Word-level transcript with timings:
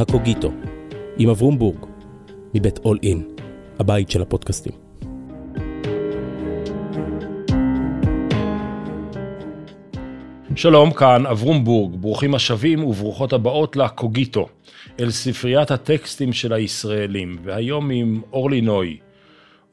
הקוגיטו, 0.00 0.52
עם 1.18 1.28
אברום 1.28 1.58
בורג, 1.58 1.86
מבית 2.54 2.78
אול 2.78 2.98
אין, 3.02 3.22
הבית 3.78 4.10
של 4.10 4.22
הפודקאסטים. 4.22 4.72
שלום, 10.56 10.92
כאן 10.92 11.26
אברום 11.26 11.64
בורג, 11.64 11.94
ברוכים 12.00 12.34
השבים 12.34 12.84
וברוכות 12.84 13.32
הבאות 13.32 13.76
לקוגיטו, 13.76 14.48
אל 15.00 15.10
ספריית 15.10 15.70
הטקסטים 15.70 16.32
של 16.32 16.52
הישראלים, 16.52 17.38
והיום 17.42 17.90
עם 17.90 18.20
אורלי 18.32 18.60
נוי. 18.60 18.98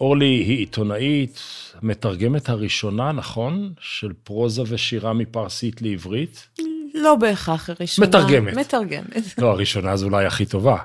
אורלי 0.01 0.25
היא 0.25 0.57
עיתונאית, 0.57 1.39
מתרגמת 1.81 2.49
הראשונה, 2.49 3.11
נכון? 3.11 3.73
של 3.79 4.13
פרוזה 4.23 4.63
ושירה 4.67 5.13
מפרסית 5.13 5.81
לעברית? 5.81 6.47
לא 6.97 7.15
בהכרח 7.15 7.69
הראשונה. 7.69 8.07
מתרגמת. 8.07 8.53
מתרגמת. 8.53 9.37
לא, 9.37 9.51
הראשונה 9.51 9.97
זו 9.97 10.05
אולי 10.05 10.25
הכי 10.25 10.45
טובה. 10.45 10.77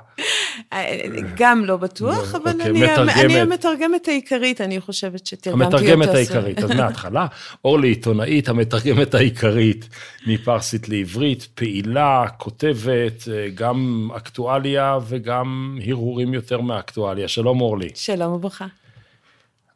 גם 1.35 1.65
לא 1.65 1.77
בטוח, 1.77 2.33
לא, 2.33 2.39
אבל 2.39 2.51
אוקיי, 2.51 2.69
אני, 2.69 2.81
מתרגמת. 2.81 3.25
אני 3.25 3.39
המתרגמת 3.39 4.07
העיקרית, 4.07 4.61
אני 4.61 4.81
חושבת 4.81 5.27
שתרגמתי 5.27 5.63
יותר. 5.63 5.77
המתרגמת. 5.77 6.09
העיקרית, 6.15 6.63
אז 6.63 6.71
מההתחלה, 6.71 7.27
אורלי 7.65 7.87
עיתונאית, 7.87 8.49
המתרגמת 8.49 9.13
העיקרית 9.13 9.89
מפרסית 10.27 10.89
לעברית, 10.89 11.47
פעילה, 11.55 12.25
כותבת, 12.37 13.27
אה, 13.31 13.49
גם 13.55 14.09
אקטואליה 14.17 14.97
וגם 15.07 15.77
הרהורים 15.87 16.33
יותר 16.33 16.61
מאקטואליה. 16.61 17.27
שלום 17.27 17.61
אורלי. 17.61 17.89
שלום 17.95 18.33
וברכה. 18.33 18.65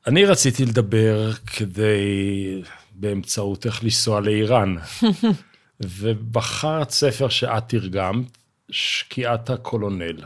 אני 0.08 0.26
רציתי 0.26 0.66
לדבר 0.66 1.32
כדי 1.34 2.62
באמצעותך 2.92 3.80
לנסוע 3.84 4.22
לאיראן, 4.22 4.76
ובחרת 5.80 6.90
ספר 6.90 7.30
שאת 7.30 7.64
תרגמת, 7.68 8.38
שקיעת 8.70 9.50
הקולונל. 9.50 10.22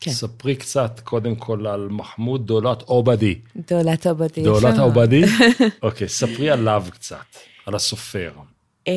כן. 0.00 0.10
ספרי 0.10 0.56
קצת 0.56 1.00
קודם 1.04 1.36
כל 1.36 1.66
על 1.66 1.88
מחמוד 1.90 2.46
דולת 2.46 2.82
עובדי. 2.82 3.34
דולת 3.70 4.06
עבדי. 4.06 4.42
דולת. 4.42 4.78
עובדי? 4.78 5.22
אוקיי, 5.82 6.08
ספרי 6.08 6.50
עליו 6.50 6.84
קצת, 6.90 7.16
על 7.66 7.74
הסופר. 7.74 8.32
אמ, 8.86 8.92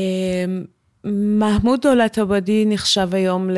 מחמוד 1.06 1.82
דולת 1.82 2.18
עבדי 2.18 2.66
נחשב 2.68 3.10
היום 3.12 3.50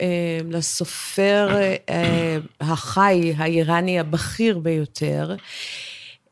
אה, 0.00 0.38
לסופר 0.50 1.48
אה, 1.88 2.38
החי 2.60 3.32
האיראני 3.36 4.00
הבכיר 4.00 4.58
ביותר. 4.58 5.34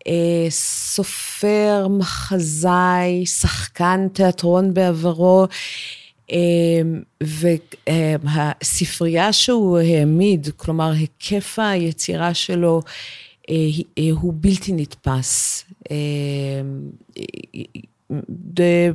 אה, 0.06 0.46
סופר, 0.50 1.86
מחזאי, 1.90 3.26
שחקן 3.26 4.08
תיאטרון 4.12 4.74
בעברו, 4.74 5.46
אה, 6.32 6.80
והספרייה 8.22 9.32
שהוא 9.32 9.78
העמיד, 9.78 10.48
כלומר, 10.56 10.90
היקף 10.90 11.58
היצירה 11.58 12.34
שלו 12.34 12.82
אה, 13.50 13.54
אה, 13.98 14.08
הוא 14.10 14.34
בלתי 14.36 14.72
נתפס. 14.72 15.64
אה, 15.90 15.96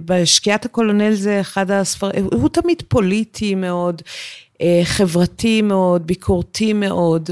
בשקיעת 0.06 0.66
הקולונל 0.66 1.14
זה 1.14 1.42
אחד 1.42 1.72
הספרים, 1.72 2.28
הוא 2.34 2.50
תמיד 2.50 2.84
פוליטי 2.88 3.56
מאוד, 3.56 4.02
אה, 4.62 4.81
חברתי 4.84 5.62
מאוד, 5.62 6.08
ביקורתי 6.08 6.74
מאוד. 6.74 7.30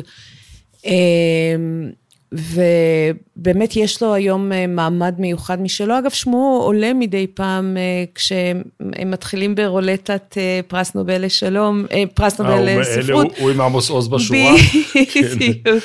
ובאמת 2.34 3.76
יש 3.76 4.04
לו 4.04 4.14
היום 4.14 4.52
אה, 4.52 4.68
מעמד 4.68 5.16
מיוחד 5.20 5.62
משלו. 5.62 6.00
אגב, 6.00 6.10
שמו 6.10 6.60
עולה 6.64 6.94
מדי 6.94 7.28
פעם 7.28 7.78
אה, 7.78 8.04
כשהם 8.16 8.62
מתחילים 9.06 9.56
ברולטת 9.56 10.38
אה, 10.38 10.60
פרס 10.68 10.96
נובל 10.96 11.26
לשלום, 11.26 11.86
פרס 12.14 12.40
נובל 12.42 12.80
לספרות. 12.80 13.38
הוא- 13.40 13.50
עם 13.52 13.62
עמוס 13.62 13.90
עוז 13.90 14.08
בשורה? 14.08 14.40
כן. 15.14 15.22
בדיוק, 15.40 15.84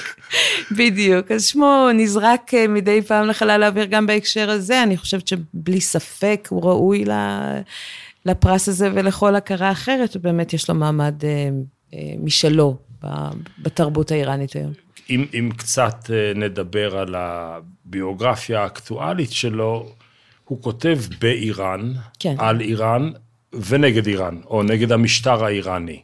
בדיוק. 0.70 1.30
אז 1.32 1.46
שמו 1.46 1.86
נזרק 1.94 2.50
מדי 2.68 3.02
פעם 3.02 3.26
לחלל 3.26 3.62
האוויר 3.62 3.84
גם 3.84 4.06
בהקשר 4.06 4.50
הזה, 4.50 4.82
אני 4.82 4.96
חושבת 4.96 5.28
שבלי 5.28 5.80
ספק 5.80 6.48
הוא 6.50 6.62
ראוי 6.64 7.04
לפרס 8.26 8.68
הזה 8.68 8.90
ולכל 8.94 9.34
הכרה 9.34 9.72
אחרת, 9.72 10.16
ובאמת 10.16 10.52
יש 10.52 10.68
לו 10.68 10.74
מעמד 10.74 11.14
משלו 12.22 12.76
בתרבות 13.62 14.10
האיראנית 14.10 14.52
היום. 14.52 14.85
אם, 15.10 15.26
אם 15.34 15.50
קצת 15.56 16.10
אה, 16.10 16.32
נדבר 16.34 16.98
על 16.98 17.14
הביוגרפיה 17.18 18.62
האקטואלית 18.62 19.32
שלו, 19.32 19.88
הוא 20.44 20.62
כותב 20.62 20.98
באיראן, 21.20 21.92
כן. 22.18 22.34
על 22.38 22.60
איראן 22.60 23.10
ונגד 23.52 24.06
איראן, 24.06 24.40
או 24.46 24.62
נגד 24.62 24.92
המשטר 24.92 25.44
האיראני. 25.44 26.00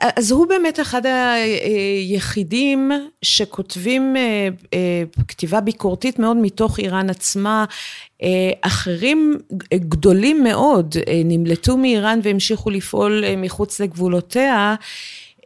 אז 0.00 0.30
הוא 0.30 0.46
באמת 0.46 0.80
אחד 0.80 1.02
היחידים 1.06 2.92
שכותבים 3.22 4.16
אה, 4.16 4.48
אה, 4.74 5.02
כתיבה 5.28 5.60
ביקורתית 5.60 6.18
מאוד 6.18 6.36
מתוך 6.36 6.78
איראן 6.78 7.10
עצמה. 7.10 7.64
אה, 8.22 8.50
אחרים 8.60 9.38
גדולים 9.74 10.44
מאוד 10.44 10.94
אה, 11.08 11.22
נמלטו 11.24 11.76
מאיראן 11.76 12.20
והמשיכו 12.22 12.70
לפעול 12.70 13.24
אה, 13.24 13.36
מחוץ 13.36 13.80
לגבולותיה. 13.80 14.74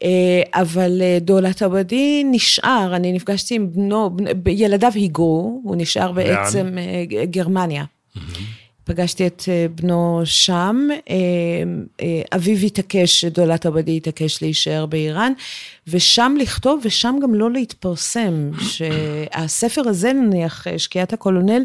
אה, 0.03 0.43
אבל 0.63 1.03
אה, 1.03 1.19
דולת 1.21 1.63
עבדי 1.63 2.25
נשאר, 2.31 2.93
אני 2.97 3.13
נפגשתי 3.13 3.55
עם 3.55 3.73
בנו, 3.73 4.11
בנ- 4.11 4.49
ילדיו 4.51 4.93
היגרו, 4.95 5.61
הוא 5.65 5.77
נשאר 5.77 6.13
בעצם 6.13 6.79
אה, 6.79 7.05
גרמניה. 7.25 7.85
פגשתי 8.85 9.27
את 9.27 9.43
בנו 9.75 10.21
שם, 10.25 10.89
אביו 12.35 12.57
התעקש, 12.57 13.25
דולת 13.25 13.67
עבדי 13.67 13.97
התעקש 13.97 14.43
להישאר 14.43 14.87
באיראן, 14.87 15.33
ושם 15.87 16.37
לכתוב 16.41 16.81
ושם 16.85 17.17
גם 17.23 17.35
לא 17.35 17.51
להתפרסם, 17.51 18.51
שהספר 18.73 19.89
הזה 19.89 20.13
נניח, 20.13 20.67
שקיעת 20.77 21.13
הקולונל, 21.13 21.63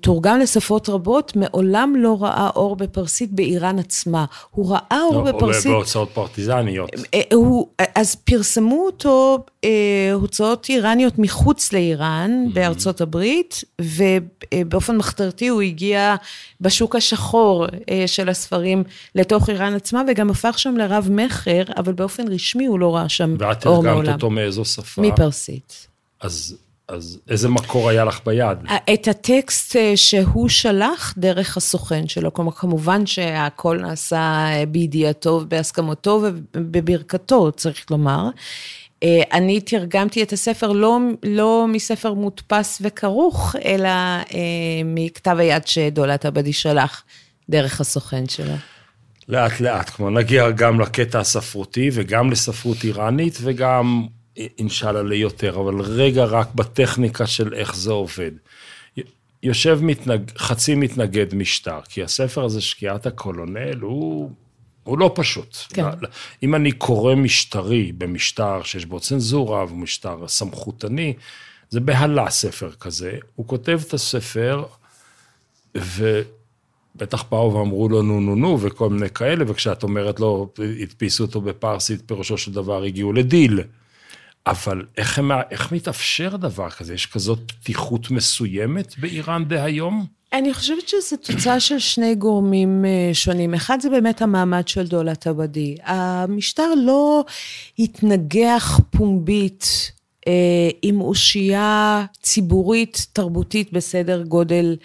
תורגם 0.00 0.38
לשפות 0.38 0.88
רבות, 0.88 1.32
מעולם 1.36 1.94
לא 1.96 2.16
ראה 2.20 2.50
אור 2.56 2.76
בפרסית 2.76 3.32
באיראן 3.32 3.78
עצמה. 3.78 4.24
הוא 4.50 4.70
ראה 4.70 5.00
אור 5.02 5.14
או 5.14 5.24
בפרסית... 5.24 5.72
בהוצאות 5.72 6.10
פרטיזניות. 6.10 6.90
אה, 7.14 7.20
הוא, 7.34 7.68
אז 7.94 8.14
פרסמו 8.14 8.86
אותו 8.86 9.44
אה, 9.64 10.10
הוצאות 10.12 10.66
איראניות 10.68 11.18
מחוץ 11.18 11.72
לאיראן, 11.72 12.30
בארצות 12.52 13.00
הברית, 13.00 13.64
ובאופן 13.80 14.96
מחתרתי 14.96 15.48
הוא 15.48 15.62
הגיע 15.62 16.16
בשוק 16.60 16.96
השחור 16.96 17.66
אה, 17.90 18.04
של 18.06 18.28
הספרים 18.28 18.84
לתוך 19.14 19.50
איראן 19.50 19.74
עצמה, 19.74 20.02
וגם 20.08 20.30
הפך 20.30 20.58
שם 20.58 20.76
לרב 20.76 21.08
מכר, 21.10 21.62
אבל 21.76 21.92
באופן 21.92 22.28
רשמי 22.28 22.66
הוא 22.66 22.78
לא 22.78 22.96
ראה 22.96 23.08
שם 23.08 23.36
ואת 23.38 23.66
אור 23.66 23.82
תרגמת 23.82 23.94
מעולם. 23.94 24.12
אותו 24.12 24.30
מאיזו 24.30 24.64
שפה? 24.64 25.02
מפרסית. 25.02 25.86
אז, 26.20 26.56
אז 26.88 27.18
איזה 27.28 27.48
מקור 27.48 27.88
היה 27.88 28.04
לך 28.04 28.20
ביד? 28.26 28.58
את 28.94 29.08
הטקסט 29.08 29.76
אה, 29.76 29.96
שהוא 29.96 30.48
שלח 30.48 31.14
דרך 31.18 31.56
הסוכן 31.56 32.08
שלו, 32.08 32.32
כלומר, 32.32 32.52
כמובן 32.52 33.06
שהכל 33.06 33.78
נעשה 33.82 34.16
אה, 34.18 34.64
בידיעתו 34.68 35.30
ובהסכמתו 35.42 36.22
ובברכתו, 36.54 37.52
צריך 37.52 37.90
לומר. 37.90 38.28
אה, 39.02 39.22
אני 39.32 39.60
תרגמתי 39.60 40.22
את 40.22 40.32
הספר 40.32 40.72
לא, 40.72 40.98
לא 41.22 41.66
מספר 41.68 42.14
מודפס 42.14 42.78
וכרוך, 42.84 43.56
אלא 43.64 43.90
מכתב 44.84 45.36
היד 45.38 45.66
שדולת 45.66 46.24
עבדי 46.24 46.52
שלח 46.52 47.04
דרך 47.48 47.80
הסוכן 47.80 48.28
שלו. 48.28 48.54
לאט 49.28 49.60
לאט, 49.60 49.90
כמו 49.90 50.10
נגיע 50.10 50.50
גם 50.50 50.80
לקטע 50.80 51.20
הספרותי 51.20 51.90
וגם 51.92 52.30
לספרות 52.30 52.84
איראנית 52.84 53.38
וגם 53.42 54.06
אינשאללה 54.58 55.02
ליותר, 55.02 55.60
אבל 55.60 55.80
רגע 55.80 56.24
רק 56.24 56.54
בטכניקה 56.54 57.26
של 57.26 57.54
איך 57.54 57.76
זה 57.76 57.92
עובד. 57.92 58.30
יושב 59.42 59.78
מתנג, 59.82 60.30
חצי 60.38 60.74
מתנגד 60.74 61.34
משטר, 61.34 61.80
כי 61.88 62.02
הספר 62.02 62.44
הזה, 62.44 62.60
שקיעת 62.60 63.06
הקולונל, 63.06 63.80
הוא, 63.80 64.30
הוא 64.84 64.98
לא 64.98 65.12
פשוט. 65.14 65.56
כן. 65.68 65.84
אם 66.42 66.54
אני 66.54 66.72
קורא 66.72 67.14
משטרי 67.14 67.92
במשטר 67.92 68.62
שיש 68.62 68.86
בו 68.86 69.00
צנזורה 69.00 69.64
ומשטר 69.64 70.28
סמכותני, 70.28 71.14
זה 71.70 71.80
בהלה 71.80 72.30
ספר 72.30 72.70
כזה. 72.72 73.18
הוא 73.34 73.46
כותב 73.46 73.80
את 73.86 73.94
הספר, 73.94 74.64
ובטח 75.74 77.22
באו 77.30 77.54
ואמרו 77.54 77.88
לו 77.88 78.02
נו 78.02 78.20
נו 78.20 78.34
נו 78.34 78.60
וכל 78.60 78.90
מיני 78.90 79.10
כאלה, 79.10 79.44
וכשאת 79.48 79.82
אומרת 79.82 80.20
לו, 80.20 80.52
הדפיסו 80.82 81.24
אותו 81.24 81.40
בפרסית, 81.40 82.02
פירושו 82.06 82.38
של 82.38 82.52
דבר 82.52 82.82
הגיעו 82.82 83.12
לדיל. 83.12 83.60
אבל 84.50 84.84
איך, 84.96 85.18
הם, 85.18 85.30
איך 85.50 85.72
מתאפשר 85.72 86.36
דבר 86.36 86.70
כזה? 86.70 86.94
יש 86.94 87.06
כזאת 87.06 87.52
פתיחות 87.52 88.10
מסוימת 88.10 88.98
באיראן 88.98 89.44
דהיום? 89.44 90.06
אני 90.32 90.54
חושבת 90.54 90.88
שזו 90.88 91.16
תוצאה 91.16 91.60
של 91.60 91.78
שני 91.78 92.14
גורמים 92.14 92.84
אה, 92.84 93.10
שונים. 93.14 93.54
אחד 93.54 93.80
זה 93.80 93.90
באמת 93.90 94.22
המעמד 94.22 94.68
של 94.68 94.86
דולת 94.86 95.26
עבדי. 95.26 95.76
המשטר 95.84 96.74
לא 96.74 97.24
התנגח 97.78 98.80
פומבית 98.90 99.92
אה, 100.26 100.32
עם 100.82 101.00
אושייה 101.00 102.04
ציבורית, 102.22 103.06
תרבותית 103.12 103.72
בסדר 103.72 104.22
גודל 104.22 104.76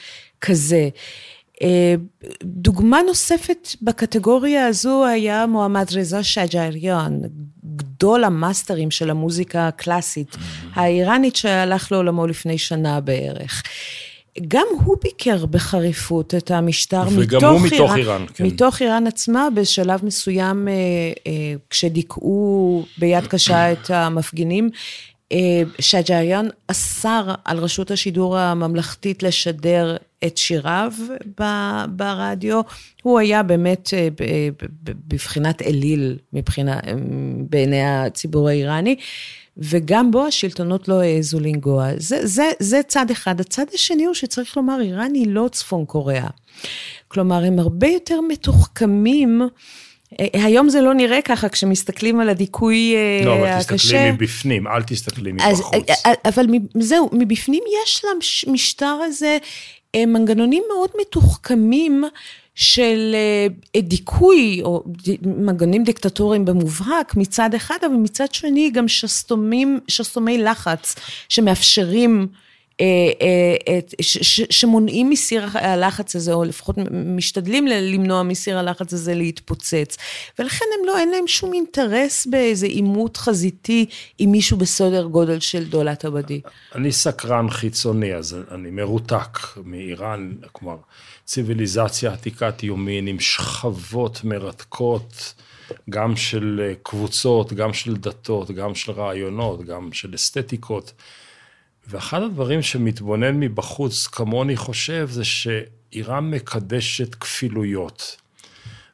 כזה. 0.42 0.89
דוגמה 2.44 3.00
נוספת 3.07 3.68
בקטגוריה 3.81 4.68
הזו 4.68 5.06
היה 5.06 5.45
מועמד 5.45 5.86
רזה 5.94 6.24
שג'אריאן, 6.24 7.19
גדול 8.03 8.23
המאסטרים 8.23 8.91
של 8.91 9.09
המוזיקה 9.09 9.67
הקלאסית 9.67 10.35
האיראנית 10.73 11.35
שהלך 11.35 11.91
לעולמו 11.91 12.27
לפני 12.27 12.57
שנה 12.57 13.01
בערך. 13.01 13.63
גם 14.47 14.65
הוא 14.83 14.97
ביקר 15.03 15.45
בחריפות 15.45 16.35
את 16.35 16.51
המשטר 16.51 17.03
מתוך 17.03 17.13
איראן. 17.13 17.23
וגם 17.23 17.53
הוא 17.53 17.61
מתוך 17.61 17.95
איראן, 17.95 18.25
כן. 18.33 18.45
מתוך 18.45 18.81
איראן 18.81 19.07
עצמה, 19.07 19.47
בשלב 19.55 20.05
מסוים, 20.05 20.67
כשדיכאו 21.69 22.83
ביד 22.97 23.27
קשה 23.27 23.71
את 23.73 23.89
המפגינים, 23.89 24.69
שג'אריאן 25.79 26.47
אסר 26.67 27.33
על 27.45 27.57
רשות 27.57 27.91
השידור 27.91 28.38
הממלכתית 28.38 29.23
לשדר 29.23 29.95
את 30.25 30.37
שיריו 30.37 30.93
ברדיו. 31.89 32.61
הוא 33.03 33.19
היה 33.19 33.43
באמת 33.43 33.89
בבחינת 34.83 35.61
אליל 35.61 36.17
מבחינה, 36.33 36.79
בעיני 37.49 37.83
הציבור 37.83 38.49
האיראני. 38.49 38.95
וגם 39.57 40.11
בו 40.11 40.25
השלטונות 40.25 40.87
לא 40.87 41.01
העזו 41.01 41.39
לנגוע. 41.39 41.89
זה, 41.97 42.27
זה, 42.27 42.51
זה 42.59 42.81
צד 42.87 43.11
אחד. 43.11 43.41
הצד 43.41 43.65
השני 43.73 44.05
הוא 44.05 44.13
שצריך 44.13 44.57
לומר, 44.57 44.81
איראן 44.81 45.13
היא 45.13 45.27
לא 45.27 45.49
צפון 45.51 45.85
קוריאה. 45.85 46.27
כלומר, 47.07 47.43
הם 47.43 47.59
הרבה 47.59 47.87
יותר 47.87 48.21
מתוחכמים. 48.21 49.41
היום 50.19 50.69
זה 50.69 50.81
לא 50.81 50.93
נראה 50.93 51.21
ככה 51.21 51.49
כשמסתכלים 51.49 52.19
על 52.19 52.29
הדיכוי 52.29 52.95
הקשה. 52.95 53.25
לא, 53.25 53.35
אבל 53.35 53.59
תסתכלי 53.59 54.11
מבפנים, 54.11 54.67
אל 54.67 54.83
תסתכלי 54.83 55.31
מבחוץ. 55.31 55.73
אז, 56.05 56.15
אבל 56.25 56.45
זהו, 56.79 57.09
מבפנים 57.13 57.63
יש 57.83 58.05
למשטר 58.47 58.99
הזה 59.05 59.37
מנגנונים 59.97 60.63
מאוד 60.73 60.89
מתוחכמים. 61.01 62.03
של 62.55 63.15
דיכוי, 63.77 64.61
או 64.63 64.83
מנגנים 65.21 65.83
דיקטטוריים 65.83 66.45
במובהק 66.45 67.15
מצד 67.15 67.53
אחד, 67.53 67.75
אבל 67.85 67.95
מצד 67.95 68.33
שני 68.33 68.71
גם 68.71 68.87
שסתומים, 68.87 69.79
שסתומי 69.87 70.37
לחץ 70.37 70.95
שמאפשרים, 71.29 72.27
שמונעים 74.49 75.09
מסיר 75.09 75.45
הלחץ 75.53 76.15
הזה, 76.15 76.33
או 76.33 76.43
לפחות 76.43 76.75
משתדלים 76.91 77.67
למנוע 77.67 78.23
מסיר 78.23 78.59
הלחץ 78.59 78.93
הזה 78.93 79.15
להתפוצץ. 79.15 79.97
ולכן 80.39 80.65
הם 80.79 80.85
לא, 80.85 80.97
אין 80.97 81.09
להם 81.09 81.27
שום 81.27 81.53
אינטרס 81.53 82.25
באיזה 82.25 82.65
עימות 82.65 83.17
חזיתי 83.17 83.85
עם 84.17 84.31
מישהו 84.31 84.57
בסדר 84.57 85.03
גודל 85.03 85.39
של 85.39 85.63
דולת 85.63 86.05
עבדי. 86.05 86.41
אני 86.75 86.91
סקרן 86.91 87.49
חיצוני, 87.49 88.15
אז 88.15 88.37
אני 88.51 88.71
מרותק 88.71 89.37
מאיראן, 89.65 90.31
כלומר... 90.51 90.75
ציוויליזציה 91.25 92.13
עתיקת 92.13 92.63
יומין 92.63 93.07
עם 93.07 93.19
שכבות 93.19 94.23
מרתקות, 94.23 95.33
גם 95.89 96.15
של 96.15 96.73
קבוצות, 96.83 97.53
גם 97.53 97.73
של 97.73 97.95
דתות, 97.95 98.51
גם 98.51 98.75
של 98.75 98.91
רעיונות, 98.91 99.65
גם 99.65 99.89
של 99.93 100.15
אסתטיקות. 100.15 100.93
ואחד 101.88 102.21
הדברים 102.21 102.62
שמתבונן 102.62 103.39
מבחוץ, 103.39 104.07
כמוני 104.07 104.57
חושב, 104.57 105.07
זה 105.12 105.24
שאיראן 105.24 106.31
מקדשת 106.31 107.15
כפילויות. 107.15 108.18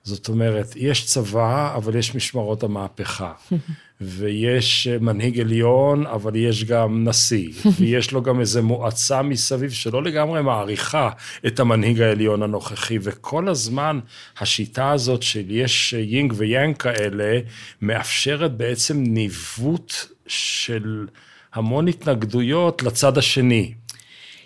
זאת 0.04 0.30
אומרת, 0.30 0.74
יש 0.76 1.06
צבא, 1.06 1.76
אבל 1.76 1.96
יש 1.96 2.16
משמרות 2.16 2.64
המהפכה. 2.64 3.34
ויש 4.02 4.88
מנהיג 4.88 5.40
עליון, 5.40 6.06
אבל 6.06 6.36
יש 6.36 6.64
גם 6.64 7.08
נשיא. 7.08 7.50
ויש 7.80 8.12
לו 8.12 8.22
גם 8.22 8.40
איזו 8.40 8.64
מועצה 8.64 9.22
מסביב 9.22 9.72
שלא 9.72 10.04
לגמרי 10.04 10.42
מעריכה 10.42 11.10
את 11.48 11.60
המנהיג 11.60 12.02
העליון 12.02 12.44
הנוכחי. 12.44 12.98
וכל 13.02 13.48
הזמן 13.48 14.00
השיטה 14.40 14.92
הזאת 14.92 15.24
של 15.24 15.44
יש 15.48 15.94
יינג 15.94 16.34
ויאנג 16.38 16.78
כאלה, 16.78 17.40
מאפשרת 17.82 18.58
בעצם 18.58 19.04
ניווט 19.04 19.94
של 20.28 21.08
המון 21.54 21.88
התנגדויות 21.88 22.84
לצד 22.84 23.18
השני. 23.18 23.74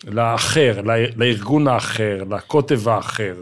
לאחר, 0.08 0.82
לארגון 1.16 1.68
האחר, 1.68 2.24
לקוטב 2.32 2.88
האחר. 2.88 3.36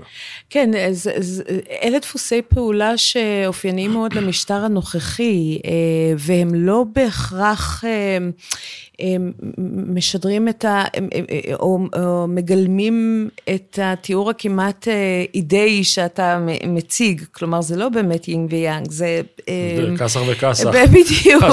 כן, 0.49 0.71
אז, 0.87 1.09
אז 1.17 1.43
אלה 1.83 1.99
דפוסי 1.99 2.41
פעולה 2.41 2.97
שאופייניים 2.97 3.91
מאוד 3.91 4.13
למשטר 4.13 4.65
הנוכחי, 4.65 5.59
אה, 5.65 5.71
והם 6.17 6.55
לא 6.55 6.85
בהכרח 6.95 7.83
אה, 7.85 8.17
משדרים 9.95 10.49
את 10.49 10.65
ה... 10.65 10.83
או, 11.53 11.79
או 11.95 12.27
מגלמים 12.27 13.29
את 13.55 13.79
התיאור 13.81 14.29
הכמעט 14.29 14.87
אה, 14.87 15.23
אידאי 15.33 15.83
שאתה 15.83 16.45
מציג, 16.67 17.21
כלומר 17.31 17.61
זה 17.61 17.75
לא 17.75 17.89
באמת 17.89 18.27
יינג 18.27 18.51
ויאנג, 18.51 18.91
זה... 18.91 19.21
קסר 19.99 20.23
וקסח. 20.27 20.69
בדיוק, 20.93 21.43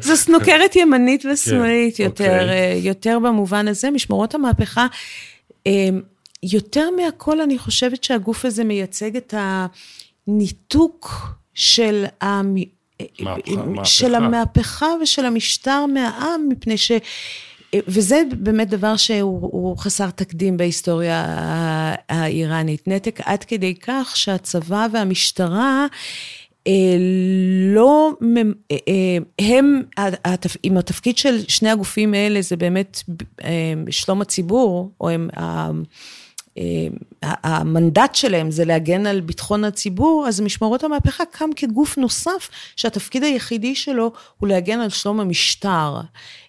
זו 0.00 0.16
סנוקרת 0.16 0.76
ימנית 0.76 1.24
ושמאלית 1.32 1.96
כן, 1.96 2.04
יותר, 2.04 2.42
אוקיי. 2.42 2.80
יותר 2.82 3.18
במובן 3.18 3.68
הזה, 3.68 3.90
משמרות 3.90 4.34
המהפכה. 4.34 4.86
יותר 6.42 6.88
מהכל, 6.96 7.40
אני 7.40 7.58
חושבת 7.58 8.04
שהגוף 8.04 8.44
הזה 8.44 8.64
מייצג 8.64 9.16
את 9.16 9.34
הניתוק 10.26 11.28
של, 11.54 12.04
המ... 12.20 12.54
מהפכה, 13.20 13.84
של 13.84 14.14
המהפכה 14.14 14.86
ושל 15.02 15.24
המשטר 15.26 15.86
מהעם, 15.86 16.48
מפני 16.48 16.76
ש... 16.76 16.92
וזה 17.74 18.22
באמת 18.32 18.68
דבר 18.68 18.96
שהוא 18.96 19.78
חסר 19.78 20.10
תקדים 20.10 20.56
בהיסטוריה 20.56 21.24
האיראנית. 22.08 22.88
נתק 22.88 23.20
עד 23.24 23.44
כדי 23.44 23.74
כך 23.74 24.12
שהצבא 24.16 24.86
והמשטרה 24.92 25.86
לא, 27.74 28.12
הם, 29.38 29.82
אם 30.64 30.76
התפקיד 30.78 31.18
של 31.18 31.48
שני 31.48 31.70
הגופים 31.70 32.14
האלה 32.14 32.42
זה 32.42 32.56
באמת 32.56 33.02
שלום 33.90 34.20
הציבור, 34.22 34.90
או 35.00 35.08
הם... 35.08 35.28
המנדט 37.22 38.14
שלהם 38.14 38.50
זה 38.50 38.64
להגן 38.64 39.06
על 39.06 39.20
ביטחון 39.20 39.64
הציבור, 39.64 40.24
אז 40.28 40.40
משמרות 40.40 40.84
המהפכה 40.84 41.24
קם 41.24 41.50
כגוף 41.56 41.98
נוסף, 41.98 42.50
שהתפקיד 42.76 43.22
היחידי 43.22 43.74
שלו 43.74 44.12
הוא 44.38 44.48
להגן 44.48 44.80
על 44.80 44.88
שלום 44.88 45.20
המשטר 45.20 46.00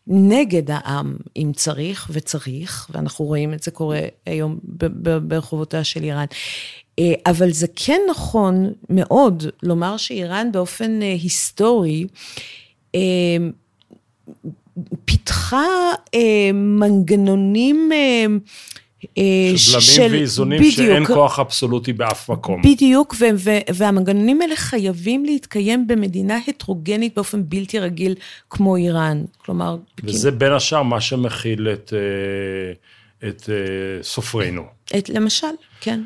נגד 0.07 0.71
העם, 0.71 1.15
אם 1.35 1.51
צריך, 1.55 2.09
וצריך, 2.13 2.89
ואנחנו 2.93 3.25
רואים 3.25 3.53
את 3.53 3.63
זה 3.63 3.71
קורה 3.71 3.99
היום 4.25 4.59
ברחובותיה 5.27 5.83
של 5.83 6.03
איראן. 6.03 6.25
אה, 6.99 7.13
אבל 7.25 7.51
זה 7.51 7.67
כן 7.75 8.01
נכון 8.09 8.73
מאוד 8.89 9.43
לומר 9.63 9.97
שאיראן 9.97 10.51
באופן 10.51 11.01
אה, 11.01 11.11
היסטורי, 11.11 12.05
אה, 12.95 12.99
פיתחה 15.05 15.65
מנגנונים 16.53 17.91
אה, 17.91 18.25
של 19.55 19.97
בלמים 19.97 20.11
ואיזונים 20.11 20.59
בדיוק, 20.59 20.75
שאין 20.75 21.05
כוח 21.05 21.39
אבסולוטי 21.39 21.93
באף 21.93 22.29
מקום. 22.29 22.61
בדיוק, 22.61 23.15
ו- 23.19 23.25
ו- 23.37 23.73
והמנגנונים 23.73 24.41
האלה 24.41 24.55
חייבים 24.55 25.25
להתקיים 25.25 25.87
במדינה 25.87 26.37
הטרוגנית 26.47 27.15
באופן 27.15 27.41
בלתי 27.49 27.79
רגיל 27.79 28.15
כמו 28.49 28.75
איראן. 28.75 29.23
כלומר... 29.37 29.77
וזה 30.03 30.27
כאילו... 30.27 30.39
בין 30.39 30.51
השאר 30.51 30.83
מה 30.83 31.01
שמכיל 31.01 31.69
את, 31.73 31.93
אה, 31.93 33.29
את 33.29 33.49
אה, 33.49 34.03
סופרינו. 34.03 34.63
את, 34.97 35.09
למשל, 35.09 35.47
כן. 35.81 36.01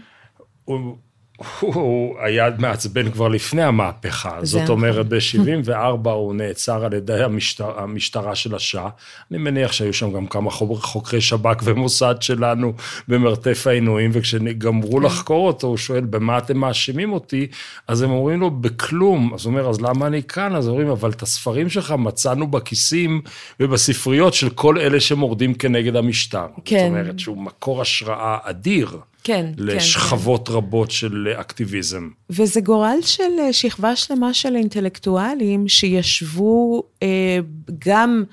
הוא, 1.59 2.19
היה 2.19 2.49
מעצבן 2.59 3.11
כבר 3.11 3.27
לפני 3.27 3.63
המהפכה, 3.63 4.39
זאת 4.43 4.61
נכון. 4.61 4.75
אומרת, 4.75 5.07
ב-74 5.07 6.09
הוא 6.09 6.35
נעצר 6.35 6.85
על 6.85 6.93
ידי 6.93 7.23
המשטר, 7.23 7.79
המשטרה 7.79 8.35
של 8.35 8.55
השאה. 8.55 8.89
אני 9.31 9.39
מניח 9.39 9.71
שהיו 9.71 9.93
שם 9.93 10.11
גם 10.11 10.27
כמה 10.27 10.51
חוקרי 10.51 11.21
שב"כ 11.21 11.61
ומוסד 11.63 12.15
שלנו 12.21 12.73
במרתף 13.07 13.67
העינויים, 13.67 14.11
וכשגמרו 14.13 14.97
כן. 14.97 15.03
לחקור 15.03 15.47
אותו, 15.47 15.67
הוא 15.67 15.77
שואל, 15.77 16.03
במה 16.03 16.37
אתם 16.37 16.57
מאשימים 16.57 17.13
אותי? 17.13 17.47
אז 17.87 18.01
הם 18.01 18.11
אומרים 18.11 18.39
לו, 18.39 18.51
בכלום. 18.51 19.33
אז 19.33 19.45
הוא 19.45 19.51
אומר, 19.51 19.69
אז 19.69 19.81
למה 19.81 20.07
אני 20.07 20.23
כאן? 20.23 20.55
אז 20.55 20.67
אומרים, 20.67 20.87
אבל 20.87 21.09
את 21.09 21.21
הספרים 21.21 21.69
שלך 21.69 21.91
מצאנו 21.91 22.47
בכיסים 22.47 23.21
ובספריות 23.59 24.33
של 24.33 24.49
כל 24.49 24.79
אלה 24.79 24.99
שמורדים 24.99 25.53
כנגד 25.53 25.95
המשטר. 25.95 26.47
כן. 26.65 26.79
זאת 26.79 26.87
אומרת, 26.87 27.19
שהוא 27.19 27.37
מקור 27.37 27.81
השראה 27.81 28.37
אדיר. 28.43 28.97
כן, 29.25 29.45
לשכבות 29.57 30.47
כן, 30.47 30.53
רבות 30.53 30.91
של 30.91 31.27
אקטיביזם. 31.39 32.09
וזה 32.29 32.61
גורל 32.61 32.97
של 33.01 33.23
אה, 33.39 33.53
שכבה 33.53 33.95
שלמה 33.95 34.33
של 34.33 34.55
אינטלקטואלים 34.55 35.67
שישבו 35.67 36.83
אה, 37.03 37.39
גם 37.87 38.23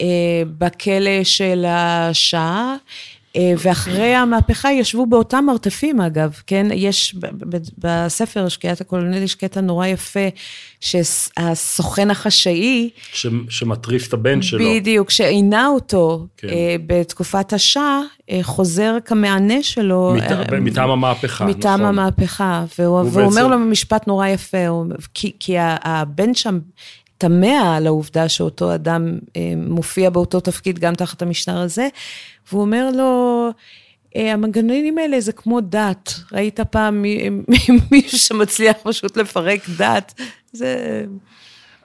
אה, 0.00 0.42
בכלא 0.58 1.24
של 1.24 1.64
השעה, 1.68 2.74
אה, 2.74 2.76
ואחרי 3.38 4.14
המהפכה 4.14 4.72
ישבו 4.72 5.06
באותם 5.06 5.44
מרתפים 5.46 6.00
אגב, 6.00 6.40
כן? 6.46 6.66
יש 6.74 7.14
בספר 7.78 8.48
שקיעת 8.48 8.80
הקולונל 8.80 9.22
יש 9.22 9.34
קטע 9.34 9.60
נורא 9.60 9.86
יפה, 9.86 10.28
שהסוכן 10.80 12.10
החשאי... 12.10 12.90
ש, 13.12 13.26
שמטריף 13.48 14.08
את 14.08 14.12
הבן 14.12 14.42
שלו. 14.42 14.64
בדיוק, 14.74 15.10
שעינה 15.10 15.68
אותו 15.68 16.26
כן. 16.36 16.48
אה, 16.48 16.76
בתקופת 16.86 17.52
השאה, 17.52 18.00
אה, 18.30 18.38
חוזר 18.42 18.96
כמענה 19.04 19.62
שלו. 19.62 20.14
מת, 20.16 20.52
מטעם 20.52 20.90
המהפכה, 20.90 21.46
מטעם 21.46 21.80
נכון. 21.80 21.98
המהפכה, 21.98 22.64
והוא, 22.78 23.00
והוא 23.00 23.22
אומר 23.22 23.46
לו 23.46 23.58
משפט 23.58 24.06
נורא 24.06 24.26
יפה, 24.26 24.82
כי, 25.14 25.32
כי 25.40 25.54
הבן 25.58 26.34
שם... 26.34 26.58
תמה 27.20 27.76
על 27.76 27.86
העובדה 27.86 28.28
שאותו 28.28 28.74
אדם 28.74 29.18
מופיע 29.56 30.10
באותו 30.10 30.40
תפקיד 30.40 30.78
גם 30.78 30.94
תחת 30.94 31.22
המשטר 31.22 31.58
הזה, 31.58 31.88
והוא 32.48 32.60
אומר 32.60 32.90
לו, 32.90 33.48
אה, 34.16 34.32
המנגנונים 34.32 34.98
האלה 34.98 35.20
זה 35.20 35.32
כמו 35.32 35.60
דת. 35.60 36.14
ראית 36.32 36.60
פעם 36.60 37.04
מישהו 37.90 38.18
שמצליח 38.18 38.76
פשוט 38.82 39.16
לפרק 39.16 39.60
דת? 39.76 40.20
זה... 40.52 41.04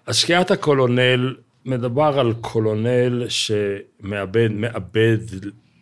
אז 0.06 0.16
שקיעת 0.16 0.52
הקולונל, 0.52 1.36
מדבר 1.66 2.20
על 2.20 2.34
קולונל 2.42 3.26
שמאבד 3.30 4.50
מאבד 4.52 5.18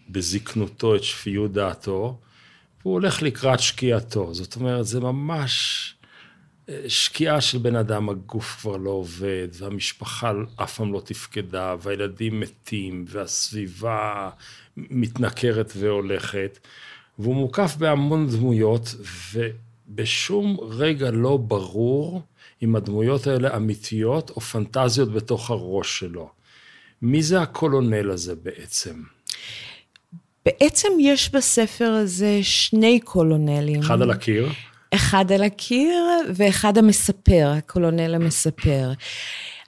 בזקנותו 0.10 0.96
את 0.96 1.04
שפיות 1.04 1.54
דעתו, 1.54 2.18
והוא 2.82 2.94
הולך 2.94 3.22
לקראת 3.22 3.60
שקיעתו. 3.60 4.34
זאת 4.34 4.56
אומרת, 4.56 4.86
זה 4.86 5.00
ממש 5.00 5.93
אה, 5.93 5.93
שקיעה 6.88 7.42
של 7.42 7.58
בן 7.58 7.76
אדם, 7.76 8.10
הגוף 8.10 8.58
כבר 8.60 8.78
לא 8.78 8.90
עובד, 8.90 9.48
והמשפחה 9.54 10.32
אף 10.56 10.78
פעם 10.78 10.94
לא 10.94 11.02
תפקדה, 11.06 11.76
והילדים 11.82 12.40
מתים, 12.40 13.06
והסביבה 13.08 14.30
מתנכרת 14.78 15.74
והולכת, 15.78 16.60
והוא 17.20 17.36
מוקף 17.36 17.76
בהמון 17.78 18.28
דמויות, 18.30 18.96
ובשום 19.34 20.58
רגע 20.62 21.12
לא 21.12 21.38
ברור 21.38 22.22
אם 22.64 22.76
הדמויות 22.76 23.28
האלה 23.28 23.56
אמיתיות 23.56 24.30
או 24.30 24.42
פנטזיות 24.42 25.12
בתוך 25.12 25.50
הראש 25.50 26.00
שלו. 26.00 26.30
מי 27.02 27.24
זה 27.24 27.42
הקולונל 27.42 28.12
הזה 28.12 28.36
בעצם? 28.36 29.02
בעצם 30.46 30.88
יש 31.00 31.32
בספר 31.32 31.92
הזה 31.92 32.40
שני 32.42 33.00
קולונלים. 33.00 33.80
אחד 33.80 34.02
על 34.02 34.12
הקיר? 34.12 34.50
אחד 34.96 35.32
על 35.32 35.44
הקיר 35.44 36.06
ואחד 36.36 36.78
המספר, 36.78 37.54
הקולונל 37.58 38.16
המספר. 38.16 38.92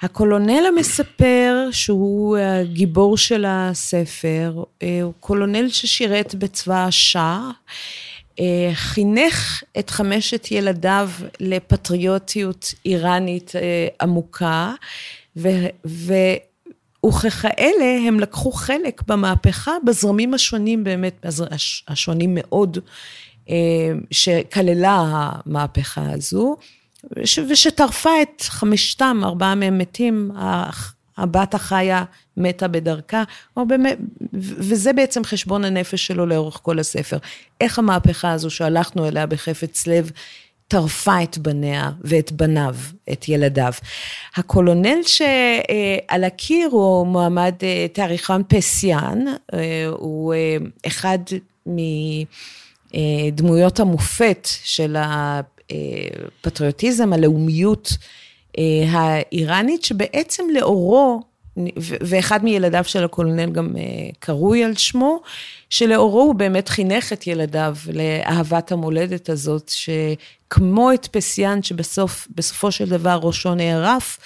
הקולונל 0.02 0.66
המספר, 0.68 1.68
שהוא 1.72 2.38
הגיבור 2.38 3.18
של 3.18 3.46
הספר, 3.48 4.64
אה, 4.84 5.00
הוא 5.02 5.14
קולונל 5.20 5.70
ששירת 5.70 6.36
בצבא 6.36 6.86
השאה, 6.86 7.50
אה, 8.40 8.70
חינך 8.74 9.64
את 9.80 9.90
חמשת 9.90 10.52
ילדיו 10.52 11.10
לפטריוטיות 11.40 12.74
איראנית 12.86 13.56
אה, 13.56 13.88
עמוקה. 14.02 14.74
ו 15.38 15.50
וככאלה 17.06 18.08
הם 18.08 18.20
לקחו 18.20 18.52
חלק 18.52 19.02
במהפכה 19.08 19.72
בזרמים 19.86 20.34
השונים 20.34 20.84
באמת, 20.84 21.26
השונים 21.88 22.38
מאוד, 22.40 22.78
שכללה 24.12 25.04
המהפכה 25.12 26.12
הזו. 26.12 26.58
ושטרפה 27.50 28.22
את 28.22 28.42
חמשתם, 28.42 29.22
ארבעה 29.24 29.56
מהם 29.56 29.78
מתים, 29.78 30.32
הבת 31.18 31.54
החיה 31.54 32.04
מתה 32.38 32.68
בדרכה, 32.68 33.24
וזה 34.34 34.94
בעצם 34.94 35.24
חשבון 35.24 35.66
הנפש 35.66 36.08
שלו 36.08 36.26
לאורך 36.26 36.60
כל 36.64 36.80
הספר. 36.80 37.18
איך 37.62 37.80
המהפכה 37.80 38.32
הזו 38.32 38.50
שהלכנו 38.50 39.08
אליה 39.08 39.26
בחפץ 39.26 39.88
לב, 39.88 40.12
טרפה 40.68 41.24
את 41.24 41.38
בניה 41.38 41.92
ואת 42.02 42.32
בניו, 42.32 42.76
את 43.12 43.30
ילדיו. 43.30 43.74
הקולונל 44.36 45.04
שעל 45.04 46.24
הקיר 46.24 46.68
הוא 46.72 47.08
מועמד 47.08 47.54
אה, 47.64 47.88
תאריכן 47.94 48.44
פסיאן, 48.44 49.26
אה, 49.54 49.86
הוא 49.90 50.34
אה, 50.34 50.58
אחד 50.88 51.20
מדמויות 52.94 53.80
המופת 53.80 54.48
של 54.64 54.96
הפטריוטיזם, 55.00 57.14
הלאומיות 57.14 57.98
אה, 58.58 58.86
האיראנית, 58.90 59.84
שבעצם 59.84 60.44
לאורו, 60.54 61.22
ואחד 61.80 62.44
מילדיו 62.44 62.84
של 62.84 63.04
הקולונל 63.04 63.52
גם 63.52 63.76
אה, 63.78 63.84
קרוי 64.20 64.64
על 64.64 64.76
שמו, 64.76 65.22
שלאורו 65.70 66.22
הוא 66.22 66.36
באמת 66.36 66.70
חינך 66.70 67.14
את 67.14 67.28
ילדיו 67.28 67.76
לאהבת 67.94 68.72
המולדת 68.72 69.30
הזאת, 69.30 69.72
שכמו 69.72 70.94
את 70.94 71.08
פסיאן, 71.12 71.64
שבסופו 71.64 72.72
של 72.72 72.90
דבר 72.90 73.20
ראשו 73.22 73.56
נערף, 73.56 74.20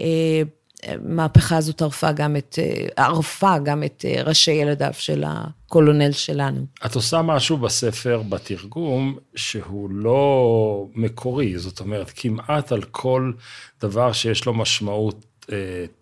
אה, 0.00 0.42
המהפכה 0.82 1.56
הזו 1.56 1.72
טרפה 1.72 2.12
גם 2.12 2.36
את, 2.36 2.58
ערפה 2.96 3.58
גם 3.58 3.84
את 3.84 4.04
ראשי 4.24 4.50
ילדיו 4.50 4.92
של 4.92 5.24
הקולונל 5.26 6.12
שלנו. 6.12 6.60
את 6.86 6.94
עושה 6.94 7.22
משהו 7.22 7.56
בספר, 7.56 8.22
בתרגום, 8.28 9.18
שהוא 9.34 9.90
לא 9.90 10.86
מקורי, 10.94 11.58
זאת 11.58 11.80
אומרת, 11.80 12.12
כמעט 12.16 12.72
על 12.72 12.82
כל 12.82 13.32
דבר 13.80 14.12
שיש 14.12 14.46
לו 14.46 14.54
משמעות 14.54 15.24
אה, 15.52 15.56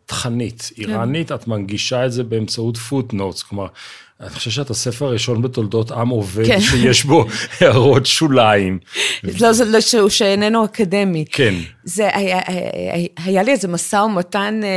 תכנית 0.06 0.70
כן. 0.76 0.82
איראנית, 0.82 1.32
את 1.32 1.48
מנגישה 1.48 2.06
את 2.06 2.12
זה 2.12 2.22
באמצעות 2.22 2.76
פוטנוטס, 2.76 3.42
כלומר, 3.42 3.66
אני 4.20 4.30
חושב 4.30 4.50
שאת 4.50 4.70
הספר 4.70 5.06
הראשון 5.06 5.42
בתולדות 5.42 5.90
עם 5.90 6.08
עובד, 6.08 6.46
כן. 6.46 6.60
שיש 6.60 7.04
בו 7.04 7.26
הערות 7.60 8.06
שוליים. 8.06 8.78
לא, 9.40 9.52
זה 9.52 9.64
לא 9.64 9.80
שהוא 9.80 10.08
שאיננו 10.08 10.64
אקדמי. 10.64 11.24
כן. 11.32 11.54
זה, 11.84 12.16
היה, 12.16 12.40
היה, 12.46 13.06
היה 13.24 13.42
לי 13.42 13.52
איזה 13.52 13.68
משא 13.68 13.96
ומתן 13.96 14.60
אה, 14.64 14.68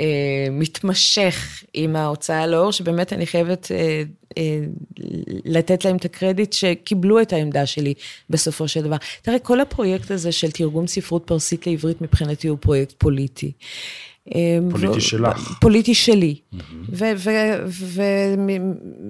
אה, 0.00 0.50
מתמשך 0.50 1.62
עם 1.74 1.96
ההוצאה 1.96 2.46
לאור, 2.46 2.72
שבאמת 2.72 3.12
אני 3.12 3.26
חייבת 3.26 3.68
אה, 3.70 4.02
לתת 5.44 5.84
להם 5.84 5.96
את 5.96 6.04
הקרדיט 6.04 6.52
שקיבלו 6.52 7.20
את 7.20 7.32
העמדה 7.32 7.66
שלי 7.66 7.94
בסופו 8.30 8.68
של 8.68 8.82
דבר. 8.82 8.96
תראה, 9.22 9.38
כל 9.38 9.60
הפרויקט 9.60 10.10
הזה 10.10 10.32
של 10.32 10.50
תרגום 10.50 10.86
ספרות 10.86 11.22
פרסית 11.24 11.66
לעברית 11.66 12.00
מבחינתי 12.00 12.48
הוא 12.48 12.58
פרויקט 12.60 12.94
פוליטי. 12.98 13.52
אמ, 14.34 14.70
פוליטי 14.70 15.00
שלך. 15.00 15.58
פוליטי 15.60 15.94
שלי. 15.94 16.34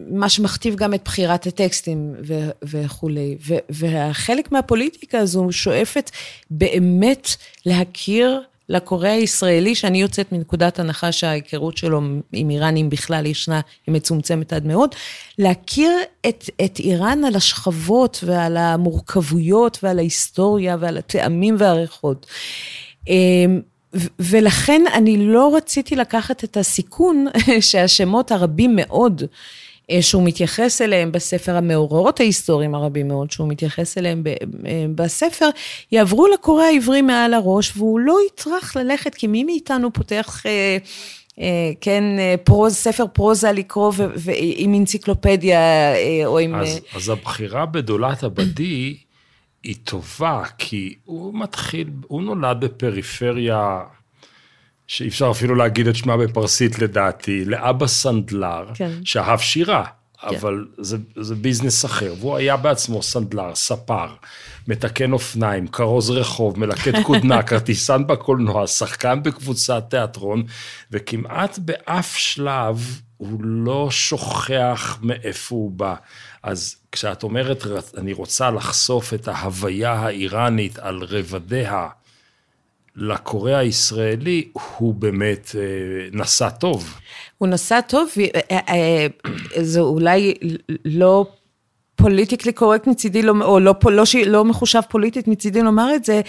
ומה 0.08 0.28
שמכתיב 0.28 0.74
גם 0.74 0.94
את 0.94 1.00
בחירת 1.04 1.46
הטקסטים 1.46 2.14
וכולי. 2.62 3.36
והחלק 3.70 4.52
מהפוליטיקה 4.52 5.18
הזו 5.18 5.48
שואפת 5.50 6.10
באמת 6.50 7.28
להכיר 7.66 8.40
לקורא 8.70 9.08
הישראלי, 9.08 9.74
שאני 9.74 10.00
יוצאת 10.00 10.32
מנקודת 10.32 10.78
הנחה 10.78 11.12
שההיכרות 11.12 11.76
שלו 11.76 12.00
עם 12.32 12.50
איראנים 12.50 12.90
בכלל 12.90 13.26
ישנה, 13.26 13.60
היא 13.86 13.94
מצומצמת 13.94 14.52
עד 14.52 14.66
מאוד, 14.66 14.94
להכיר 15.38 15.92
את, 16.28 16.50
את 16.64 16.78
איראן 16.78 17.24
על 17.24 17.36
השכבות 17.36 18.20
ועל 18.26 18.56
המורכבויות 18.56 19.78
ועל 19.82 19.98
ההיסטוריה 19.98 20.76
ועל 20.80 20.98
הטעמים 20.98 21.56
והריחות. 21.58 22.26
אמ, 23.08 23.60
ולכן 24.18 24.82
אני 24.94 25.26
לא 25.26 25.56
רציתי 25.56 25.96
לקחת 25.96 26.44
את 26.44 26.56
הסיכון 26.56 27.26
שהשמות 27.60 28.32
הרבים 28.32 28.76
מאוד 28.76 29.22
שהוא 30.00 30.22
מתייחס 30.24 30.82
אליהם 30.82 31.12
בספר, 31.12 31.56
המאורעות 31.56 32.20
ההיסטוריים 32.20 32.74
הרבים 32.74 33.08
מאוד 33.08 33.30
שהוא 33.30 33.48
מתייחס 33.48 33.98
אליהם 33.98 34.22
אה, 34.66 34.84
בספר, 34.94 35.48
יעברו 35.92 36.26
לקורא 36.28 36.64
העברי 36.64 37.02
מעל 37.02 37.34
הראש, 37.34 37.76
והוא 37.76 38.00
לא 38.00 38.16
יטרח 38.28 38.76
ללכת, 38.76 39.14
כי 39.14 39.26
מי 39.26 39.44
מאיתנו 39.44 39.92
פותח... 39.92 40.46
אה, 40.46 40.78
כן, 41.80 42.04
פרוז, 42.44 42.74
ספר 42.74 43.06
פרוזה 43.12 43.52
לקרוא 43.52 43.92
עם 44.56 44.74
אנציקלופדיה 44.74 45.60
או 46.26 46.38
עם... 46.38 46.54
אז, 46.54 46.80
אז 46.94 47.08
הבחירה 47.08 47.66
בדולת 47.66 48.22
הבדי 48.22 48.96
היא 49.62 49.76
טובה, 49.84 50.42
כי 50.58 50.94
הוא 51.04 51.34
מתחיל, 51.34 51.88
הוא 52.06 52.22
נולד 52.22 52.60
בפריפריה, 52.60 53.80
שאי 54.90 55.08
אפשר 55.08 55.30
אפילו 55.30 55.54
להגיד 55.54 55.86
את 55.86 55.96
שמה 55.96 56.16
בפרסית 56.16 56.78
לדעתי, 56.78 57.44
לאבא 57.44 57.86
סנדלר, 57.86 58.66
כן. 58.74 58.90
שאהב 59.04 59.38
שירה, 59.38 59.84
כן. 60.20 60.36
אבל 60.36 60.66
זה, 60.78 60.96
זה 61.16 61.34
ביזנס 61.34 61.84
אחר, 61.84 62.14
והוא 62.20 62.36
היה 62.36 62.56
בעצמו 62.56 63.02
סנדלר, 63.02 63.54
ספר, 63.54 64.06
מתקן 64.68 65.12
אופניים, 65.12 65.68
כרוז 65.68 66.10
רחוב, 66.10 66.58
מלקט 66.58 66.94
כותנה, 67.06 67.42
כרטיסן 67.42 68.06
בקולנוע, 68.06 68.66
שחקן 68.66 69.22
בקבוצת 69.22 69.84
תיאטרון, 69.90 70.42
וכמעט 70.90 71.58
באף 71.58 72.16
שלב 72.16 73.00
הוא 73.16 73.44
לא 73.44 73.90
שוכח 73.90 74.98
מאיפה 75.02 75.54
הוא 75.54 75.70
בא. 75.70 75.94
אז 76.42 76.76
כשאת 76.92 77.22
אומרת, 77.22 77.66
אני 77.98 78.12
רוצה 78.12 78.50
לחשוף 78.50 79.14
את 79.14 79.28
ההוויה 79.28 79.92
האיראנית 79.92 80.78
על 80.78 81.02
רבדיה, 81.02 81.88
לקורא 82.96 83.52
הישראלי 83.52 84.48
הוא 84.78 84.94
באמת 84.94 85.50
אה, 85.54 85.60
נשא 86.12 86.48
טוב. 86.60 86.94
הוא 87.38 87.48
נשא 87.48 87.80
טוב, 87.88 88.08
אה, 88.50 88.58
אה, 88.68 89.06
זה 89.62 89.80
אולי 89.80 90.34
לא 90.84 91.26
פוליטיקלי 91.96 92.52
קורקט 92.52 92.86
מצידי, 92.86 93.22
לא, 93.22 93.32
או 93.42 93.60
לא, 93.60 93.74
לא, 93.84 94.04
לא 94.26 94.44
מחושב 94.44 94.80
פוליטית 94.88 95.28
מצידי 95.28 95.62
לומר 95.62 95.94
את 95.94 96.04
זה, 96.04 96.20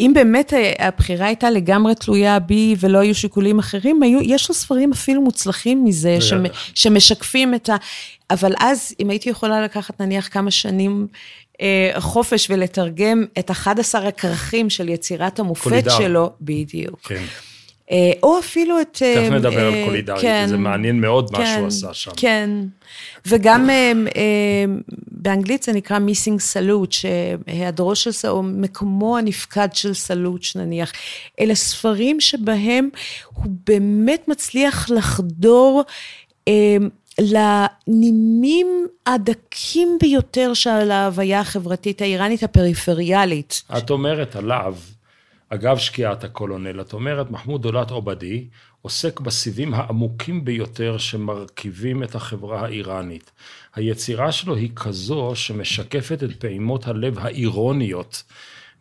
אם 0.00 0.12
באמת 0.14 0.52
הבחירה 0.78 1.26
הייתה 1.26 1.50
לגמרי 1.50 1.94
תלויה 1.94 2.38
בי 2.38 2.76
ולא 2.80 2.98
היו 2.98 3.14
שיקולים 3.14 3.58
אחרים, 3.58 4.02
היו, 4.02 4.20
יש 4.22 4.48
לו 4.48 4.54
ספרים 4.54 4.92
אפילו 4.92 5.22
מוצלחים 5.22 5.84
מזה, 5.84 6.20
שמ, 6.20 6.42
שמשקפים 6.74 7.54
את 7.54 7.68
ה... 7.68 7.76
אבל 8.30 8.52
אז, 8.58 8.94
אם 9.00 9.10
הייתי 9.10 9.30
יכולה 9.30 9.64
לקחת 9.64 10.00
נניח 10.00 10.28
כמה 10.32 10.50
שנים 10.50 11.06
חופש 11.98 12.50
ולתרגם 12.50 13.24
את 13.38 13.50
11 13.50 14.08
הכרכים 14.08 14.70
של 14.70 14.88
יצירת 14.88 15.38
המופת 15.38 15.62
קולידר. 15.62 15.98
שלו, 15.98 16.30
בדיוק. 16.40 17.00
כן. 17.02 17.22
אה, 17.90 18.12
או 18.22 18.38
אפילו 18.38 18.80
את... 18.80 18.88
תכף 18.92 19.04
אה, 19.06 19.30
נדבר 19.30 19.66
על 19.66 19.84
קולידרית, 19.84 20.20
כן, 20.20 20.46
זה 20.48 20.56
מעניין 20.56 21.00
מאוד 21.00 21.30
כן, 21.30 21.38
מה 21.38 21.46
שהוא 21.46 21.66
עשה 21.66 21.94
שם. 21.94 22.10
כן, 22.16 22.50
וגם 23.26 23.70
באנגלית 25.10 25.62
זה 25.62 25.72
נקרא 25.72 25.98
מיסינג 25.98 26.40
סלוט, 26.40 26.92
שהיעדרו 26.92 27.94
של 27.94 28.12
סלוט, 28.12 28.36
או 28.36 28.42
מקומו 28.42 29.18
הנפקד 29.18 29.68
של 29.72 29.94
סלוט 29.94 30.44
נניח. 30.56 30.92
אלה 31.40 31.54
ספרים 31.54 32.20
שבהם 32.20 32.88
הוא 33.34 33.46
באמת 33.66 34.28
מצליח 34.28 34.90
לחדור 34.90 35.84
לנימים 37.18 38.86
הדקים 39.06 39.98
ביותר 40.00 40.54
של 40.54 40.90
ההוויה 40.90 41.40
החברתית 41.40 42.02
האיראנית 42.02 42.42
הפריפריאלית. 42.42 43.62
את 43.78 43.90
אומרת 43.90 44.36
עליו, 44.36 44.76
אגב 45.48 45.78
שקיעת 45.78 46.24
הקולונל, 46.24 46.80
את 46.80 46.92
אומרת, 46.92 47.30
מחמוד 47.30 47.62
דולת 47.62 47.90
עובדי 47.90 48.44
עוסק 48.82 49.20
בסיבים 49.20 49.74
העמוקים 49.74 50.44
ביותר 50.44 50.98
שמרכיבים 50.98 52.02
את 52.02 52.14
החברה 52.14 52.64
האיראנית. 52.64 53.30
היצירה 53.74 54.32
שלו 54.32 54.56
היא 54.56 54.70
כזו 54.76 55.32
שמשקפת 55.34 56.22
את 56.22 56.40
פעימות 56.40 56.86
הלב 56.86 57.18
האירוניות 57.18 58.22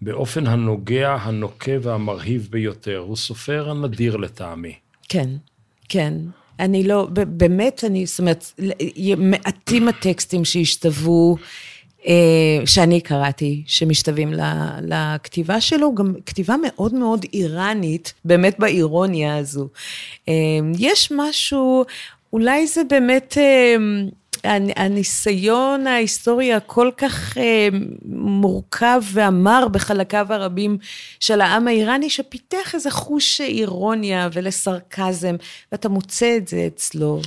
באופן 0.01 0.47
הנוגע, 0.47 1.17
הנוקה 1.21 1.71
והמרהיב 1.81 2.47
ביותר. 2.51 2.97
הוא 2.97 3.15
סופר 3.15 3.73
נדיר 3.73 4.17
לטעמי. 4.17 4.75
כן, 5.09 5.29
כן. 5.89 6.13
אני 6.59 6.83
לא, 6.83 7.07
באמת, 7.27 7.83
אני, 7.83 8.05
זאת 8.05 8.19
אומרת, 8.19 8.61
מעטים 9.17 9.87
הטקסטים 9.87 10.45
שהשתוו, 10.45 11.35
אה, 12.07 12.13
שאני 12.65 13.01
קראתי, 13.01 13.63
שמשתווים 13.65 14.33
לכתיבה 14.81 15.61
שלו, 15.61 15.95
גם 15.95 16.13
כתיבה 16.25 16.55
מאוד 16.63 16.93
מאוד 16.93 17.25
איראנית, 17.33 18.13
באמת 18.25 18.59
באירוניה 18.59 19.37
הזו. 19.37 19.67
אה, 20.29 20.33
יש 20.79 21.11
משהו, 21.15 21.85
אולי 22.33 22.67
זה 22.67 22.81
באמת... 22.89 23.37
הניסיון 24.75 25.87
ההיסטורי 25.87 26.53
הכל 26.53 26.89
כך 26.97 27.37
אה, 27.37 27.67
מורכב 28.05 29.01
והמר 29.13 29.67
בחלקיו 29.71 30.27
הרבים 30.29 30.77
של 31.19 31.41
העם 31.41 31.67
האיראני, 31.67 32.09
שפיתח 32.09 32.75
איזה 32.75 32.91
חוש 32.91 33.41
אירוניה 33.41 34.29
ולסרקזם, 34.33 35.35
ואתה 35.71 35.89
מוצא 35.89 36.37
את 36.37 36.47
זה 36.47 36.67
אצלו. 36.67 37.21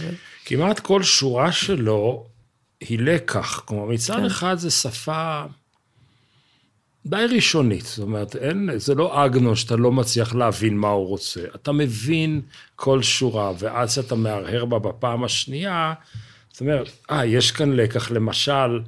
כמעט 0.44 0.80
כל 0.80 1.02
שורה 1.02 1.52
שלו 1.52 2.24
היא 2.80 2.98
לקח. 2.98 3.62
כלומר, 3.64 3.84
מצד 3.84 4.16
כן. 4.16 4.24
אחד 4.24 4.54
זה 4.58 4.70
שפה 4.70 5.42
די 7.06 7.26
ראשונית. 7.34 7.84
זאת 7.84 7.98
אומרת, 7.98 8.36
אין, 8.36 8.70
זה 8.76 8.94
לא 8.94 9.24
אגנו 9.24 9.56
שאתה 9.56 9.76
לא 9.76 9.92
מצליח 9.92 10.34
להבין 10.34 10.76
מה 10.76 10.88
הוא 10.88 11.06
רוצה. 11.06 11.40
אתה 11.54 11.72
מבין 11.72 12.40
כל 12.76 13.02
שורה, 13.02 13.52
ואז 13.58 13.94
שאתה 13.94 14.14
מהרהר 14.14 14.64
בה 14.64 14.78
בפעם 14.78 15.24
השנייה, 15.24 15.94
זאת 16.52 16.60
אומרת, 16.60 16.88
אה, 17.10 17.26
יש 17.26 17.50
כאן 17.50 17.72
לקח, 17.72 18.10
למשל, 18.10 18.80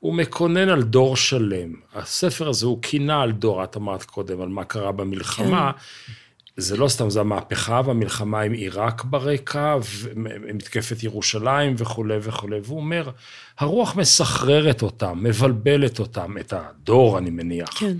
הוא 0.00 0.14
מקונן 0.14 0.68
על 0.68 0.82
דור 0.82 1.16
שלם. 1.16 1.72
הספר 1.94 2.48
הזה 2.48 2.66
הוא 2.66 2.82
קינה 2.82 3.22
על 3.22 3.32
דור, 3.32 3.64
את 3.64 3.76
אמרת 3.76 4.04
קודם, 4.04 4.40
על 4.40 4.48
מה 4.48 4.64
קרה 4.64 4.92
במלחמה. 4.92 5.72
כן. 5.72 6.12
זה 6.56 6.76
לא 6.76 6.88
סתם, 6.88 7.10
זה 7.10 7.20
המהפכה 7.20 7.80
והמלחמה 7.84 8.40
עם 8.40 8.52
עיראק 8.52 9.04
ברקע, 9.04 9.76
ומתקפת 10.16 11.02
ירושלים 11.02 11.74
וכולי 11.78 12.18
וכולי. 12.22 12.56
והוא 12.64 12.76
אומר, 12.76 13.10
הרוח 13.58 13.96
מסחררת 13.96 14.82
אותם, 14.82 15.18
מבלבלת 15.22 15.98
אותם, 15.98 16.38
את 16.40 16.52
הדור, 16.52 17.18
אני 17.18 17.30
מניח. 17.30 17.68
כן. 17.78 17.96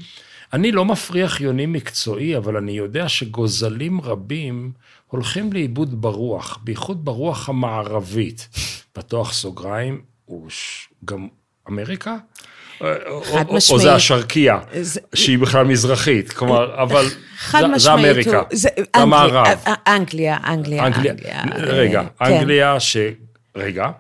אני 0.52 0.72
לא 0.72 0.84
מפריח 0.84 1.40
יוני 1.40 1.66
מקצועי, 1.66 2.36
אבל 2.36 2.56
אני 2.56 2.72
יודע 2.72 3.08
שגוזלים 3.08 4.00
רבים 4.00 4.72
הולכים 5.06 5.52
לאיבוד 5.52 6.02
ברוח, 6.02 6.58
בייחוד 6.64 7.04
ברוח 7.04 7.48
המערבית. 7.48 8.48
פתוח 8.98 9.32
סוגריים, 9.32 10.00
הוא 10.24 10.48
גם 11.04 11.28
אמריקה? 11.68 12.16
חד 12.78 12.84
משמעית. 13.32 13.70
או 13.70 13.78
זה 13.78 13.94
השרקייה, 13.94 14.58
זה... 14.80 15.00
שהיא 15.14 15.38
בכלל 15.38 15.64
מזרחית, 15.64 16.32
כלומר, 16.32 16.82
אבל 16.82 17.04
חד 17.36 17.62
זה, 17.72 17.78
זה 17.78 17.94
אמריקה, 17.94 18.42
זה 18.52 18.68
המערב. 18.94 19.58
אנגליה, 19.86 20.36
אנגליה, 20.44 20.86
אנגליה. 20.86 21.42
רגע, 21.56 22.02
כן. 22.18 22.24
אנגליה 22.24 22.80
ש... 22.80 22.96
רגע, 23.56 23.90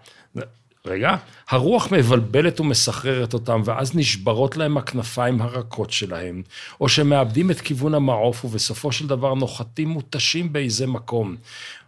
רגע, 0.86 1.16
הרוח 1.48 1.92
מבלבלת 1.92 2.60
ומסחררת 2.60 3.34
אותם, 3.34 3.62
ואז 3.64 3.96
נשברות 3.96 4.56
להם 4.56 4.76
הכנפיים 4.76 5.42
הרכות 5.42 5.90
שלהם, 5.90 6.42
או 6.80 6.88
שמאבדים 6.88 7.50
את 7.50 7.60
כיוון 7.60 7.94
המעוף, 7.94 8.44
ובסופו 8.44 8.92
של 8.92 9.06
דבר 9.06 9.34
נוחתים 9.34 9.88
מותשים 9.88 10.52
באיזה 10.52 10.86
מקום. 10.86 11.36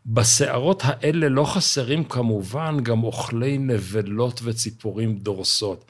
בסערות 0.06 0.82
האלה 0.84 1.28
לא 1.28 1.44
חסרים 1.44 2.04
כמובן 2.04 2.76
גם 2.82 3.04
אוכלי 3.04 3.58
נבלות 3.58 4.40
וציפורים 4.44 5.18
דורסות. 5.18 5.84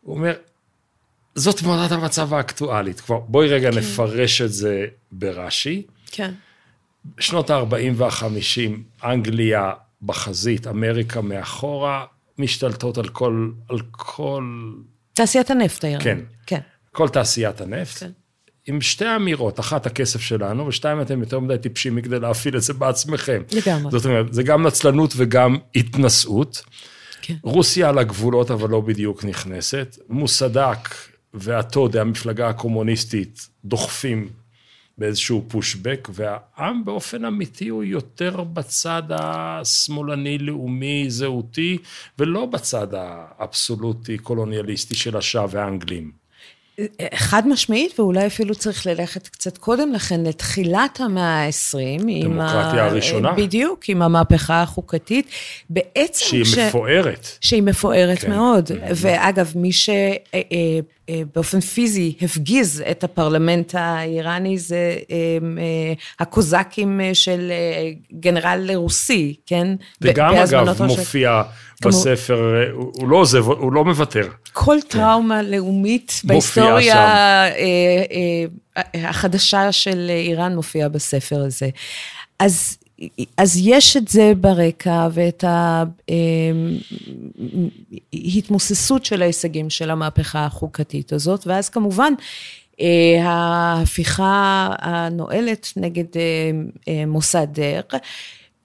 הוא 0.00 0.16
אומר, 0.16 0.32
זאת 1.34 1.58
תמונת 1.58 1.92
המצב 1.92 2.34
האקטואלית. 2.34 3.00
כבר 3.00 3.18
בואי 3.18 3.48
רגע 3.48 3.72
כן. 3.72 3.78
נפרש 3.78 4.42
את 4.42 4.52
זה 4.52 4.86
ברש"י. 5.12 5.82
כן. 6.06 6.34
שנות 7.18 7.50
ה-40 7.50 7.74
וה-50, 7.94 9.04
אנגליה 9.04 9.72
בחזית, 10.02 10.66
אמריקה 10.66 11.20
מאחורה, 11.20 12.04
משתלטות 12.38 12.98
על 12.98 13.08
כל... 13.08 13.50
על 13.68 13.78
כל... 13.90 14.72
תעשיית 15.14 15.50
הנפט 15.50 15.84
היום. 15.84 16.02
כן. 16.02 16.18
כן. 16.46 16.60
כל 16.92 17.08
תעשיית 17.08 17.60
הנפט. 17.60 17.98
כן. 17.98 18.10
עם 18.70 18.80
שתי 18.80 19.16
אמירות, 19.16 19.60
אחת 19.60 19.86
הכסף 19.86 20.20
שלנו, 20.20 20.66
ושתיים 20.66 21.00
אתם 21.00 21.20
יותר 21.20 21.40
מדי 21.40 21.58
טיפשים 21.58 21.96
מכדי 21.96 22.20
להפעיל 22.20 22.56
את 22.56 22.62
זה 22.62 22.72
בעצמכם. 22.72 23.42
לגמרי. 23.52 23.90
זאת 23.90 24.04
אומרת, 24.04 24.34
זה 24.34 24.42
גם 24.42 24.66
נצלנות 24.66 25.12
וגם 25.16 25.56
התנשאות. 25.74 26.62
כן. 27.22 27.34
רוסיה 27.42 27.88
על 27.88 27.98
הגבולות, 27.98 28.50
אבל 28.50 28.70
לא 28.70 28.80
בדיוק 28.80 29.24
נכנסת. 29.24 29.98
מוסדק 30.08 30.94
והטוד, 31.34 31.96
המפלגה 31.96 32.48
הקומוניסטית, 32.48 33.48
דוחפים 33.64 34.28
באיזשהו 34.98 35.44
פושבק, 35.48 36.08
והעם 36.12 36.84
באופן 36.84 37.24
אמיתי 37.24 37.68
הוא 37.68 37.84
יותר 37.84 38.44
בצד 38.44 39.02
השמאלני, 39.10 40.38
לאומי, 40.38 41.04
זהותי, 41.08 41.78
ולא 42.18 42.46
בצד 42.46 42.86
האבסולוטי, 42.92 44.18
קולוניאליסטי 44.18 44.94
של 44.94 45.16
השאה 45.16 45.44
והאנגלים. 45.50 46.19
חד 47.14 47.48
משמעית, 47.48 48.00
ואולי 48.00 48.26
אפילו 48.26 48.54
צריך 48.54 48.86
ללכת 48.86 49.28
קצת 49.28 49.58
קודם 49.58 49.92
לכן, 49.92 50.24
לתחילת 50.24 51.00
המאה 51.00 51.46
ה-20. 51.46 52.22
דמוקרטיה 52.22 52.84
הראשונה. 52.84 53.32
בדיוק, 53.32 53.88
עם 53.88 54.02
המהפכה 54.02 54.62
החוקתית. 54.62 55.26
בעצם... 55.70 56.24
שהיא 56.24 56.44
ש... 56.44 56.58
מפוארת. 56.58 57.28
שהיא 57.40 57.62
מפוארת 57.62 58.18
כן. 58.18 58.30
מאוד. 58.30 58.70
ואגב, 58.94 59.52
מי 59.54 59.72
שבאופן 59.72 61.56
אה, 61.58 61.62
אה, 61.62 61.68
פיזי 61.74 62.14
הפגיז 62.22 62.82
את 62.90 63.04
הפרלמנט 63.04 63.74
האיראני 63.74 64.58
זה 64.58 64.96
אה, 65.10 65.16
הקוזקים 66.20 67.00
של 67.12 67.52
גנרל 68.20 68.70
רוסי, 68.74 69.34
כן? 69.46 69.74
וגם 70.00 70.34
אגב 70.34 70.82
מופיע... 70.82 71.42
בספר, 71.88 72.64
הוא, 72.72 72.92
הוא 72.94 73.08
לא 73.08 73.16
עוזב, 73.16 73.46
הוא 73.46 73.72
לא 73.72 73.84
מוותר. 73.84 74.28
כל 74.52 74.76
כן. 74.82 74.88
טראומה 74.88 75.42
לאומית 75.42 76.20
בהיסטוריה 76.24 76.96
אה, 76.96 77.52
אה, 78.76 79.08
החדשה 79.08 79.72
של 79.72 80.10
איראן 80.10 80.54
מופיעה 80.54 80.88
בספר 80.88 81.40
הזה. 81.40 81.68
אז, 82.38 82.78
אז 83.36 83.60
יש 83.62 83.96
את 83.96 84.08
זה 84.08 84.32
ברקע 84.36 85.08
ואת 85.12 85.44
ההתמוססות 88.12 89.04
של 89.04 89.22
ההישגים 89.22 89.70
של 89.70 89.90
המהפכה 89.90 90.44
החוקתית 90.44 91.12
הזאת, 91.12 91.46
ואז 91.46 91.68
כמובן 91.68 92.12
אה, 92.80 93.22
ההפיכה 93.22 94.68
הנואלת 94.78 95.72
נגד 95.76 96.04
מוסד 97.06 97.46
דרך. 97.52 97.84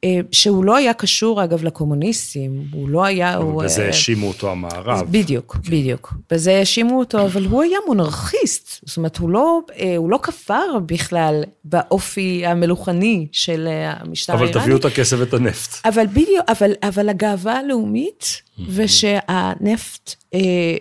אה, 0.06 0.20
שהוא 0.32 0.66
לא 0.66 0.76
היה 0.76 0.94
קשור, 0.94 1.44
אגב, 1.44 1.64
לקומוניסטים, 1.64 2.64
הוא 2.72 2.90
לא 2.90 3.06
היה... 3.06 3.38
אבל 3.38 3.66
בזה 3.66 3.82
אה, 3.82 3.88
האשימו 3.88 4.28
אותו 4.28 4.52
המערב. 4.52 5.08
בדיוק, 5.12 5.58
כן. 5.64 5.72
בדיוק. 5.72 6.14
בזה 6.32 6.58
האשימו 6.58 7.00
אותו, 7.00 7.26
אבל 7.26 7.46
הוא 7.46 7.64
היה 7.64 7.78
מונרכיסט. 7.88 8.86
זאת 8.86 8.98
אומרת, 8.98 9.18
הוא 9.18 9.30
לא, 9.30 9.60
אה, 9.80 9.98
הוא 9.98 10.10
לא 10.10 10.20
כפר 10.24 10.80
בכלל 10.86 11.44
באופי 11.64 12.46
המלוכני 12.46 13.28
של 13.32 13.68
המשטר 13.70 14.34
אבל 14.34 14.44
האיראני. 14.44 14.58
אבל 14.58 14.64
תביאו 14.64 14.78
את 14.78 14.86
הכסף 14.86 15.18
ואת 15.20 15.34
הנפט. 15.34 15.86
אבל 15.86 16.08
בדיוק, 16.08 16.46
אבל, 16.48 16.72
אבל 16.84 17.10
הגאווה 17.10 17.60
הלאומית, 17.60 18.42
ושהנפט 18.70 20.16
אה, 20.34 20.40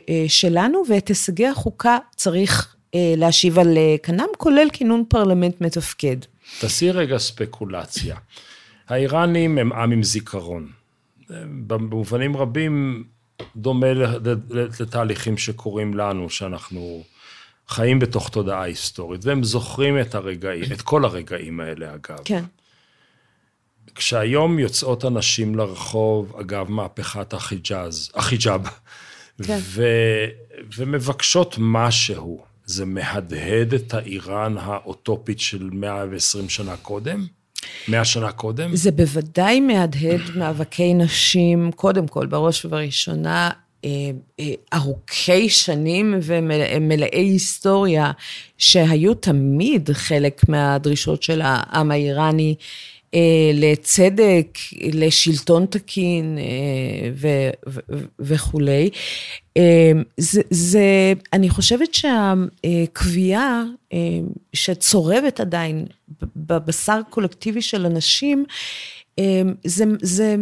אה, 0.08 0.24
שלנו 0.28 0.82
ואת 0.88 1.08
הישגי 1.08 1.46
החוקה 1.46 1.98
צריך 2.16 2.70
להשיב 3.16 3.58
על 3.58 3.78
כנם, 4.02 4.26
כולל 4.36 4.68
כינון 4.72 5.04
פרלמנט 5.08 5.60
מתפקד. 5.60 6.16
תעשי 6.60 6.90
רגע 6.90 7.18
ספקולציה. 7.18 8.16
האיראנים 8.88 9.58
הם 9.58 9.72
עם 9.72 9.92
עם 9.92 10.02
זיכרון. 10.02 10.70
במובנים 11.66 12.36
רבים 12.36 13.04
דומה 13.56 13.86
לתהליכים 14.80 15.38
שקורים 15.38 15.94
לנו, 15.94 16.30
שאנחנו 16.30 17.04
חיים 17.68 17.98
בתוך 17.98 18.28
תודעה 18.28 18.62
היסטורית, 18.62 19.24
והם 19.24 19.44
זוכרים 19.44 20.00
את 20.00 20.14
הרגעים, 20.14 20.72
את 20.72 20.82
כל 20.82 21.04
הרגעים 21.04 21.60
האלה, 21.60 21.94
אגב. 21.94 22.18
כן. 22.24 22.44
כשהיום 23.94 24.58
יוצאות 24.58 25.04
הנשים 25.04 25.54
לרחוב, 25.54 26.36
אגב, 26.40 26.70
מהפכת 26.70 27.32
החיג'אז, 27.32 28.10
החיג'אב, 28.14 28.68
כן. 29.42 29.58
ו, 29.60 29.84
ומבקשות 30.76 31.56
משהו, 31.58 32.44
זה 32.64 32.84
מהדהד 32.84 33.74
את 33.74 33.94
האיראן 33.94 34.58
האוטופית 34.58 35.40
של 35.40 35.70
120 35.72 36.48
שנה 36.48 36.76
קודם? 36.76 37.26
100 37.88 38.04
שנה 38.04 38.32
קודם? 38.32 38.76
זה 38.76 38.90
בוודאי 38.90 39.60
מהדהד 39.60 40.20
מאבקי 40.34 40.94
נשים, 40.94 41.70
קודם 41.76 42.06
כל, 42.06 42.26
בראש 42.26 42.64
ובראשונה, 42.64 43.50
אה, 43.84 43.90
אה, 44.40 44.52
ארוכי 44.74 45.48
שנים 45.48 46.14
ומלאי 46.22 47.18
היסטוריה, 47.18 48.12
שהיו 48.58 49.14
תמיד 49.14 49.90
חלק 49.92 50.48
מהדרישות 50.48 51.22
של 51.22 51.40
העם 51.44 51.90
האיראני. 51.90 52.54
אה, 53.14 53.50
לצדק, 53.54 54.58
לשלטון 54.92 55.66
תקין 55.66 56.38
וכולי. 58.18 58.90
זה, 60.16 60.42
זה, 60.50 61.12
אני 61.32 61.50
חושבת 61.50 61.94
שהקביעה 61.94 63.64
שצורבת 64.52 65.40
עדיין 65.40 65.86
בבשר 66.36 67.00
קולקטיבי 67.10 67.62
של 67.62 67.86
אנשים, 67.86 68.44
זה, 69.64 69.84
זה 70.02 70.36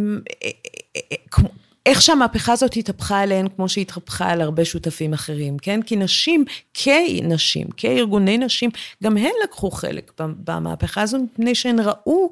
איך 1.85 2.01
שהמהפכה 2.01 2.53
הזאת 2.53 2.77
התהפכה 2.77 3.23
אליהן, 3.23 3.47
כמו 3.55 3.69
שהיא 3.69 3.81
התהפכה 3.81 4.29
על 4.29 4.41
הרבה 4.41 4.65
שותפים 4.65 5.13
אחרים, 5.13 5.57
כן? 5.57 5.81
כי 5.81 5.95
נשים, 5.95 6.45
כנשים, 6.73 7.67
כארגוני 7.77 8.37
נשים, 8.37 8.69
גם 9.03 9.17
הן 9.17 9.31
לקחו 9.43 9.71
חלק 9.71 10.11
במהפכה 10.19 11.01
הזו, 11.01 11.17
מפני 11.17 11.55
שהן 11.55 11.79
ראו 11.79 12.31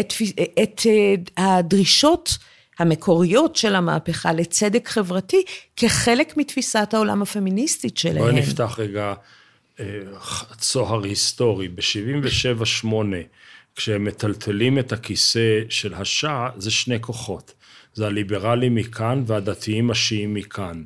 את, 0.00 0.12
את 0.62 0.80
הדרישות 1.36 2.38
המקוריות 2.78 3.56
של 3.56 3.74
המהפכה 3.74 4.32
לצדק 4.32 4.88
חברתי 4.88 5.42
כחלק 5.76 6.36
מתפיסת 6.36 6.88
העולם 6.94 7.22
הפמיניסטית 7.22 7.98
שלהן. 7.98 8.18
בואי 8.18 8.34
נפתח 8.34 8.76
רגע 8.78 9.14
אה, 9.80 9.84
צוהר 10.58 11.04
היסטורי. 11.04 11.68
ב-77-8, 11.68 12.86
כשהם 13.76 14.04
מטלטלים 14.04 14.78
את 14.78 14.92
הכיסא 14.92 15.60
של 15.68 15.94
השאה, 15.94 16.48
זה 16.56 16.70
שני 16.70 17.00
כוחות. 17.00 17.52
זה 17.96 18.06
הליברלים 18.06 18.74
מכאן 18.74 19.22
והדתיים 19.26 19.90
השיעים 19.90 20.34
מכאן. 20.34 20.82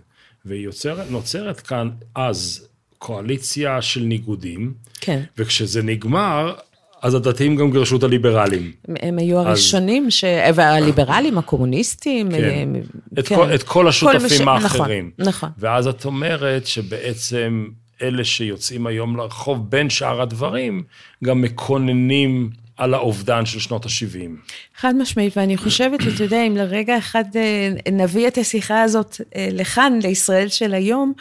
ונוצרת 0.46 1.60
כאן 1.60 1.90
אז 2.14 2.68
קואליציה 2.98 3.82
של 3.82 4.00
ניגודים. 4.00 4.74
כן. 5.00 5.22
וכשזה 5.38 5.82
נגמר, 5.82 6.54
אז 7.02 7.14
הדתיים 7.14 7.56
גם 7.56 7.70
גירשו 7.70 7.96
את 7.96 8.02
הליברלים. 8.02 8.72
הם 8.88 9.18
היו 9.18 9.38
הראשונים, 9.38 10.06
אז... 10.06 10.12
ש... 10.12 10.24
והליברלים, 10.54 11.38
הקומוניסטים. 11.38 12.30
כן. 12.30 12.50
הם... 12.54 12.76
את, 13.18 13.28
כן. 13.28 13.36
כל, 13.36 13.54
את 13.54 13.62
כל 13.62 13.88
השותפים 13.88 14.20
כל 14.20 14.24
מש... 14.26 14.40
האחרים. 14.64 15.10
נכון, 15.18 15.28
נכון. 15.28 15.48
ואז 15.58 15.88
את 15.88 16.04
אומרת 16.04 16.66
שבעצם 16.66 17.68
אלה 18.02 18.24
שיוצאים 18.24 18.86
היום 18.86 19.16
לרחוב, 19.16 19.70
בין 19.70 19.90
שאר 19.90 20.22
הדברים, 20.22 20.82
גם 21.24 21.42
מקוננים 21.42 22.50
על 22.80 22.94
האובדן 22.94 23.46
של 23.46 23.58
שנות 23.58 23.86
ה-70. 23.86 24.50
חד 24.76 24.94
משמעית, 24.98 25.36
ואני 25.36 25.56
חושבת, 25.56 26.00
אתה 26.00 26.22
יודע, 26.22 26.42
אם 26.46 26.56
לרגע 26.56 26.98
אחד 26.98 27.24
אה, 27.36 27.92
נביא 27.92 28.28
את 28.28 28.38
השיחה 28.38 28.82
הזאת 28.82 29.20
אה, 29.36 29.48
לכאן, 29.52 29.98
לישראל 30.02 30.48
של 30.48 30.74
היום, 30.74 31.12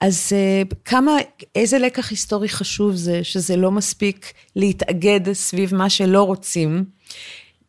אז 0.00 0.32
אה, 0.32 0.62
כמה, 0.84 1.12
איזה 1.54 1.78
לקח 1.78 2.10
היסטורי 2.10 2.48
חשוב 2.48 2.94
זה, 2.94 3.24
שזה 3.24 3.56
לא 3.56 3.70
מספיק 3.70 4.32
להתאגד 4.56 5.32
סביב 5.32 5.74
מה 5.74 5.90
שלא 5.90 6.22
רוצים, 6.22 6.84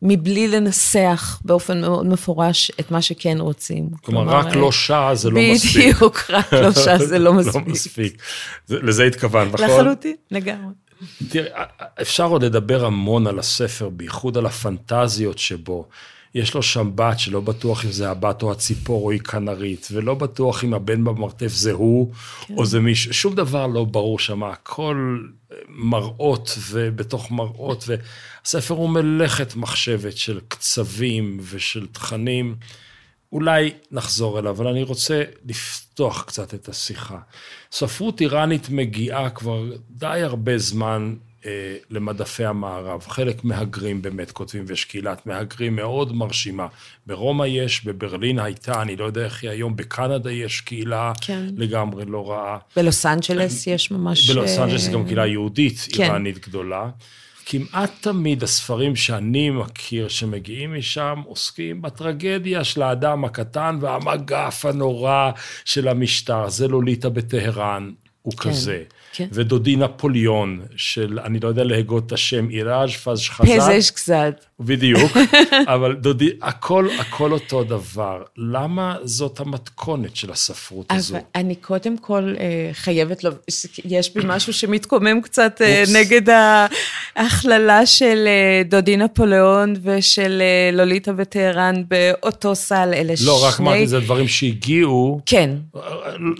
מבלי 0.02 0.48
לנסח 0.48 1.40
באופן 1.44 1.80
מאוד 1.80 2.06
מפורש 2.06 2.70
את 2.80 2.90
מה 2.90 3.02
שכן 3.02 3.36
רוצים. 3.40 3.88
כלומר, 4.02 4.24
כלומר 4.24 4.38
רק 4.48 4.56
לא 4.56 4.72
שעה 4.72 5.14
זה 5.14 5.30
לא 5.30 5.40
מספיק. 5.52 5.94
בדיוק, 5.94 6.30
רק 6.30 6.52
לא 6.52 6.72
שעה 6.72 6.98
זה 6.98 7.18
לא 7.18 7.32
מספיק. 7.32 7.54
לא 7.66 7.72
מספיק. 7.72 8.22
לזה 8.68 9.04
התכוונת, 9.04 9.54
נכון? 9.54 9.66
לחלוטין, 9.66 10.16
לגמרי. 10.30 10.72
תראי, 11.28 11.48
אפשר 12.02 12.24
עוד 12.24 12.44
לדבר 12.44 12.84
המון 12.84 13.26
על 13.26 13.38
הספר, 13.38 13.88
בייחוד 13.88 14.38
על 14.38 14.46
הפנטזיות 14.46 15.38
שבו. 15.38 15.88
יש 16.34 16.54
לו 16.54 16.62
שם 16.62 16.90
בת 16.94 17.18
שלא 17.18 17.40
בטוח 17.40 17.84
אם 17.84 17.90
זה 17.90 18.10
הבת 18.10 18.42
או 18.42 18.52
הציפור 18.52 19.04
או 19.04 19.10
היא 19.10 19.20
כנרית, 19.20 19.88
ולא 19.92 20.14
בטוח 20.14 20.64
אם 20.64 20.74
הבן 20.74 21.04
במרתף 21.04 21.52
זה 21.52 21.72
הוא 21.72 22.12
כן. 22.46 22.54
או 22.56 22.66
זה 22.66 22.80
מישהו, 22.80 23.14
שום 23.14 23.34
דבר 23.34 23.66
לא 23.66 23.84
ברור 23.84 24.18
שם, 24.18 24.42
הכל 24.42 25.26
מראות 25.68 26.58
ובתוך 26.70 27.30
מראות, 27.30 27.84
והספר 27.86 28.74
הוא 28.74 28.90
מלאכת 28.90 29.56
מחשבת 29.56 30.16
של 30.16 30.40
קצבים 30.48 31.38
ושל 31.40 31.86
תכנים. 31.86 32.56
אולי 33.34 33.70
נחזור 33.90 34.38
אליו, 34.38 34.50
אבל 34.50 34.66
אני 34.66 34.82
רוצה 34.82 35.22
לפתוח 35.46 36.22
קצת 36.22 36.54
את 36.54 36.68
השיחה. 36.68 37.18
ספרות 37.72 38.20
איראנית 38.20 38.68
מגיעה 38.70 39.30
כבר 39.30 39.62
די 39.90 40.20
הרבה 40.22 40.58
זמן 40.58 41.14
אה, 41.46 41.76
למדפי 41.90 42.44
המערב. 42.44 43.04
חלק 43.08 43.44
מהגרים 43.44 44.02
באמת 44.02 44.30
כותבים, 44.30 44.64
ויש 44.66 44.84
קהילת 44.84 45.26
מהגרים 45.26 45.76
מאוד 45.76 46.12
מרשימה. 46.12 46.66
ברומא 47.06 47.44
יש, 47.44 47.84
בברלין 47.84 48.38
הייתה, 48.38 48.82
אני 48.82 48.96
לא 48.96 49.04
יודע 49.04 49.24
איך 49.24 49.42
היא 49.42 49.50
היום, 49.50 49.76
בקנדה 49.76 50.32
יש 50.32 50.60
קהילה 50.60 51.12
כן. 51.20 51.46
לגמרי 51.56 52.04
לא 52.04 52.30
רעה. 52.30 52.58
בלוס 52.76 53.06
אנג'לס 53.06 53.66
יש 53.66 53.90
ממש... 53.90 54.30
בלוס 54.30 54.58
אנג'לס 54.58 54.88
גם 54.88 55.04
קהילה 55.04 55.26
יהודית 55.26 55.88
כן. 55.92 56.02
איראנית 56.02 56.48
גדולה. 56.48 56.90
כמעט 57.46 57.90
תמיד 58.00 58.42
הספרים 58.42 58.96
שאני 58.96 59.50
מכיר 59.50 60.08
שמגיעים 60.08 60.74
משם 60.74 61.22
עוסקים 61.26 61.82
בטרגדיה 61.82 62.64
של 62.64 62.82
האדם 62.82 63.24
הקטן 63.24 63.78
והמגף 63.80 64.64
הנורא 64.64 65.30
של 65.64 65.88
המשטר. 65.88 66.48
זה 66.48 66.68
לוליטה 66.68 67.08
בטהרן, 67.08 67.92
הוא 68.22 68.32
כן. 68.32 68.50
כזה. 68.50 68.82
כן. 69.16 69.28
ודודי 69.32 69.76
נפוליאון, 69.76 70.60
של, 70.76 71.18
אני 71.24 71.40
לא 71.40 71.48
יודע 71.48 71.64
להגות 71.64 72.06
את 72.06 72.12
השם, 72.12 72.50
איראז' 72.50 72.90
פז 72.90 73.28
חזק. 73.28 73.48
פזש 73.56 73.90
קצת. 73.90 74.44
בדיוק, 74.60 75.12
אבל 75.74 75.94
דודי, 75.94 76.30
הכל, 76.42 76.88
הכל 76.98 77.32
אותו 77.32 77.64
דבר. 77.64 78.22
למה 78.36 78.96
זאת 79.04 79.40
המתכונת 79.40 80.16
של 80.16 80.32
הספרות 80.32 80.86
הזו? 80.90 81.16
אני 81.34 81.54
קודם 81.54 81.98
כל 81.98 82.34
אה, 82.38 82.70
חייבת, 82.72 83.24
לו, 83.24 83.30
יש 83.84 84.14
בי 84.14 84.20
משהו 84.24 84.52
שמתקומם 84.52 85.20
קצת 85.20 85.62
אה, 85.64 85.84
נגד 85.94 86.22
ההכללה 87.16 87.86
של 87.86 88.24
אה, 88.26 88.62
דודי 88.64 88.96
נפוליאון 88.96 89.74
ושל 89.82 90.42
לוליטה 90.72 91.12
בטהרן 91.12 91.82
באותו 91.88 92.54
סל, 92.54 92.90
אלה 92.94 93.16
שני... 93.16 93.26
לא, 93.26 93.44
רק 93.44 93.60
אמרתי, 93.60 93.86
זה 93.86 94.00
דברים 94.00 94.28
שהגיעו. 94.28 95.20
כן. 95.26 95.50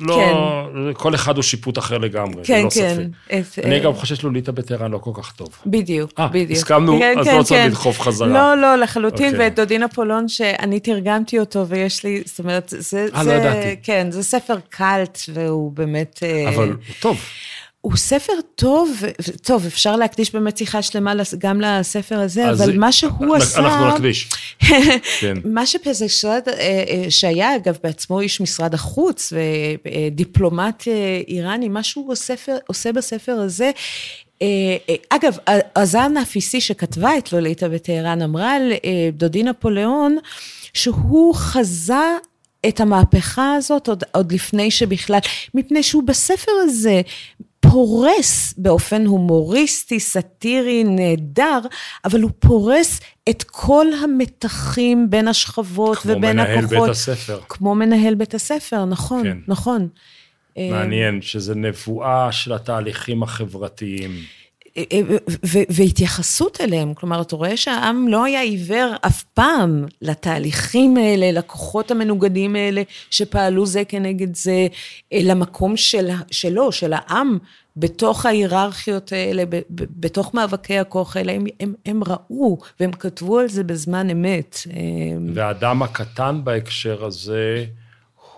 לא, 0.00 0.16
כן. 0.16 0.92
כל 0.92 1.14
אחד 1.14 1.36
הוא 1.36 1.42
שיפוט 1.42 1.78
אחר 1.78 1.98
לגמרי, 1.98 2.44
כן, 2.44 2.63
ללא 2.64 2.70
כן. 2.70 3.42
ספק. 3.42 3.64
אני 3.64 3.80
גם 3.80 3.94
חושב 3.94 4.14
שלוליטה 4.14 4.52
בטהרן 4.52 4.90
לא 4.90 4.98
כל 4.98 5.10
כך 5.14 5.32
טוב. 5.32 5.48
בדיוק, 5.66 6.20
בדיוק. 6.20 6.50
הסכמנו, 6.50 7.00
אז 7.20 7.26
לא 7.26 7.42
צריך 7.42 7.66
לדחוף 7.66 8.00
חזרה. 8.00 8.28
לא, 8.28 8.62
לא, 8.62 8.76
לחלוטין. 8.76 9.26
אוקיי. 9.26 9.46
ואת 9.46 9.54
דודין 9.54 9.82
אפולון, 9.82 10.28
שאני 10.28 10.80
תרגמתי 10.80 11.38
אותו, 11.38 11.68
ויש 11.68 12.04
לי, 12.04 12.22
זאת 12.26 12.38
אומרת, 12.38 12.74
זה... 12.78 13.06
אה, 13.14 13.22
לא 13.22 13.32
ידעתי. 13.32 13.76
כן, 13.82 14.10
זה 14.10 14.22
ספר 14.22 14.56
קאלט, 14.68 15.18
והוא 15.34 15.72
באמת... 15.72 16.20
אה, 16.22 16.48
אבל 16.48 16.68
הוא 16.68 16.76
טוב. 17.00 17.20
הוא 17.84 17.96
ספר 17.96 18.32
טוב, 18.54 19.02
טוב, 19.42 19.66
אפשר 19.66 19.96
להקדיש 19.96 20.34
באמת 20.34 20.56
שיחה 20.56 20.82
שלמה 20.82 21.12
גם 21.38 21.60
לספר 21.60 22.18
הזה, 22.18 22.50
אבל 22.50 22.78
מה 22.78 22.92
שהוא 22.92 23.36
עשה... 23.36 23.58
אנחנו 23.58 23.88
נקדיש. 23.88 24.28
כן. 25.20 25.36
מה 25.44 25.66
שפזשרד, 25.66 26.42
אה, 26.48 27.06
שהיה 27.08 27.56
אגב 27.56 27.78
בעצמו 27.82 28.20
איש 28.20 28.40
משרד 28.40 28.74
החוץ 28.74 29.32
ודיפלומט 29.82 30.84
איראני, 31.28 31.68
מה 31.68 31.82
שהוא 31.82 32.14
עושה 32.66 32.92
בספר 32.92 33.32
הזה, 33.32 33.70
אגב, 35.08 35.36
עזר 35.74 36.08
נאפיסי 36.08 36.60
שכתבה 36.60 37.18
את 37.18 37.32
לוליטה 37.32 37.68
בטהרן 37.68 38.22
אמרה 38.22 38.52
על 38.52 38.72
דודי 39.12 39.42
נפוליאון, 39.42 40.16
שהוא 40.74 41.34
חזה 41.34 42.16
את 42.68 42.80
המהפכה 42.80 43.54
הזאת 43.54 43.88
עוד, 43.88 44.04
עוד 44.12 44.32
לפני 44.32 44.70
שבכלל, 44.70 45.18
מפני 45.54 45.82
שהוא 45.82 46.02
בספר 46.02 46.52
הזה 46.62 47.02
פורס 47.70 48.54
באופן 48.58 49.06
הומוריסטי, 49.06 50.00
סאטירי, 50.00 50.84
נהדר, 50.84 51.58
אבל 52.04 52.20
הוא 52.20 52.30
פורס 52.38 53.00
את 53.30 53.42
כל 53.42 53.86
המתחים 54.02 55.10
בין 55.10 55.28
השכבות 55.28 55.98
ובין 56.06 56.38
הכוחות. 56.38 56.68
כמו 56.68 56.74
מנהל 56.74 56.80
בית 56.80 56.90
הספר. 56.90 57.40
כמו 57.48 57.74
מנהל 57.74 58.14
בית 58.14 58.34
הספר, 58.34 58.84
נכון, 58.84 59.22
כן. 59.22 59.38
נכון. 59.48 59.88
מעניין, 60.58 61.22
שזה 61.22 61.54
נבואה 61.54 62.32
של 62.32 62.52
התהליכים 62.52 63.22
החברתיים. 63.22 64.10
והתייחסות 65.68 66.60
אליהם, 66.60 66.94
כלומר, 66.94 67.20
אתה 67.20 67.36
רואה 67.36 67.56
שהעם 67.56 68.08
לא 68.08 68.24
היה 68.24 68.40
עיוור 68.40 68.94
אף 69.06 69.22
פעם 69.22 69.84
לתהליכים 70.02 70.96
האלה, 70.96 71.32
לכוחות 71.32 71.90
המנוגדים 71.90 72.56
האלה 72.56 72.82
שפעלו 73.10 73.66
זה 73.66 73.84
כנגד 73.84 74.36
זה, 74.36 74.66
למקום 75.12 75.76
של, 75.76 76.10
שלו, 76.30 76.72
של 76.72 76.92
העם, 76.92 77.38
בתוך 77.76 78.26
ההיררכיות 78.26 79.12
האלה, 79.12 79.42
בתוך 79.70 80.34
מאבקי 80.34 80.78
הכוח 80.78 81.16
האלה, 81.16 81.32
הם, 81.32 81.44
הם, 81.60 81.74
הם 81.86 82.02
ראו 82.04 82.58
והם 82.80 82.92
כתבו 82.92 83.38
על 83.38 83.48
זה 83.48 83.64
בזמן 83.64 84.10
אמת. 84.10 84.58
והאדם 85.34 85.82
הקטן 85.82 86.40
בהקשר 86.44 87.04
הזה, 87.04 87.64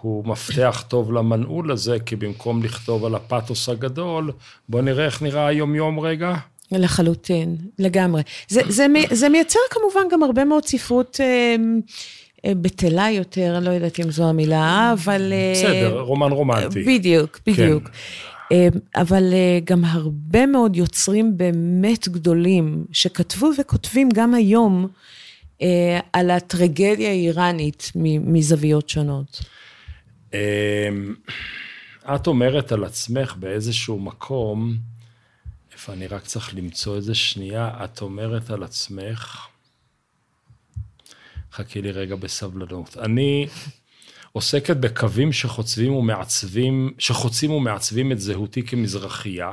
הוא 0.06 0.24
מפתח 0.26 0.84
טוב 0.88 1.12
למנעול 1.12 1.72
הזה, 1.72 1.98
כי 2.06 2.16
במקום 2.16 2.62
לכתוב 2.62 3.04
על 3.04 3.14
הפתוס 3.14 3.68
הגדול, 3.68 4.32
בוא 4.68 4.82
נראה 4.82 5.04
איך 5.04 5.22
נראה 5.22 5.46
היום-יום 5.46 6.00
רגע. 6.00 6.34
לחלוטין, 6.72 7.56
לגמרי. 7.78 8.22
זה, 8.48 8.60
זה, 8.68 8.86
זה 9.10 9.28
מייצר 9.28 9.58
כמובן 9.70 10.08
גם 10.10 10.22
הרבה 10.22 10.44
מאוד 10.44 10.66
ספרות 10.66 11.20
אה, 11.20 11.56
אה, 12.44 12.52
בטלה 12.54 13.10
יותר, 13.10 13.56
אני 13.56 13.64
לא 13.64 13.70
יודעת 13.70 14.00
אם 14.00 14.10
זו 14.10 14.28
המילה, 14.28 14.92
אבל... 14.92 15.32
אה, 15.32 15.52
בסדר, 15.54 16.00
רומן 16.00 16.32
רומנטי. 16.32 16.82
בדיוק, 16.82 17.40
בדיוק. 17.46 17.88
כן. 18.50 18.68
אבל 18.96 19.34
גם 19.64 19.84
הרבה 19.84 20.46
מאוד 20.46 20.76
יוצרים 20.76 21.36
באמת 21.36 22.08
גדולים, 22.08 22.84
שכתבו 22.92 23.50
וכותבים 23.58 24.08
גם 24.14 24.34
היום 24.34 24.88
על 26.12 26.30
הטרגדיה 26.30 27.08
האיראנית 27.08 27.92
מזוויות 28.24 28.88
שונות. 28.88 29.55
אמ, 30.32 31.14
את 32.14 32.26
אומרת 32.26 32.72
על 32.72 32.84
עצמך 32.84 33.34
באיזשהו 33.38 33.98
מקום, 34.00 34.76
איפה 35.72 35.92
אני 35.92 36.06
רק 36.06 36.22
צריך 36.22 36.54
למצוא 36.54 36.96
איזה 36.96 37.14
שנייה, 37.14 37.84
את 37.84 38.02
אומרת 38.02 38.50
על 38.50 38.62
עצמך, 38.62 39.46
חכי 41.52 41.82
לי 41.82 41.90
רגע 41.90 42.16
בסבלנות. 42.16 42.96
אני 42.96 43.46
עוסקת 44.32 44.76
בקווים 44.76 45.32
שחוצבים 45.32 45.92
ומעצבים, 45.92 46.92
שחוצים 46.98 47.50
ומעצבים 47.50 48.12
את 48.12 48.20
זהותי 48.20 48.62
כמזרחייה, 48.62 49.52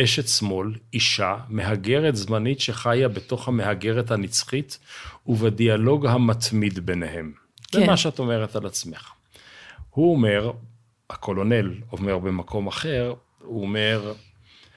אשת 0.00 0.28
שמאל, 0.28 0.74
אישה, 0.92 1.36
מהגרת 1.48 2.16
זמנית 2.16 2.60
שחיה 2.60 3.08
בתוך 3.08 3.48
המהגרת 3.48 4.10
הנצחית, 4.10 4.78
ובדיאלוג 5.26 6.06
המתמיד 6.06 6.86
ביניהם. 6.86 7.32
כן. 7.72 7.80
זה 7.80 7.86
מה 7.86 7.96
שאת 7.96 8.18
אומרת 8.18 8.56
על 8.56 8.66
עצמך. 8.66 9.10
הוא 9.94 10.12
אומר, 10.12 10.52
הקולונל 11.10 11.74
אומר 11.92 12.18
במקום 12.18 12.66
אחר, 12.66 13.14
הוא 13.38 13.62
אומר, 13.62 14.12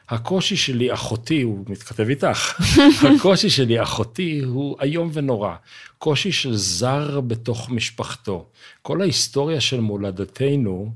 הקושי 0.10 0.56
שלי, 0.56 0.94
אחותי, 0.94 1.42
הוא 1.42 1.66
מתכתב 1.68 2.10
איתך, 2.10 2.62
הקושי 3.18 3.50
שלי, 3.50 3.84
אחותי, 3.84 4.40
הוא 4.40 4.78
איום 4.82 5.10
ונורא. 5.14 5.56
קושי 5.98 6.32
של 6.32 6.56
זר 6.56 7.22
בתוך 7.22 7.70
משפחתו. 7.70 8.46
כל 8.82 9.02
ההיסטוריה 9.02 9.62
של 9.62 9.80
מולדתנו 9.80 10.94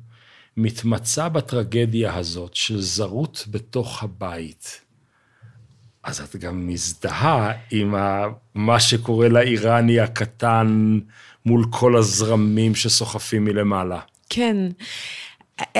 מתמצה 0.57 1.29
בטרגדיה 1.29 2.15
הזאת 2.15 2.55
של 2.55 2.81
זרות 2.81 3.45
בתוך 3.51 4.03
הבית. 4.03 4.81
אז 6.03 6.19
את 6.19 6.35
גם 6.35 6.67
מזדהה 6.67 7.51
עם 7.71 7.95
מה 8.55 8.79
שקורה 8.79 9.29
לאיראני 9.29 9.99
הקטן 9.99 10.99
מול 11.45 11.65
כל 11.69 11.97
הזרמים 11.97 12.75
שסוחפים 12.75 13.45
מלמעלה. 13.45 13.99
כן. 14.33 14.57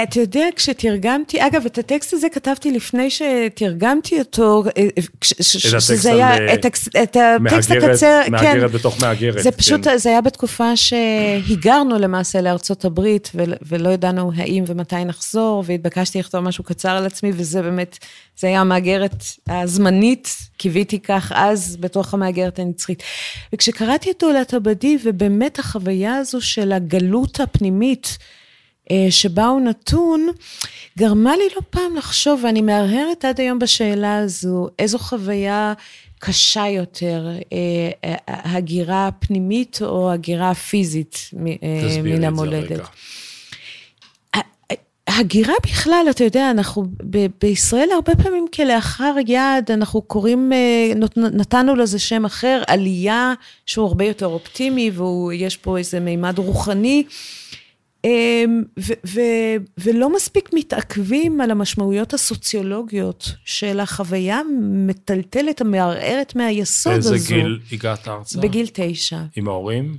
אתה 0.04 0.20
יודע, 0.20 0.46
כשתרגמתי, 0.56 1.48
אגב, 1.48 1.66
את 1.66 1.78
הטקסט 1.78 2.14
הזה 2.14 2.28
כתבתי 2.30 2.72
לפני 2.72 3.08
שתרגמתי 3.10 4.20
אותו, 4.20 4.64
אה, 4.78 4.88
שזה 5.40 6.14
היה, 6.14 6.38
אה, 6.38 6.54
את, 6.54 6.66
את 7.04 7.18
הטקסט 7.18 7.72
הקצר, 7.72 8.22
כן. 8.26 8.32
מהגרת 8.32 8.72
בתוך 8.72 9.02
מהגרת. 9.02 9.44
זה 9.44 9.52
פשוט, 9.52 9.88
כן. 9.88 9.98
זה 9.98 10.10
היה 10.10 10.22
בתקופה 10.22 10.76
שהיגרנו 10.76 12.00
למעשה 12.00 12.42
לארצות 12.42 12.86
הברית, 12.86 13.32
ולא 13.62 13.90
ידענו 13.90 14.32
האם 14.36 14.64
ומתי 14.68 15.06
נחזור, 15.06 15.64
והתבקשתי 15.68 16.20
לכתוב 16.20 16.42
משהו 16.42 16.64
קצר 16.64 16.90
על 16.90 17.06
עצמי, 17.06 17.32
וזה 17.36 17.62
באמת, 17.62 17.98
זה 18.38 18.48
היה 18.48 18.62
המהגרת 18.62 19.24
הזמנית, 19.48 20.38
קיוויתי 20.58 21.00
כך 21.00 21.32
אז, 21.36 21.78
בתוך 21.80 22.14
המהגרת 22.14 22.60
הנצחית. 22.60 23.04
וכשקראתי 23.54 24.12
את 24.12 24.24
עולת 24.24 24.54
עבדי, 24.54 24.98
ובאמת 25.04 25.60
החוויה 25.60 26.16
הזו 26.16 26.42
של 26.42 26.72
הגלות 26.72 27.40
הפנימית, 27.40 28.18
אה, 28.22 28.41
שבה 29.10 29.48
הוא 29.48 29.62
נתון, 29.62 30.28
גרמה 30.98 31.38
לי 31.38 31.44
לא 31.56 31.62
פעם 31.70 31.96
לחשוב, 31.98 32.42
ואני 32.44 32.62
מהרהרת 32.62 33.26
עד 33.26 33.40
היום 33.40 33.60
בשאלה 33.60 34.18
הזו, 34.18 34.68
איזו 34.80 35.00
חוויה 35.00 35.74
קשה 36.20 36.68
יותר, 36.68 37.30
אה, 37.54 37.58
אה, 38.04 38.16
הגירה 38.28 39.10
פנימית 39.20 39.80
או 39.82 40.12
הגירה 40.12 40.54
פיזית 40.54 41.30
מן 42.04 42.24
המולדת. 42.24 42.82
הגירה 45.08 45.54
בכלל, 45.64 46.06
אתה 46.10 46.24
יודע, 46.24 46.52
אנחנו 46.52 46.86
ב- 47.10 47.26
בישראל 47.42 47.90
הרבה 47.94 48.16
פעמים 48.16 48.46
כלאחר 48.54 49.14
יד, 49.28 49.72
אנחנו 49.72 50.02
קוראים, 50.02 50.52
נתנו 51.16 51.76
לזה 51.76 52.00
שם 52.00 52.26
אחר, 52.26 52.62
עלייה 52.68 53.34
שהוא 53.66 53.88
הרבה 53.88 54.06
יותר 54.06 54.26
אופטימי 54.26 54.92
ויש 54.92 55.58
פה 55.58 55.78
איזה 55.78 56.00
מימד 56.00 56.38
רוחני. 56.38 57.04
אמ, 58.06 58.64
ו- 58.80 58.94
ו- 59.08 59.56
ולא 59.78 60.16
מספיק 60.16 60.50
מתעכבים 60.54 61.42
על 61.42 61.52
המשמעויות 61.52 62.14
הסוציולוגיות 62.14 63.32
של 63.46 63.80
החוויה 63.80 64.40
המטלטלת, 64.40 65.62
המערערת 65.62 66.36
מהיסוד 66.36 66.94
הזו. 66.94 67.10
באיזה 67.10 67.34
גיל 67.34 67.60
הגעת 67.72 68.08
ארצה? 68.08 68.42
בגיל 68.42 68.68
תשע. 68.74 69.20
עם 69.36 69.48
ההורים? 69.48 69.98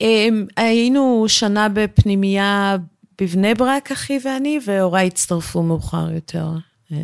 אמ, 0.00 0.46
היינו 0.56 1.24
שנה 1.28 1.68
בפנימייה 1.68 2.76
בבני 3.20 3.54
ברק, 3.54 3.92
אחי 3.92 4.18
ואני, 4.24 4.58
והוריי 4.66 5.06
הצטרפו 5.06 5.62
מאוחר 5.62 6.10
יותר. 6.14 6.46
אמ, 6.92 6.96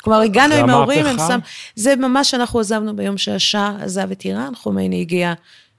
כלומר, 0.00 0.20
הגענו 0.20 0.54
עם 0.54 0.70
ההורים, 0.70 1.06
הם 1.06 1.16
שם... 1.28 1.38
זה 1.74 1.96
ממש, 1.96 2.34
אנחנו 2.34 2.60
עזבנו 2.60 2.96
ביום 2.96 3.18
שהשאה 3.18 3.76
עזב 3.80 4.10
את 4.10 4.24
איראן, 4.24 4.52
חומייני 4.54 5.00
הגיע 5.00 5.34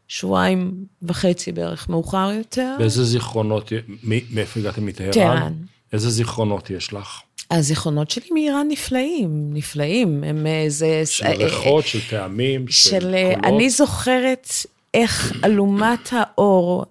שבועיים 0.08 0.86
וחצי 1.02 1.52
בערך 1.52 1.90
מאוחר 1.90 2.32
יותר. 2.38 2.76
ואיזה 2.80 3.04
זכרונות, 3.04 3.72
מאיפה 4.04 4.60
הגעתם 4.60 4.86
מטהרן? 4.86 5.12
טהרן. 5.12 5.54
איזה 5.94 6.10
זכרונות 6.10 6.70
יש 6.70 6.94
לך? 6.94 7.22
הזיכרונות 7.52 8.10
שלי 8.10 8.28
מאיראן 8.32 8.68
נפלאים, 8.70 9.50
נפלאים. 9.54 10.24
הם 10.24 10.48
איזה... 10.48 10.86
אה, 10.86 11.06
של 11.06 11.26
ריחות, 11.26 11.86
של 11.86 12.00
טעמים, 12.10 12.68
של, 12.68 12.90
של 12.90 13.14
אה, 13.16 13.34
קולות. 13.36 13.46
אני 13.46 13.70
זוכרת 13.70 14.50
איך 14.94 15.34
אלומת 15.44 16.10
האור, 16.12 16.86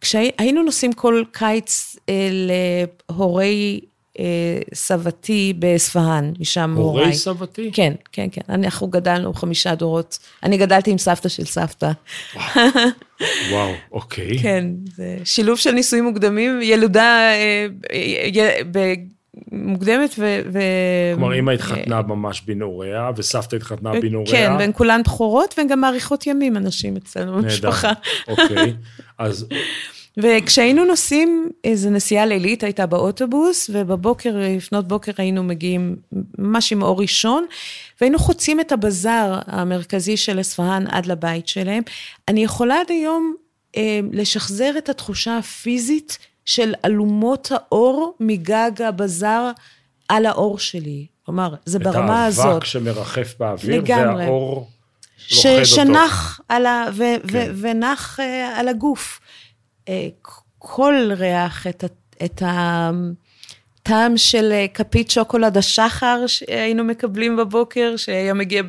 כשהיינו 0.00 0.62
נוסעים 0.62 0.92
כל 0.92 1.22
קיץ 1.32 1.96
אה, 2.08 2.30
להורי 3.10 3.80
אה, 3.82 3.88
סבתי 4.74 5.52
באספהאן, 5.58 6.32
משם 6.40 6.74
הוריי. 6.76 7.04
הורי 7.04 7.16
סבתי? 7.16 7.70
כן, 7.72 7.92
כן, 8.12 8.26
כן. 8.32 8.40
אנחנו 8.48 8.86
גדלנו 8.86 9.34
חמישה 9.34 9.74
דורות. 9.74 10.18
אני 10.42 10.56
גדלתי 10.56 10.90
עם 10.90 10.98
סבתא 10.98 11.28
של 11.28 11.44
סבתא. 11.44 11.90
וואו, 13.50 13.72
אוקיי. 13.92 14.38
כן, 14.38 14.66
זה 14.96 15.16
שילוב 15.24 15.58
של 15.58 15.70
נישואים 15.72 16.04
מוקדמים, 16.04 16.60
ילודה 16.62 17.30
אה, 17.32 17.66
מוקדמת 19.52 20.14
ו... 20.18 20.40
כלומר, 21.14 21.38
אמא 21.38 21.50
התחתנה 21.50 22.02
ממש 22.02 22.40
בנעוריה, 22.40 23.10
וסבתא 23.16 23.56
התחתנה 23.56 23.92
בנעוריה. 24.00 24.32
כן, 24.32 24.52
והן 24.58 24.70
כולן 24.74 25.02
בכורות, 25.02 25.54
והן 25.58 25.68
גם 25.68 25.80
מאריכות 25.80 26.26
ימים, 26.26 26.56
אנשים 26.56 26.96
אצלנו 26.96 27.42
במשפחה. 27.42 27.92
נהדר, 28.28 28.42
אוקיי. 28.42 28.74
אז 29.18 29.46
וכשהיינו 30.18 30.84
נוסעים, 30.84 31.50
איזו 31.64 31.90
נסיעה 31.90 32.26
לילית 32.26 32.62
הייתה 32.62 32.86
באוטובוס, 32.86 33.70
ובבוקר, 33.72 34.34
לפנות 34.56 34.88
בוקר 34.88 35.12
היינו 35.18 35.42
מגיעים 35.42 35.96
ממש 36.38 36.72
עם 36.72 36.82
אור 36.82 37.00
ראשון, 37.00 37.46
והיינו 38.00 38.18
חוצים 38.18 38.60
את 38.60 38.72
הבזאר 38.72 39.38
המרכזי 39.46 40.16
של 40.16 40.40
אספהאן 40.40 40.84
עד 40.86 41.06
לבית 41.06 41.48
שלהם. 41.48 41.82
אני 42.28 42.44
יכולה 42.44 42.80
עד 42.80 42.90
היום 42.90 43.34
אה, 43.76 44.00
לשחזר 44.12 44.70
את 44.78 44.88
התחושה 44.88 45.38
הפיזית 45.38 46.18
של 46.44 46.74
אלומות 46.84 47.52
האור 47.54 48.14
מגג 48.20 48.82
הבזאר 48.84 49.50
על 50.08 50.26
האור 50.26 50.58
שלי. 50.58 51.06
כלומר, 51.26 51.54
זה 51.64 51.78
ברמה 51.78 52.24
הזאת. 52.26 52.46
את 52.46 52.52
האבק 52.52 52.64
שמרחף 52.64 53.34
באוויר, 53.38 53.80
לגמרי. 53.80 54.24
והאור 54.24 54.68
ש, 55.18 55.46
לוכד 55.46 55.58
אותו. 55.58 55.64
שנח 55.64 56.40
על, 56.48 56.66
ה, 56.66 56.84
ו, 56.92 57.04
כן. 57.28 57.50
ו, 57.54 57.60
ונח 57.60 58.20
אה, 58.20 58.60
על 58.60 58.68
הגוף. 58.68 59.20
אה, 59.88 60.08
כל 60.58 61.10
ריח, 61.16 61.66
את, 61.66 61.84
את 62.24 62.42
הטעם 62.46 64.16
של 64.16 64.52
אה, 64.52 64.66
כפית 64.74 65.10
שוקולד 65.10 65.56
השחר 65.56 66.24
שהיינו 66.26 66.84
מקבלים 66.84 67.36
בבוקר, 67.36 67.94
שהיה 67.96 68.34
מגיע 68.34 68.62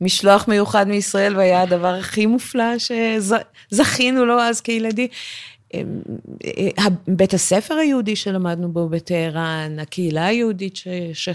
במשלוח 0.00 0.48
מיוחד 0.48 0.88
מישראל, 0.88 1.36
והיה 1.36 1.62
הדבר 1.62 1.94
הכי 1.94 2.26
מופלא 2.26 2.74
שזכינו 2.78 4.24
לו 4.24 4.40
אז 4.40 4.60
כילדים. 4.60 5.08
אה, 5.74 5.80
בית 7.08 7.34
הספר 7.34 7.74
היהודי 7.74 8.16
שלמדנו 8.16 8.72
בו 8.72 8.88
בטהרן, 8.88 9.78
הקהילה 9.78 10.26
היהודית 10.26 10.76
ש... 10.76 10.88
ש... 11.12 11.28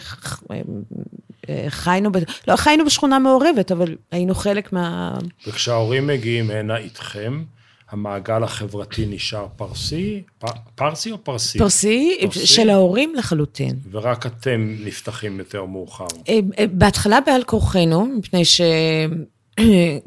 אה, 1.49 1.65
חיינו, 1.69 2.11
ב... 2.11 2.17
לא 2.47 2.55
חיינו 2.55 2.85
בשכונה 2.85 3.19
מעורבת, 3.19 3.71
אבל 3.71 3.95
היינו 4.11 4.35
חלק 4.35 4.73
מה... 4.73 5.17
וכשההורים 5.47 6.07
מגיעים 6.07 6.51
הנה 6.51 6.77
איתכם, 6.77 7.43
המעגל 7.91 8.43
החברתי 8.43 9.05
נשאר 9.05 9.47
פרסי, 9.55 10.21
פ... 10.39 10.45
פרסי 10.75 11.11
או 11.11 11.23
פרסי? 11.23 11.59
פרסי, 11.59 12.17
פרסי? 12.21 12.47
של 12.47 12.69
ההורים 12.69 13.15
לחלוטין. 13.15 13.75
ורק 13.91 14.25
אתם 14.25 14.75
נפתחים 14.85 15.39
יותר 15.39 15.65
מאוחר. 15.65 16.07
אה, 16.29 16.39
אה, 16.59 16.65
בהתחלה 16.67 17.19
בעל 17.25 17.43
כורחנו, 17.43 18.05
מפני 18.05 18.43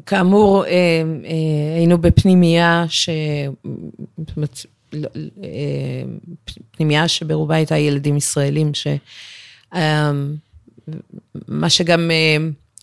שכאמור, 0.03 0.65
אה, 0.65 1.01
היינו 1.75 1.97
בפנימייה 1.97 2.85
ש... 2.89 3.09
זאת 4.17 4.37
אומרת, 4.37 4.59
לא, 4.93 5.09
פנימייה 6.71 7.07
שברובה 7.07 7.55
הייתה 7.55 7.77
ילדים 7.77 8.17
ישראלים, 8.17 8.71
ש... 8.73 8.87
מה 11.47 11.69
שגם 11.69 12.11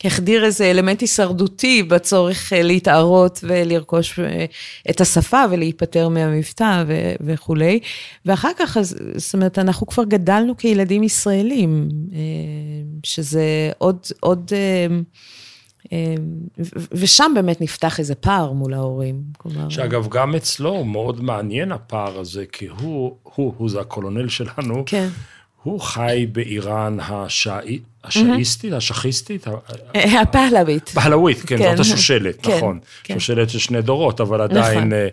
החדיר 0.05 0.45
איזה 0.45 0.71
אלמנט 0.71 1.01
הישרדותי 1.01 1.83
בצורך 1.83 2.53
אה, 2.53 2.63
להתערות 2.63 3.41
ולרכוש 3.43 4.19
אה, 4.19 4.45
את 4.91 5.01
השפה 5.01 5.45
ולהיפטר 5.51 6.09
מהמבטא 6.09 6.85
ו- 6.87 7.13
וכולי. 7.21 7.81
ואחר 8.27 8.51
כך, 8.59 8.77
אז, 8.77 8.97
זאת 9.17 9.35
אומרת, 9.35 9.59
אנחנו 9.59 9.87
כבר 9.87 10.05
גדלנו 10.05 10.57
כילדים 10.57 11.03
ישראלים, 11.03 11.89
אה, 12.13 12.19
שזה 13.03 13.71
עוד, 13.79 13.99
עוד, 14.21 14.53
ושם 16.93 17.33
באמת 17.35 17.61
נפתח 17.61 17.99
איזה 17.99 18.15
פער 18.15 18.53
מול 18.53 18.75
ההורים. 18.75 19.23
כלומר, 19.39 19.69
שאגב, 19.69 20.09
גם 20.09 20.35
אצלו 20.35 20.71
הוא 20.71 20.87
מאוד 20.87 21.23
מעניין 21.23 21.73
הפער 21.73 22.19
הזה, 22.19 22.45
כי 22.53 22.67
הוא, 22.67 23.17
הוא, 23.23 23.55
הוא 23.57 23.71
זה 23.71 23.81
הקולונל 23.81 24.29
שלנו, 24.29 24.83
כן. 24.87 25.09
הוא 25.63 25.81
חי 25.81 26.27
באיראן 26.33 26.97
השאי- 27.01 27.79
השאיסטית, 28.05 28.73
השכיסטית, 28.73 29.47
ה- 29.49 29.51
אה, 29.97 30.21
הפהלווית. 30.21 30.91
בהלווית, 30.95 31.41
כן, 31.41 31.59
כן. 31.59 31.71
זאת 31.77 31.81
השושלת, 31.81 32.47
כן, 32.47 32.57
נכון. 32.57 32.79
כן. 33.05 33.15
שושלת 33.15 33.51
של 33.51 33.59
שני 33.59 33.83
דורות, 33.83 34.21
אבל 34.21 34.41
עדיין 34.41 34.79
נכון. 34.79 34.93
אה, 34.93 35.09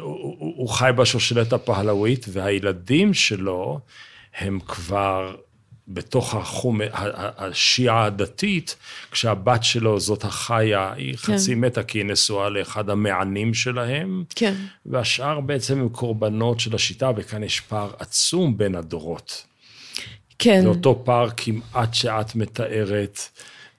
הוא, 0.00 0.68
חי 0.68 0.90
בשושלת 0.96 1.52
הפהלווית, 1.52 2.26
והילדים 2.32 3.14
שלו 3.14 3.78
הם 4.38 4.58
כבר 4.68 5.34
בתוך 5.88 6.34
החום, 6.34 6.80
השיעה 7.36 8.04
הדתית, 8.04 8.76
כשהבת 9.10 9.64
שלו, 9.64 10.00
זאת 10.00 10.24
החיה, 10.24 10.92
היא 10.96 11.16
כן. 11.16 11.34
חצי 11.34 11.54
מתה 11.54 11.82
כי 11.82 11.98
היא 11.98 12.04
נשואה 12.06 12.48
לאחד 12.48 12.90
המענים 12.90 13.54
שלהם, 13.54 14.24
כן. 14.34 14.54
והשאר 14.86 15.40
בעצם 15.40 15.78
הם 15.80 15.88
קורבנות 15.88 16.60
של 16.60 16.74
השיטה, 16.74 17.10
וכאן 17.16 17.42
יש 17.42 17.60
פער 17.60 17.90
עצום 17.98 18.56
בין 18.58 18.74
הדורות. 18.74 19.44
כן. 20.38 20.62
זה 20.62 20.68
אותו 20.68 21.02
פער 21.04 21.28
כמעט 21.36 21.94
שאת 21.94 22.34
מתארת 22.34 23.20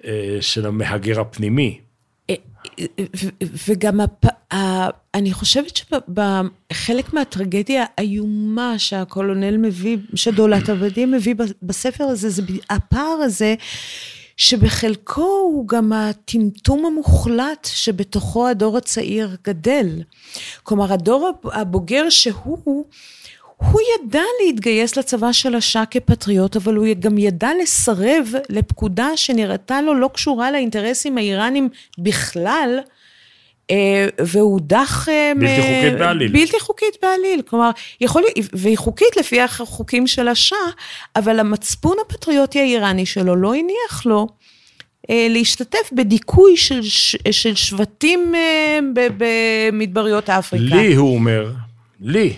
אה, 0.05 0.37
של 0.41 0.65
המהגר 0.65 1.21
הפנימי. 1.21 1.79
ו- 3.15 3.29
וגם 3.67 4.01
הפ... 4.01 4.25
אני 5.13 5.33
חושבת 5.33 5.77
שבחלק 5.77 7.13
מהטרגדיה 7.13 7.85
האיומה 7.97 8.79
שהקולונל 8.79 9.57
מביא, 9.57 9.97
שדולת 10.15 10.69
עבדים 10.69 11.11
מביא 11.11 11.35
בספר 11.63 12.03
הזה, 12.03 12.29
זה 12.29 12.41
הפער 12.69 13.19
הזה, 13.23 13.55
שבחלקו 14.37 15.21
הוא 15.21 15.67
גם 15.67 15.93
הטמטום 15.93 16.85
המוחלט 16.85 17.67
שבתוכו 17.73 18.47
הדור 18.47 18.77
הצעיר 18.77 19.35
גדל. 19.43 20.03
כלומר, 20.63 20.93
הדור 20.93 21.27
הב- 21.27 21.49
הבוגר 21.53 22.09
שהוא... 22.09 22.85
הוא 23.71 23.81
ידע 23.95 24.21
להתגייס 24.45 24.97
לצבא 24.97 25.31
של 25.31 25.55
השאה 25.55 25.85
כפטריוט, 25.85 26.55
אבל 26.55 26.75
הוא 26.75 26.87
גם 26.99 27.17
ידע 27.17 27.49
לסרב 27.63 28.27
לפקודה 28.49 29.07
שנראתה 29.15 29.81
לו 29.81 29.93
לא 29.93 30.09
קשורה 30.13 30.51
לאינטרסים 30.51 31.17
האיראנים 31.17 31.69
בכלל, 31.99 32.79
אה, 33.71 34.07
והוא 34.21 34.59
דח... 34.63 35.09
אה, 35.09 35.31
בלתי 35.39 35.59
מ- 35.59 35.61
חוקית 35.61 35.99
בעליל. 35.99 36.31
בלתי 36.31 36.59
חוקית 36.59 36.95
בעליל. 37.01 37.41
כלומר, 37.41 37.69
יכול 38.01 38.21
להיות, 38.21 38.49
והיא 38.53 38.77
חוקית 38.77 39.17
לפי 39.17 39.41
החוקים 39.41 40.07
של 40.07 40.27
השאה, 40.27 40.57
אבל 41.15 41.39
המצפון 41.39 41.97
הפטריוטי 42.07 42.59
האיראני 42.59 43.05
שלו 43.05 43.35
לא 43.35 43.53
הניח 43.53 44.05
לו. 44.05 44.27
אה, 45.09 45.27
להשתתף 45.29 45.89
בדיכוי 45.93 46.57
של, 46.57 46.81
ש- 46.83 47.15
של 47.31 47.55
שבטים 47.55 48.33
במדבריות 49.17 50.29
אפריקה. 50.29 50.75
לי, 50.75 50.95
הוא 50.95 51.15
אומר, 51.15 51.51
לי, 52.01 52.33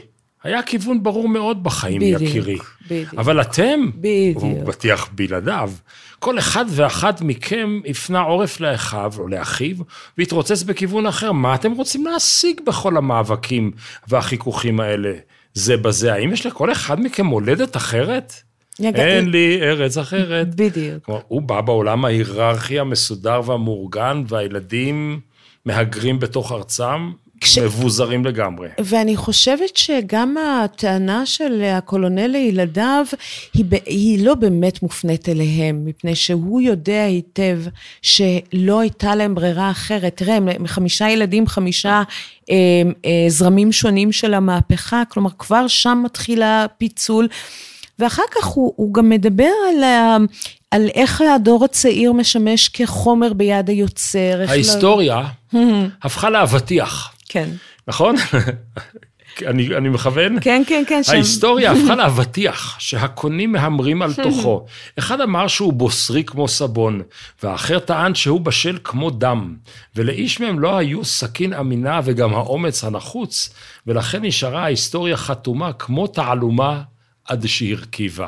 היה 0.46 0.62
כיוון 0.62 1.04
ברור 1.04 1.30
מאוד 1.30 1.64
בחיים, 1.64 2.02
בדיוק, 2.02 2.22
יקירי. 2.22 2.58
בדיוק. 2.86 3.14
אבל 3.14 3.42
אתם, 3.42 3.80
בדיוק. 3.96 4.44
הוא 4.44 4.64
בטיח 4.64 5.10
בלעדיו, 5.16 5.72
כל 6.20 6.40
אחד 6.40 6.66
ואחת 6.70 7.22
מכם 7.22 7.80
הפנה 7.88 8.22
עורף 8.22 8.60
לאחיו 8.60 9.14
או 9.18 9.28
לאחיו 9.28 9.76
והתרוצץ 10.18 10.64
בכיוון 10.64 11.06
אחר. 11.06 11.32
מה 11.32 11.56
אתם 11.56 11.72
רוצים 11.72 12.06
להשיג 12.06 12.62
בכל 12.66 12.98
המאבקים 12.98 13.72
והחיכוכים 14.08 14.80
האלה 14.80 15.14
זה 15.54 15.78
בזה? 15.78 16.14
האם 16.14 16.34
יש 16.34 16.46
לכל 16.46 16.72
אחד 16.72 17.00
מכם 17.00 17.26
מולדת 17.26 17.76
אחרת? 17.76 18.34
רגע, 18.80 19.06
אין 19.06 19.30
לי 19.30 19.60
ארץ 19.62 19.98
אחרת. 19.98 20.56
בדיוק. 20.56 21.04
כלומר, 21.06 21.22
הוא 21.28 21.42
בא 21.42 21.62
בעולם 21.62 22.06
ההיררכי 22.06 22.80
המסודר 22.80 23.42
והמאורגן, 23.46 24.24
והילדים 24.28 25.20
מהגרים 25.66 26.20
בתוך 26.20 26.52
ארצם, 26.52 27.12
כש- 27.46 27.58
מבוזרים 27.58 28.26
לגמרי. 28.26 28.68
ואני 28.84 29.16
חושבת 29.16 29.78
שגם 29.78 30.36
הטענה 30.38 31.26
של 31.26 31.62
הקולונל 31.64 32.28
לילדיו, 32.28 33.06
היא, 33.54 33.66
ב- 33.70 33.76
היא 33.86 34.26
לא 34.26 34.36
באמת 34.36 34.84
מופנית 34.84 35.30
אליהם, 35.30 35.86
מפני 35.86 36.16
שהוא 36.16 36.62
יודע 36.62 37.04
היטב 37.04 37.60
שלא 38.02 38.80
הייתה 38.80 39.16
להם 39.16 39.36
ברירה 39.36 39.72
אחרת. 39.72 40.14
תראה, 40.18 40.36
הם 40.36 40.68
חמישה 40.68 41.10
ילדים, 41.10 41.48
חמישה 41.48 42.04
אה, 42.50 42.56
אה, 43.06 43.26
זרמים 43.28 43.72
שונים 43.72 44.12
של 44.12 44.34
המהפכה, 44.34 45.04
כלומר, 45.10 45.30
כבר 45.40 45.68
שם 45.68 46.02
מתחיל 46.06 46.42
הפיצול. 46.46 47.28
ואחר 48.00 48.24
כך 48.36 48.46
הוא, 48.46 48.74
הוא 48.76 48.94
גם 48.94 49.10
מדבר 49.10 49.50
על, 49.70 49.84
ה, 49.84 50.18
על 50.72 50.88
איך 50.94 51.22
הדור 51.36 51.66
הצעיר 51.66 52.14
משמש 52.14 52.68
כחומר 52.68 53.34
ביד 53.34 53.70
היוצר. 53.70 54.42
לא- 54.46 54.50
ההיסטוריה 54.50 55.22
הפכה 56.04 56.30
לאבטיח, 56.30 57.14
כן. 57.36 57.50
נכון? 57.88 58.16
אני, 59.48 59.76
אני 59.78 59.90
מכוון? 59.90 60.40
כן, 60.42 60.64
כן, 60.68 60.84
כן. 60.88 61.04
שם- 61.04 61.12
ההיסטוריה 61.12 61.72
הפכה 61.72 61.96
לאבטיח 62.02 62.80
שהקונים 62.80 63.52
מהמרים 63.52 64.02
על 64.02 64.14
תוכו. 64.14 64.66
אחד 65.00 65.22
אמר 65.22 65.48
שהוא 65.48 65.74
בוסרי 65.74 66.24
כמו 66.24 66.48
סבון, 66.48 67.02
והאחר 67.44 67.80
טען 67.80 68.16
שהוא 68.16 68.42
בשל 68.42 68.78
כמו 68.84 69.10
דם, 69.10 69.56
ולאיש 69.96 70.40
מהם 70.40 70.60
לא 70.60 70.78
היו 70.78 71.06
סכין 71.06 71.54
אמינה 71.54 72.02
וגם 72.04 72.34
האומץ 72.34 72.84
הנחוץ, 72.84 73.54
ולכן 73.88 74.22
נשארה 74.22 74.64
ההיסטוריה 74.64 75.18
חתומה 75.18 75.74
כמו 75.74 76.08
תעלומה 76.08 76.82
עד 77.26 77.48
שהרכיבה. 77.48 78.28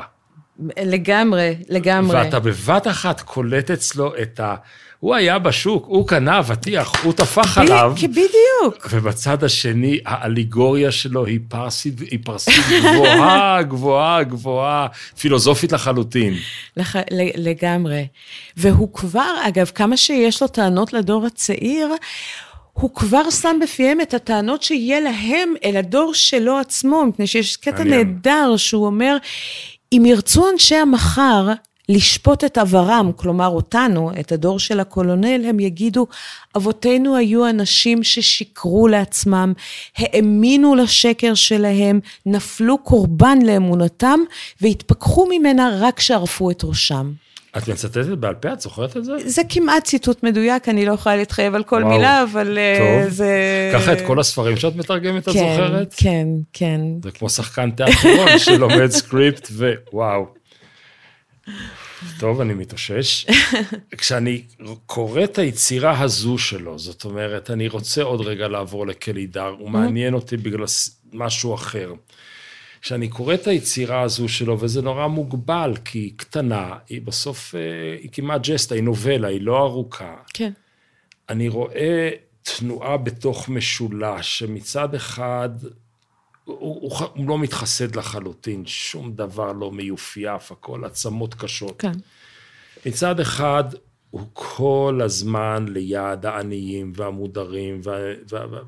לגמרי, 0.82 1.54
לגמרי. 1.68 2.16
ואתה 2.16 2.40
בבת 2.40 2.86
אחת 2.86 3.20
קולט 3.20 3.70
אצלו 3.70 4.12
את 4.22 4.40
ה... 4.40 4.54
הוא 5.00 5.14
היה 5.14 5.38
בשוק, 5.38 5.84
הוא 5.86 6.08
קנה 6.08 6.38
אבטיח, 6.38 7.04
הוא 7.04 7.12
טפח 7.12 7.58
עליו. 7.58 7.94
בדיוק. 8.02 8.88
ובצד 8.90 9.44
השני, 9.44 9.98
האליגוריה 10.06 10.90
שלו 10.90 11.26
היא 11.26 11.40
פרסית, 11.48 12.00
היא 12.00 12.18
פרסית 12.24 12.64
גבוהה, 12.70 13.62
גבוהה, 13.72 14.24
גבוהה, 14.24 14.86
פילוסופית 15.18 15.72
לחלוטין. 15.72 16.34
לח... 16.76 16.96
לגמרי. 17.36 18.06
והוא 18.56 18.92
כבר, 18.94 19.32
אגב, 19.48 19.70
כמה 19.74 19.96
שיש 19.96 20.42
לו 20.42 20.48
טענות 20.48 20.92
לדור 20.92 21.26
הצעיר, 21.26 21.88
הוא 22.72 22.94
כבר 22.94 23.30
שם 23.30 23.58
בפיהם 23.62 24.00
את 24.00 24.14
הטענות 24.14 24.62
שיהיה 24.62 25.00
להם 25.00 25.54
אל 25.64 25.76
הדור 25.76 26.14
שלו 26.14 26.58
עצמו, 26.58 27.04
מפני 27.06 27.26
שיש 27.26 27.56
קטע. 27.56 27.84
נהדר 27.84 28.56
שהוא 28.56 28.86
אומר, 28.86 29.16
אם 29.92 30.02
ירצו 30.06 30.50
אנשי 30.52 30.76
המחר 30.76 31.48
לשפוט 31.88 32.44
את 32.44 32.58
עברם, 32.58 33.10
כלומר 33.16 33.46
אותנו, 33.46 34.10
את 34.20 34.32
הדור 34.32 34.58
של 34.58 34.80
הקולונל, 34.80 35.44
הם 35.48 35.60
יגידו, 35.60 36.06
אבותינו 36.56 37.16
היו 37.16 37.48
אנשים 37.48 38.02
ששיקרו 38.02 38.88
לעצמם, 38.88 39.52
האמינו 39.96 40.74
לשקר 40.74 41.34
שלהם, 41.34 42.00
נפלו 42.26 42.78
קורבן 42.78 43.38
לאמונתם, 43.44 44.20
והתפכחו 44.60 45.26
ממנה 45.30 45.78
רק 45.80 45.96
כשערפו 45.96 46.50
את 46.50 46.64
ראשם. 46.64 47.12
את 47.56 47.68
מצטטת 47.68 48.06
בעל 48.06 48.34
פה? 48.34 48.52
את 48.52 48.60
זוכרת 48.60 48.96
את 48.96 49.04
זה? 49.04 49.12
זה 49.24 49.42
כמעט 49.48 49.84
ציטוט 49.84 50.22
מדויק, 50.22 50.68
אני 50.68 50.86
לא 50.86 50.92
יכולה 50.92 51.16
להתחייב 51.16 51.54
על 51.54 51.64
כל 51.64 51.82
וואו, 51.82 51.96
מילה, 51.96 52.22
אבל 52.22 52.58
אה, 52.58 52.78
טוב. 53.02 53.10
זה... 53.10 53.70
ככה 53.74 53.92
את 53.92 54.00
כל 54.06 54.20
הספרים 54.20 54.56
שאת 54.56 54.76
מתרגמת, 54.76 55.24
כן, 55.24 55.30
את 55.30 55.34
זוכרת? 55.34 55.94
כן, 55.96 56.26
כן. 56.52 56.80
זה 57.02 57.10
כמו 57.10 57.30
שחקן 57.30 57.70
תיאטרון 57.70 58.38
שלומד 58.44 58.90
סקריפט, 58.90 59.48
ווואו. 59.92 60.26
טוב, 62.18 62.40
אני 62.40 62.54
מתאושש. 62.54 63.26
כשאני 63.98 64.42
קורא 64.86 65.24
את 65.24 65.38
היצירה 65.38 66.00
הזו 66.00 66.38
שלו, 66.38 66.78
זאת 66.78 67.04
אומרת, 67.04 67.50
אני 67.50 67.68
רוצה 67.68 68.02
עוד 68.02 68.20
רגע 68.20 68.48
לעבור 68.48 68.86
לקלידר, 68.86 69.54
הוא 69.58 69.70
מעניין 69.70 70.14
אותי 70.14 70.36
בגלל 70.36 70.64
משהו 71.12 71.54
אחר. 71.54 71.92
כשאני 72.80 73.08
קורא 73.08 73.34
את 73.34 73.46
היצירה 73.46 74.02
הזו 74.02 74.28
שלו, 74.28 74.60
וזה 74.60 74.82
נורא 74.82 75.06
מוגבל, 75.06 75.74
כי 75.84 75.98
היא 75.98 76.12
קטנה, 76.16 76.76
היא 76.88 77.02
בסוף, 77.02 77.54
אה, 77.54 77.60
היא 78.02 78.10
כמעט 78.12 78.40
ג'סטה, 78.46 78.74
היא 78.74 78.82
נובלה, 78.82 79.28
היא 79.28 79.40
לא 79.40 79.58
ארוכה. 79.58 80.16
כן. 80.34 80.52
אני 81.28 81.48
רואה 81.48 82.10
תנועה 82.42 82.96
בתוך 82.96 83.48
משולש, 83.48 84.38
שמצד 84.38 84.94
אחד, 84.94 85.48
הוא, 86.48 86.78
הוא, 86.80 87.06
הוא 87.14 87.28
לא 87.28 87.38
מתחסד 87.38 87.96
לחלוטין, 87.96 88.66
שום 88.66 89.12
דבר 89.12 89.52
לא 89.52 89.72
מיופייף, 89.72 90.52
הכל 90.52 90.84
עצמות 90.84 91.34
קשות. 91.34 91.80
כן. 91.80 91.92
מצד 92.86 93.20
אחד, 93.20 93.64
הוא 94.10 94.26
כל 94.32 95.00
הזמן 95.04 95.66
ליד 95.68 96.26
העניים 96.26 96.92
והמודרים 96.94 97.80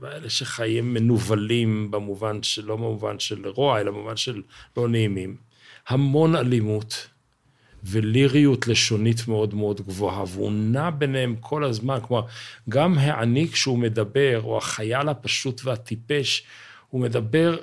ואלה 0.01 0.31
שחיים 0.31 0.95
מנוולים 0.95 1.91
במובן 1.91 2.43
של, 2.43 2.65
לא 2.65 2.77
במובן 2.77 3.19
של 3.19 3.49
רוע, 3.49 3.81
אלא 3.81 3.91
במובן 3.91 4.17
של 4.17 4.43
לא 4.77 4.89
נעימים. 4.89 5.37
המון 5.89 6.37
אלימות 6.37 7.09
וליריות 7.85 8.67
לשונית 8.67 9.29
מאוד 9.29 9.55
מאוד 9.55 9.81
גבוהה, 9.81 10.25
והוא 10.29 10.53
נע 10.53 10.91
ביניהם 10.91 11.37
כל 11.41 11.65
הזמן, 11.65 11.99
כלומר, 12.03 12.27
גם 12.69 12.99
העני 12.99 13.49
כשהוא 13.49 13.79
מדבר, 13.79 14.41
או 14.45 14.59
החייל 14.59 15.09
הפשוט 15.09 15.61
והטיפש, 15.65 16.45
הוא 16.89 17.01
מדבר 17.01 17.57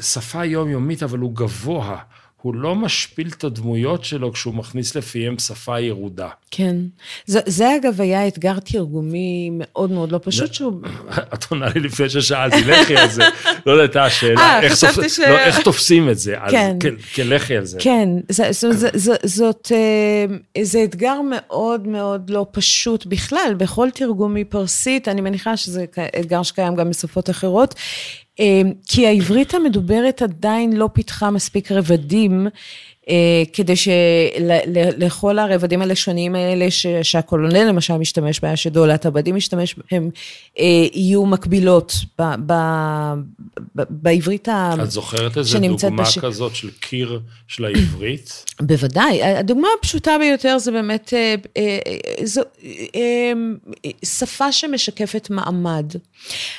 שפה 0.00 0.44
יומיומית, 0.44 1.02
אבל 1.02 1.18
הוא 1.18 1.34
גבוה. 1.34 1.98
הוא 2.46 2.54
לא 2.54 2.74
משפיל 2.74 3.28
את 3.28 3.44
הדמויות 3.44 4.04
שלו 4.04 4.32
כשהוא 4.32 4.54
מכניס 4.54 4.94
לפיהם 4.94 5.38
שפה 5.38 5.80
ירודה. 5.80 6.28
כן. 6.50 6.76
זה, 7.26 7.40
זה 7.46 7.76
אגב 7.76 8.00
היה 8.00 8.28
אתגר 8.28 8.58
תרגומי 8.58 9.50
מאוד 9.52 9.90
מאוד 9.90 10.12
לא 10.12 10.20
פשוט 10.22 10.54
שהוא... 10.54 10.72
את 11.34 11.44
עונה 11.50 11.68
לי 11.74 11.80
לפני 11.80 12.08
ששאלתי, 12.08 12.64
לכי 12.64 12.96
על 12.96 13.08
זה. 13.08 13.22
לא 13.66 13.72
יודעת, 13.72 13.96
השאלה, 14.06 14.40
אה, 14.40 14.62
איך, 14.62 14.72
חשבתי 14.72 15.08
ש... 15.08 15.18
לא, 15.18 15.38
איך 15.38 15.60
תופסים 15.60 16.10
את 16.10 16.18
זה. 16.18 16.36
כן. 16.50 16.76
כן, 16.80 16.94
כן, 17.14 17.28
לכי 17.28 17.56
על 17.56 17.64
זה. 17.64 17.78
כן, 17.80 18.08
זה, 18.28 18.52
זה, 18.52 18.72
זה, 18.72 18.88
זה, 18.94 19.14
זאת, 19.24 19.72
אה, 19.74 20.36
זה 20.64 20.84
אתגר 20.84 21.20
מאוד 21.30 21.86
מאוד 21.86 22.30
לא 22.30 22.46
פשוט 22.50 23.06
בכלל, 23.06 23.54
בכל 23.56 23.88
תרגום 23.94 24.34
מפרסית, 24.34 25.08
אני 25.08 25.20
מניחה 25.20 25.56
שזה 25.56 25.84
אתגר 26.20 26.42
שקיים 26.42 26.74
גם 26.74 26.90
בשפות 26.90 27.30
אחרות. 27.30 27.74
אמ, 28.38 28.72
כי 28.88 29.06
העברית 29.06 29.54
המדוברת 29.54 30.22
עדיין 30.22 30.72
לא 30.72 30.88
פיתחה 30.92 31.30
מספיק 31.30 31.72
רבדים 31.72 32.46
כדי 33.52 33.74
שלכל 33.76 35.38
הרבדים 35.38 35.82
הלשוניים 35.82 36.34
האלה 36.34 36.66
שהקולונל 37.02 37.64
למשל 37.64 37.96
משתמש 37.96 38.40
בהם, 38.40 38.56
שדולת 38.56 39.06
עבדים 39.06 39.34
משתמש 39.34 39.74
בהם, 39.74 40.10
אה, 40.58 40.64
יהיו 40.92 41.26
מקבילות 41.26 41.94
ב, 42.18 42.22
ב, 42.46 42.52
ב, 43.76 43.82
בעברית 43.90 44.48
שנמצאת 44.48 44.86
את 44.86 44.90
זוכרת 44.90 45.38
איזה 45.38 45.58
דוגמה 45.58 46.02
בש... 46.02 46.18
כזאת 46.18 46.54
של 46.54 46.70
קיר 46.80 47.20
של 47.48 47.64
העברית? 47.64 48.44
בוודאי. 48.60 49.22
הדוגמה 49.22 49.68
הפשוטה 49.78 50.16
ביותר 50.20 50.58
זה 50.58 50.72
באמת 50.72 51.12
אה, 51.56 51.78
זו, 52.24 52.42
שפה 54.04 54.52
שמשקפת 54.52 55.30
מעמד. 55.30 55.92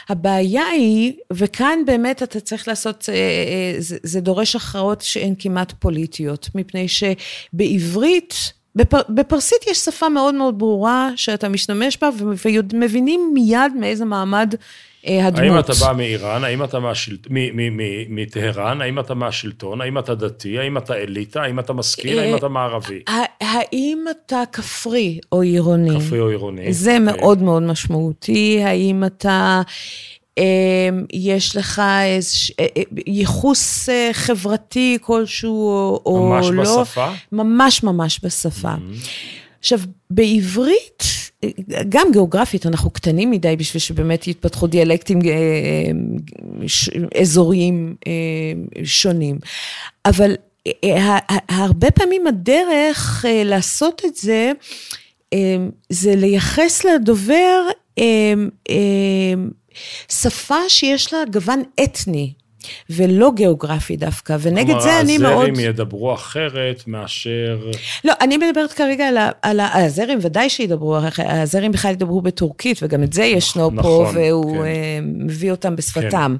הבעיה 0.10 0.66
היא, 0.66 1.14
וכאן 1.34 1.80
באמת 1.86 2.24
אתה 2.24 2.40
צריך 2.40 2.68
לעשות, 2.68 3.10
זה, 3.80 3.98
זה 4.04 4.22
דורש 4.22 4.56
הכרעות 4.56 5.02
שהן 5.02 5.34
כמעט 5.40 5.74
פוליטיות. 5.80 6.37
הזאת, 6.44 6.56
מפני 6.56 6.88
שבעברית, 6.88 8.54
בפר, 8.76 9.02
בפרסית 9.10 9.68
יש 9.68 9.78
שפה 9.78 10.10
מאוד 10.10 10.36
מאוד 10.36 10.60
ברורה 10.60 11.10
שאתה 11.16 11.50
משתמש 11.50 11.98
בה 12.02 12.10
ומבינים 12.18 13.32
מיד 13.34 13.74
מאיזה 13.80 14.06
מעמד 14.06 14.54
אה, 15.08 15.28
הדמות. 15.28 15.52
האם 15.52 15.60
אתה 15.60 15.74
בא 15.74 15.94
מאיראן, 15.98 16.44
האם 16.44 16.64
אתה 16.64 16.80
מהשלט... 16.80 17.28
מטהרן, 18.10 18.82
האם 18.82 19.00
אתה 19.00 19.14
מהשלטון, 19.14 19.82
האם 19.82 19.98
אתה 19.98 20.16
דתי, 20.16 20.60
האם 20.60 20.78
אתה 20.78 20.96
אליטה, 20.96 21.42
האם 21.42 21.60
אתה 21.60 21.74
משכיל, 21.74 22.20
האם 22.20 22.32
אה, 22.32 22.38
אתה 22.38 22.48
מערבי? 22.48 23.04
האם 23.42 24.06
אתה 24.12 24.44
כפרי 24.52 25.20
או 25.32 25.42
עירוני? 25.42 26.00
כפרי 26.00 26.20
או 26.20 26.30
עירוני. 26.30 26.74
זה 26.74 26.98
okay. 26.98 27.00
אוקיי. 27.00 27.18
מאוד 27.20 27.42
מאוד 27.42 27.64
משמעותי. 27.64 28.62
האם 28.64 29.04
אתה... 29.06 29.62
אמ, 30.38 31.06
יש 31.14 31.56
לך 31.56 31.82
איזה 32.04 32.30
אה, 32.60 32.66
אה, 32.78 32.84
ייחוס 33.08 33.90
אה, 33.90 34.10
חברתי 34.14 34.98
כלשהו, 35.02 35.70
או 36.06 36.30
ממש 36.30 36.46
לא. 36.46 36.52
ממש 36.52 36.68
בשפה? 36.70 37.12
ממש 37.32 37.84
ממש 37.84 38.20
בשפה. 38.24 38.74
Mm-hmm. 38.74 39.08
עכשיו, 39.60 39.80
בעברית, 40.10 41.04
גם 41.90 42.08
גיאוגרפית, 42.12 42.66
אנחנו 42.66 42.90
קטנים 42.90 43.32
מדי 43.32 43.56
בשביל 43.56 43.82
שבאמת 43.82 44.28
יתפתחו 44.28 44.68
דיאלקטים 44.68 45.20
אזוריים 47.22 47.96
שונים. 48.84 49.40
אבל 50.06 50.36
הרבה 51.50 51.92
פעמים 51.92 52.28
הדרך 52.28 53.26
לעשות 53.46 54.02
את 54.06 54.16
זה, 54.16 54.52
זה 55.90 56.16
לייחס 56.16 56.86
לדובר 56.86 57.68
שפה 60.12 60.70
שיש 60.70 61.14
לה 61.14 61.20
גוון 61.32 61.64
אתני. 61.84 62.34
ולא 62.90 63.32
גיאוגרפי 63.36 63.98
דווקא, 63.98 64.38
ונגד 64.40 64.80
זה 64.80 65.00
אני 65.00 65.18
מאוד... 65.18 65.32
כלומר, 65.32 65.52
הזרים 65.52 65.70
ידברו 65.70 66.14
אחרת 66.14 66.84
מאשר... 66.88 67.60
לא, 68.06 68.14
אני 68.22 68.38
מדברת 68.38 68.74
כרגע 68.74 69.08
על, 69.08 69.18
ה... 69.18 69.30
על, 69.42 69.60
ה... 69.60 69.84
הזרים, 69.86 70.20
ודאי 70.22 70.50
שידברו, 70.50 70.98
הזרים 71.18 71.72
בכלל 71.72 71.92
ידברו 71.92 72.22
בטורקית, 72.22 72.80
וגם 72.84 73.04
את 73.04 73.14
זה 73.14 73.24
ישנו 73.24 73.72
נכון, 73.74 74.06
פה, 74.06 74.12
והוא 74.14 74.54
כן. 74.58 74.66
אה, 74.66 75.00
מביא 75.04 75.52
אותם 75.52 75.76
בשפתם. 75.76 76.38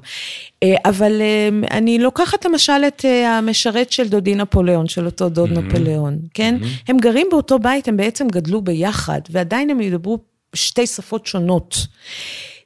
כן. 0.60 0.74
אבל 0.84 1.20
אה, 1.20 1.48
אני 1.70 1.98
לוקחת 1.98 2.44
למשל 2.44 2.82
את 2.86 3.04
המשרת 3.26 3.92
של 3.92 4.08
דודי 4.08 4.34
נפוליאון, 4.34 4.88
של 4.88 5.06
אותו 5.06 5.28
דוד 5.28 5.50
mm-hmm. 5.50 5.60
נפוליאון, 5.60 6.18
כן? 6.34 6.56
Mm-hmm. 6.60 6.82
הם 6.88 6.98
גרים 6.98 7.26
באותו 7.30 7.58
בית, 7.58 7.88
הם 7.88 7.96
בעצם 7.96 8.28
גדלו 8.28 8.62
ביחד, 8.62 9.20
ועדיין 9.30 9.70
הם 9.70 9.80
ידברו 9.80 10.18
שתי 10.54 10.86
שפות 10.86 11.26
שונות. 11.26 11.86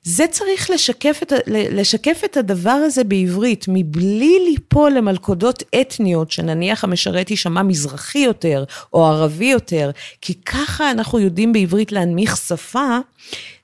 זה 0.05 0.25
צריך 0.31 0.71
לשקף 0.71 1.21
את, 1.23 1.33
לשקף 1.47 2.23
את 2.25 2.37
הדבר 2.37 2.71
הזה 2.71 3.05
בעברית, 3.05 3.65
מבלי 3.69 4.39
ליפול 4.51 4.93
למלכודות 4.93 5.63
אתניות, 5.81 6.31
שנניח 6.31 6.85
המשרת 6.85 7.31
יישמע 7.31 7.63
מזרחי 7.63 8.19
יותר, 8.19 8.65
או 8.93 9.07
ערבי 9.07 9.45
יותר, 9.45 9.91
כי 10.21 10.35
ככה 10.35 10.91
אנחנו 10.91 11.19
יודעים 11.19 11.53
בעברית 11.53 11.93
להנמיך 11.93 12.37
שפה, 12.37 12.99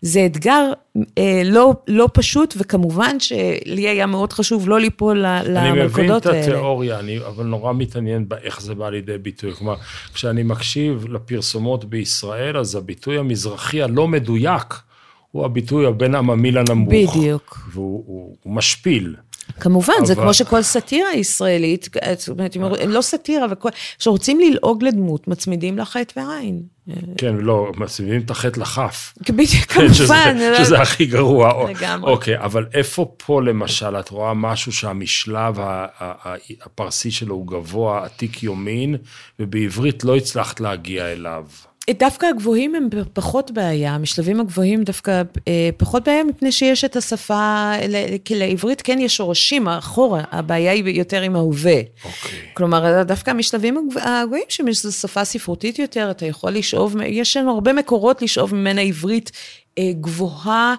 זה 0.02 0.26
אתגר 0.26 0.72
אה, 1.18 1.42
לא, 1.44 1.74
לא 1.88 2.08
פשוט, 2.14 2.54
וכמובן 2.58 3.20
שלי 3.20 3.88
היה 3.88 4.06
מאוד 4.06 4.32
חשוב 4.32 4.68
לא 4.68 4.80
ליפול 4.80 5.18
למלכודות 5.18 5.56
האלה. 5.56 5.68
אני 5.68 5.84
מבין 5.84 6.16
את 6.16 6.26
התיאוריה, 6.26 6.98
אני 6.98 7.18
אבל 7.18 7.44
נורא 7.44 7.72
מתעניין 7.72 8.28
באיך 8.28 8.60
זה 8.60 8.74
בא 8.74 8.90
לידי 8.90 9.18
ביטוי. 9.18 9.54
כלומר, 9.54 9.74
כשאני 10.14 10.42
מקשיב 10.42 11.06
לפרסומות 11.08 11.84
בישראל, 11.84 12.56
אז 12.56 12.74
הביטוי 12.74 13.18
המזרחי 13.18 13.82
הלא 13.82 14.08
מדויק, 14.08 14.74
הוא 15.38 15.44
הביטוי 15.44 15.86
הבין 15.86 16.14
עממי 16.14 16.50
לנמוך. 16.50 17.16
בדיוק. 17.16 17.68
והוא 17.72 18.04
הוא, 18.06 18.36
הוא 18.42 18.54
משפיל. 18.54 19.16
כמובן, 19.60 19.92
אבל... 19.98 20.06
זה 20.06 20.14
כמו 20.14 20.34
שכל 20.34 20.62
סאטירה 20.62 21.14
ישראלית, 21.14 21.88
זאת 22.16 22.28
אומרת, 22.28 22.56
לא 22.86 23.00
סאטירה, 23.00 23.46
כשרוצים 23.98 24.40
ללעוג 24.40 24.84
לדמות, 24.84 25.28
מצמידים 25.28 25.78
לה 25.78 25.84
חטא 25.84 26.20
ועין. 26.20 26.62
כן, 27.16 27.36
לא, 27.36 27.72
מצמידים 27.76 28.20
את 28.20 28.30
החטא 28.30 28.60
לכף. 28.60 29.14
בדיוק, 29.28 29.64
כמובן. 29.64 29.92
שזה. 29.94 30.64
שזה 30.64 30.80
הכי 30.80 31.06
גרוע. 31.06 31.70
לגמרי. 31.70 32.10
אוקיי, 32.10 32.38
אבל 32.38 32.66
איפה 32.74 33.14
פה 33.26 33.42
למשל, 33.42 34.00
את 34.00 34.08
רואה 34.08 34.34
משהו 34.34 34.72
שהמשלב 34.72 35.58
הפרסי 36.62 37.10
שלו 37.10 37.34
הוא 37.34 37.46
גבוה, 37.46 38.04
עתיק 38.04 38.42
יומין, 38.42 38.96
ובעברית 39.38 40.04
לא 40.04 40.16
הצלחת 40.16 40.60
להגיע 40.60 41.12
אליו? 41.12 41.44
דווקא 41.92 42.26
הגבוהים 42.26 42.74
הם 42.74 42.88
פחות 43.12 43.50
בעיה, 43.50 43.94
המשלבים 43.94 44.40
הגבוהים 44.40 44.84
דווקא 44.84 45.22
אה, 45.48 45.70
פחות 45.76 46.04
בעיה, 46.04 46.24
מפני 46.24 46.52
שיש 46.52 46.84
את 46.84 46.96
השפה, 46.96 47.72
כי 48.24 48.34
לעברית 48.34 48.82
כן 48.82 48.98
יש 48.98 49.16
שורשים 49.16 49.68
אחורה, 49.68 50.22
הבעיה 50.30 50.72
היא 50.72 50.98
יותר 50.98 51.20
עם 51.20 51.36
ההווה. 51.36 51.80
אוקיי. 52.04 52.38
כלומר, 52.54 53.02
דווקא 53.02 53.30
המשלבים 53.30 53.88
הגבוהים, 53.96 54.44
שזו 54.72 54.92
שפה 54.92 55.24
ספרותית 55.24 55.78
יותר, 55.78 56.10
אתה 56.10 56.26
יכול 56.26 56.52
לשאוב, 56.52 56.96
יש 57.06 57.36
לנו 57.36 57.50
הרבה 57.50 57.72
מקורות 57.72 58.22
לשאוב 58.22 58.54
ממנה 58.54 58.80
עברית 58.80 59.30
אה, 59.78 59.92
גבוהה. 60.00 60.74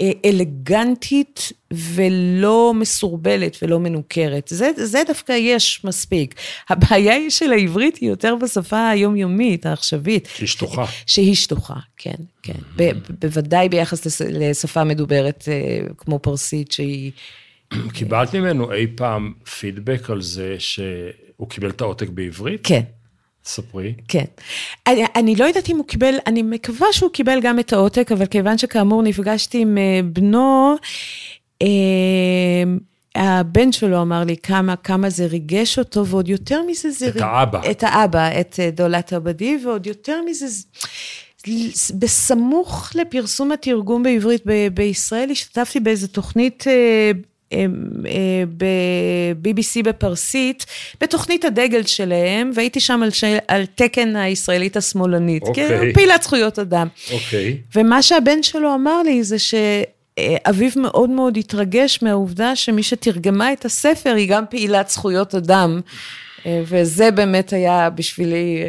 אה, 0.00 0.10
אלגנטית 0.24 1.52
ולא 1.72 2.72
מסורבלת 2.74 3.56
ולא 3.62 3.80
מנוכרת. 3.80 4.48
זה, 4.48 4.70
זה 4.76 5.02
דווקא 5.06 5.32
יש 5.32 5.84
מספיק. 5.84 6.34
הבעיה 6.68 7.14
היא 7.14 7.30
של 7.30 7.52
העברית 7.52 7.96
היא 7.96 8.08
יותר 8.08 8.34
בשפה 8.42 8.88
היומיומית, 8.88 9.66
העכשווית. 9.66 10.28
שהיא 10.34 10.48
שטוחה. 10.48 10.84
שהיא 11.06 11.34
שטוחה, 11.34 11.78
כן, 11.96 12.14
כן. 12.42 12.58
ב, 12.76 12.90
בוודאי 13.20 13.68
ביחס 13.68 14.20
לשפה 14.20 14.84
מדוברת 14.84 15.44
אה, 15.48 15.86
כמו 15.96 16.18
פרסית, 16.18 16.72
שהיא... 16.72 17.12
קיבלת 17.92 18.34
ממנו 18.34 18.72
אי 18.72 18.86
פעם 18.96 19.32
פידבק 19.58 20.10
על 20.10 20.22
זה 20.22 20.56
שהוא 20.58 21.48
קיבל 21.48 21.70
את 21.70 21.80
העותק 21.80 22.08
בעברית? 22.08 22.60
כן. 22.64 22.82
ספרי. 23.44 23.94
כן. 24.08 24.24
אני, 24.86 25.04
אני 25.16 25.36
לא 25.36 25.44
יודעת 25.44 25.68
אם 25.68 25.76
הוא 25.76 25.86
קיבל, 25.86 26.14
אני 26.26 26.42
מקווה 26.42 26.86
שהוא 26.92 27.10
קיבל 27.10 27.40
גם 27.40 27.58
את 27.58 27.72
העותק, 27.72 28.12
אבל 28.12 28.26
כיוון 28.26 28.58
שכאמור 28.58 29.02
נפגשתי 29.02 29.58
עם 29.58 29.78
אה, 29.78 30.00
בנו, 30.12 30.74
אה, 31.62 31.68
הבן 33.14 33.72
שלו 33.72 34.02
אמר 34.02 34.24
לי 34.24 34.36
כמה, 34.36 34.76
כמה 34.76 35.10
זה 35.10 35.26
ריגש 35.26 35.78
אותו, 35.78 36.06
ועוד 36.06 36.28
יותר 36.28 36.62
מזה 36.62 36.90
זה... 36.90 37.08
את 37.08 37.14
ריג... 37.14 37.22
האבא. 37.22 37.70
את 37.70 37.82
האבא, 37.82 38.40
את 38.40 38.60
אה, 38.60 38.70
דולת 38.70 39.12
עבדי, 39.12 39.58
ועוד 39.64 39.86
יותר 39.86 40.20
מזה... 40.26 40.46
בסמוך 41.98 42.92
לפרסום 42.94 43.52
התרגום 43.52 44.02
בעברית 44.02 44.42
ב- 44.46 44.68
בישראל, 44.74 45.30
השתתפתי 45.30 45.80
באיזו 45.80 46.06
תוכנית 46.06 46.64
אה, 46.66 47.10
ב-BBC 48.56 49.82
בפרסית, 49.84 50.66
בתוכנית 51.00 51.44
הדגל 51.44 51.82
שלהם, 51.82 52.50
והייתי 52.54 52.80
שם 52.80 53.00
על, 53.02 53.10
ש... 53.10 53.24
על 53.48 53.64
תקן 53.74 54.16
הישראלית 54.16 54.76
השמאלנית, 54.76 55.42
okay. 55.42 55.48
אוקיי. 55.48 55.92
פעילת 55.92 56.22
זכויות 56.22 56.58
אדם. 56.58 56.88
אוקיי. 57.12 57.58
Okay. 57.60 57.78
ומה 57.78 58.02
שהבן 58.02 58.42
שלו 58.42 58.74
אמר 58.74 59.02
לי 59.02 59.24
זה 59.24 59.36
שאביו 59.38 60.70
מאוד 60.76 61.10
מאוד 61.10 61.36
התרגש 61.36 61.98
מהעובדה 62.02 62.56
שמי 62.56 62.82
שתרגמה 62.82 63.52
את 63.52 63.64
הספר 63.64 64.14
היא 64.14 64.28
גם 64.28 64.44
פעילת 64.50 64.88
זכויות 64.88 65.34
אדם. 65.34 65.80
אה, 66.46 66.62
וזה 66.66 67.10
באמת 67.10 67.52
היה 67.52 67.90
בשבילי, 67.90 68.62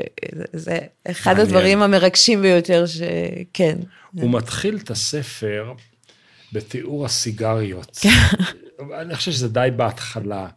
זה 0.54 0.78
אחד 1.12 1.32
מעניין. 1.32 1.48
הדברים 1.48 1.82
המרגשים 1.82 2.42
ביותר 2.42 2.86
שכן. 2.86 3.78
הוא 4.22 4.32
מתחיל 4.32 4.78
את 4.84 4.92
הספר 4.92 5.74
בתיאור 6.54 7.06
הסיגריות. 7.06 8.00
אני 8.80 9.16
חושב 9.16 9.32
שזה 9.32 9.50
די 9.50 9.70
בהתחלה. 9.76 10.48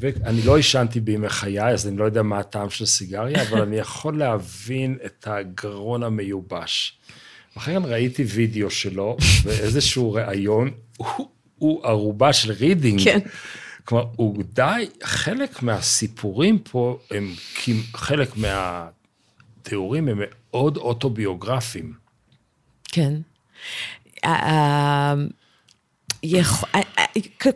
ואני 0.00 0.42
לא 0.42 0.56
עישנתי 0.56 1.00
בימי 1.00 1.28
חיי, 1.28 1.68
אז 1.68 1.88
אני 1.88 1.96
לא 1.96 2.04
יודע 2.04 2.22
מה 2.22 2.38
הטעם 2.38 2.70
של 2.70 2.86
סיגריה, 2.86 3.42
אבל 3.42 3.62
אני 3.62 3.76
יכול 3.76 4.18
להבין 4.18 4.98
את 5.06 5.26
הגרון 5.30 6.02
המיובש. 6.02 6.98
אחרי 7.56 7.74
כן 7.74 7.84
ראיתי 7.84 8.22
וידאו 8.22 8.70
שלו 8.70 9.16
באיזשהו 9.44 10.12
ראיון, 10.12 10.70
הוא, 10.96 11.28
הוא 11.58 11.86
ארובה 11.86 12.32
של 12.32 12.52
רידינג. 12.52 13.04
כן. 13.04 13.18
כלומר, 13.84 14.04
הוא 14.16 14.42
די, 14.52 14.88
חלק 15.02 15.62
מהסיפורים 15.62 16.58
פה, 16.58 16.98
הם, 17.10 17.34
חלק 17.94 18.30
מהתיאורים 18.36 20.08
הם 20.08 20.20
מאוד 20.20 20.76
אוטוביוגרפיים. 20.76 21.92
כן. 22.84 23.14
יכ... 26.22 26.64
אה, 26.74 26.80
אה, 26.98 27.04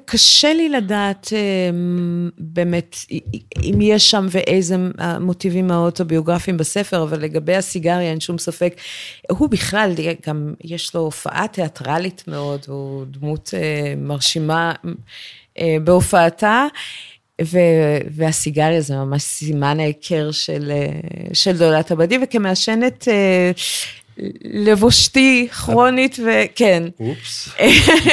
קשה 0.04 0.52
לי 0.54 0.68
לדעת 0.68 1.28
אמ, 1.32 2.30
באמת 2.38 2.96
אם 3.62 3.78
יש 3.82 4.10
שם 4.10 4.26
ואיזה 4.30 4.76
מוטיבים 5.20 5.70
האוטוביוגרפיים 5.70 6.56
בספר, 6.56 7.02
אבל 7.02 7.20
לגבי 7.20 7.54
הסיגריה 7.54 8.10
אין 8.10 8.20
שום 8.20 8.38
ספק. 8.38 8.74
הוא 9.30 9.48
בכלל, 9.48 9.94
גם 10.26 10.54
יש 10.64 10.94
לו 10.94 11.00
הופעה 11.00 11.48
תיאטרלית 11.48 12.24
מאוד, 12.26 12.60
הוא 12.68 13.04
דמות 13.10 13.50
אה, 13.54 13.94
מרשימה 13.96 14.72
בהופעתה. 15.84 16.66
ו- 17.42 17.98
והסיגריה 18.10 18.80
זה 18.80 18.96
ממש 18.96 19.22
סימן 19.22 19.80
ההיכר 19.80 20.30
של, 20.30 20.72
של 21.32 21.58
דולת 21.58 21.90
עבדי, 21.90 22.18
וכמעשנת 22.22 23.08
לבושתי 24.44 25.48
כרונית, 25.48 26.18
וכן. 26.26 26.82
אופס. 27.00 27.48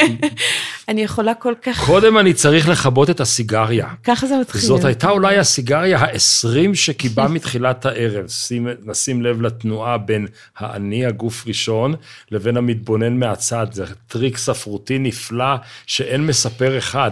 אני 0.88 1.02
יכולה 1.02 1.34
כל 1.34 1.54
כך... 1.62 1.86
קודם 1.86 2.18
אני 2.18 2.34
צריך 2.34 2.70
לכבות 2.70 3.10
את 3.10 3.20
הסיגריה. 3.20 3.88
ככה 4.04 4.28
זה 4.28 4.36
מתחיל. 4.42 4.62
זאת 4.62 4.86
הייתה 4.86 5.10
אולי 5.10 5.38
הסיגריה 5.38 6.00
ה-20 6.00 6.74
שקיבה 6.74 7.28
מתחילת 7.36 7.86
הערב. 7.86 8.28
שים, 8.28 8.68
נשים 8.86 9.22
לב 9.22 9.42
לתנועה 9.42 9.98
בין 9.98 10.28
האני 10.58 11.06
הגוף 11.06 11.48
ראשון 11.48 11.96
לבין 12.32 12.58
המתבונן 12.58 13.20
מהצד. 13.20 13.68
זה 13.72 13.86
טריק 14.08 14.38
ספרותי 14.38 15.00
נפלא 15.00 15.56
שאין 15.86 16.28
מספר 16.28 16.78
אחד. 16.78 17.12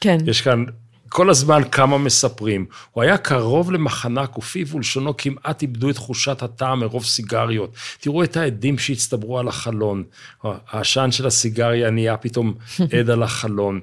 כן. 0.00 0.18
יש 0.26 0.40
כאן 0.40 0.64
כל 1.08 1.30
הזמן 1.30 1.62
כמה 1.72 1.98
מספרים. 1.98 2.66
הוא 2.90 3.02
היה 3.02 3.18
קרוב 3.18 3.72
למחנק, 3.72 4.38
ופיו 4.38 4.68
ולשונו 4.68 5.16
כמעט 5.16 5.62
איבדו 5.62 5.90
את 5.90 5.94
תחושת 5.94 6.42
הטעם 6.42 6.80
מרוב 6.80 7.04
סיגריות. 7.04 7.72
תראו 8.00 8.24
את 8.24 8.36
העדים 8.36 8.78
שהצטברו 8.78 9.38
על 9.38 9.48
החלון. 9.48 10.04
העשן 10.42 11.10
של 11.10 11.26
הסיגריה 11.26 11.90
נהיה 11.90 12.16
פתאום 12.16 12.54
עד 12.98 13.10
על 13.10 13.22
החלון. 13.22 13.80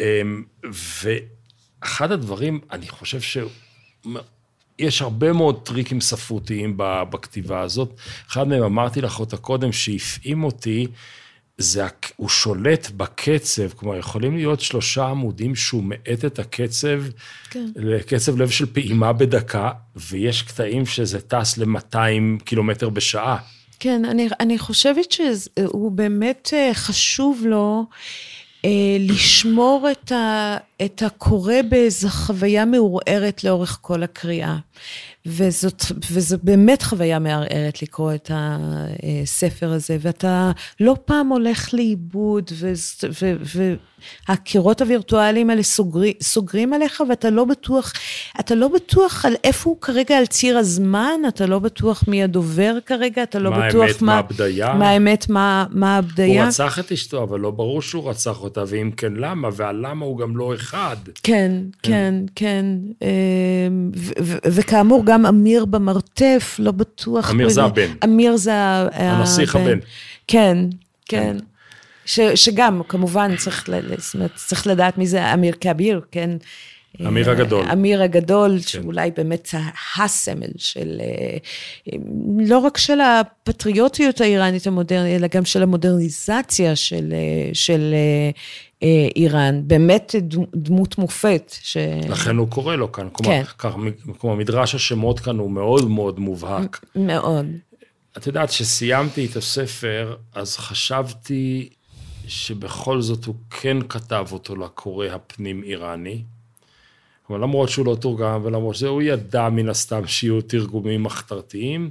אמ, 0.00 0.44
ואחד 1.82 2.12
הדברים, 2.12 2.60
אני 2.70 2.88
חושב 2.88 3.20
ש... 3.20 3.38
יש 4.78 5.02
הרבה 5.02 5.32
מאוד 5.32 5.60
טריקים 5.64 6.00
ספרותיים 6.00 6.74
בכתיבה 7.10 7.60
הזאת. 7.60 7.94
אחד 8.30 8.48
מהם, 8.48 8.62
אמרתי 8.62 9.00
לך 9.00 9.20
אותה 9.20 9.36
קודם, 9.36 9.72
שהפעים 9.72 10.44
אותי, 10.44 10.86
זה, 11.58 11.86
הוא 12.16 12.28
שולט 12.28 12.90
בקצב, 12.90 13.68
כלומר, 13.76 13.96
יכולים 13.98 14.36
להיות 14.36 14.60
שלושה 14.60 15.04
עמודים 15.04 15.54
שהוא 15.54 15.82
מאט 15.84 16.24
את 16.26 16.38
הקצב 16.38 17.02
כן. 17.50 17.66
לקצב 17.76 18.38
לב 18.38 18.50
של 18.50 18.66
פעימה 18.66 19.12
בדקה, 19.12 19.70
ויש 19.96 20.42
קטעים 20.42 20.86
שזה 20.86 21.20
טס 21.20 21.58
ל-200 21.58 22.44
קילומטר 22.44 22.88
בשעה. 22.88 23.36
כן, 23.80 24.04
אני, 24.04 24.28
אני 24.40 24.58
חושבת 24.58 25.12
שהוא 25.12 25.92
באמת 25.92 26.50
אה, 26.52 26.70
חשוב 26.74 27.42
לו 27.46 27.86
אה, 28.64 28.96
לשמור 29.00 29.88
את, 29.92 30.12
ה, 30.12 30.56
את 30.84 31.02
הקורא 31.02 31.54
באיזו 31.68 32.08
חוויה 32.08 32.64
מעורערת 32.64 33.44
לאורך 33.44 33.78
כל 33.80 34.02
הקריאה. 34.02 34.56
וזאת, 35.26 35.82
וזו 36.10 36.36
באמת 36.42 36.82
חוויה 36.82 37.18
מערערת 37.18 37.82
לקרוא 37.82 38.14
את 38.14 38.30
הספר 38.34 39.72
הזה, 39.72 39.96
ואתה 40.00 40.50
לא 40.80 40.96
פעם 41.04 41.28
הולך 41.28 41.74
לאיבוד, 41.74 42.50
והקירות 44.28 44.80
הווירטואליים 44.80 45.50
האלה 45.50 45.62
סוגרי, 45.62 46.14
סוגרים 46.22 46.72
עליך, 46.72 47.02
ואתה 47.08 47.30
לא 47.30 47.44
בטוח, 47.44 47.92
אתה 48.40 48.54
לא 48.54 48.68
בטוח 48.68 49.24
על 49.24 49.34
איפה 49.44 49.70
הוא 49.70 49.80
כרגע 49.80 50.18
על 50.18 50.26
ציר 50.26 50.58
הזמן, 50.58 51.20
אתה 51.28 51.46
לא 51.46 51.58
בטוח 51.58 52.04
מי 52.08 52.22
הדובר 52.22 52.78
כרגע, 52.86 53.22
אתה 53.22 53.38
לא 53.38 53.50
מה 53.50 53.68
בטוח 53.68 53.82
האמת, 53.82 54.02
מה... 54.02 54.18
הבדיה. 54.18 54.74
מה 54.74 54.88
האמת, 54.88 55.28
מה, 55.28 55.66
מה 55.70 55.96
הבדיה. 55.96 56.42
הוא 56.42 56.48
רצח 56.48 56.78
את 56.78 56.92
אשתו, 56.92 57.22
אבל 57.22 57.40
לא 57.40 57.50
ברור 57.50 57.82
שהוא 57.82 58.10
רצח 58.10 58.42
אותה, 58.42 58.64
ואם 58.66 58.90
כן, 58.96 59.12
למה? 59.16 59.48
והלמה 59.52 60.04
הוא 60.04 60.18
גם 60.18 60.36
לא 60.36 60.54
אחד. 60.54 60.96
כן, 61.22 61.52
כן, 61.82 62.14
כן. 62.34 62.64
כן. 62.94 63.72
וכאמור, 64.44 65.04
גם 65.12 65.26
אמיר 65.26 65.64
במרתף, 65.64 66.56
לא 66.58 66.72
בטוח. 66.72 67.30
אמיר 67.30 67.48
זה 67.48 67.62
הבן. 67.62 67.90
אמיר 68.04 68.36
זה 68.36 68.54
הבן. 68.54 68.98
הנסיך 68.98 69.56
הבן. 69.56 69.78
כן, 70.26 70.58
כן. 71.06 71.36
ש, 72.04 72.20
שגם, 72.20 72.82
כמובן, 72.88 73.36
צריך, 73.36 73.68
צריך 74.34 74.66
לדעת 74.66 74.98
מי 74.98 75.06
זה 75.06 75.34
אמיר 75.34 75.54
כאביר, 75.60 76.00
כן? 76.10 76.30
אמיר 77.06 77.30
הגדול. 77.30 77.64
אמיר 77.72 78.02
הגדול, 78.02 78.50
כן. 78.50 78.60
שאולי 78.60 79.10
באמת 79.16 79.48
הסמל 79.98 80.52
של, 80.56 81.00
לא 82.38 82.58
רק 82.58 82.78
של 82.78 83.00
הפטריוטיות 83.00 84.20
האיראנית 84.20 84.66
המודרנית, 84.66 85.18
אלא 85.20 85.26
גם 85.34 85.44
של 85.44 85.62
המודרניזציה 85.62 86.76
של, 86.76 87.14
של 87.52 87.94
אה, 87.94 88.30
איראן, 89.16 89.62
באמת 89.66 90.14
דמות 90.54 90.98
מופת. 90.98 91.54
ש... 91.62 91.76
לכן 92.08 92.36
הוא 92.36 92.48
קורא 92.48 92.76
לו 92.76 92.92
כאן, 92.92 93.08
כן. 93.22 93.42
כלומר, 94.18 94.36
מדרש 94.36 94.74
השמות 94.74 95.20
כאן 95.20 95.38
הוא 95.38 95.50
מאוד 95.50 95.90
מאוד 95.90 96.18
מובהק. 96.18 96.84
מאוד. 96.96 97.46
את 98.16 98.26
יודעת, 98.26 98.48
כשסיימתי 98.48 99.26
את 99.26 99.36
הספר, 99.36 100.16
אז 100.34 100.56
חשבתי 100.56 101.68
שבכל 102.26 103.00
זאת 103.00 103.24
הוא 103.24 103.34
כן 103.50 103.76
כתב 103.88 104.26
אותו 104.32 104.56
לקורא 104.56 105.06
הפנים-איראני. 105.06 106.22
אבל 107.30 107.40
למרות 107.40 107.68
שהוא 107.68 107.86
לא 107.86 107.94
תורגם 107.94 108.40
ולמרות 108.44 108.74
שזה, 108.74 108.88
הוא 108.88 109.02
ידע 109.02 109.48
מן 109.48 109.68
הסתם 109.68 110.06
שיהיו 110.06 110.42
תרגומים 110.42 111.02
מחתרתיים. 111.02 111.90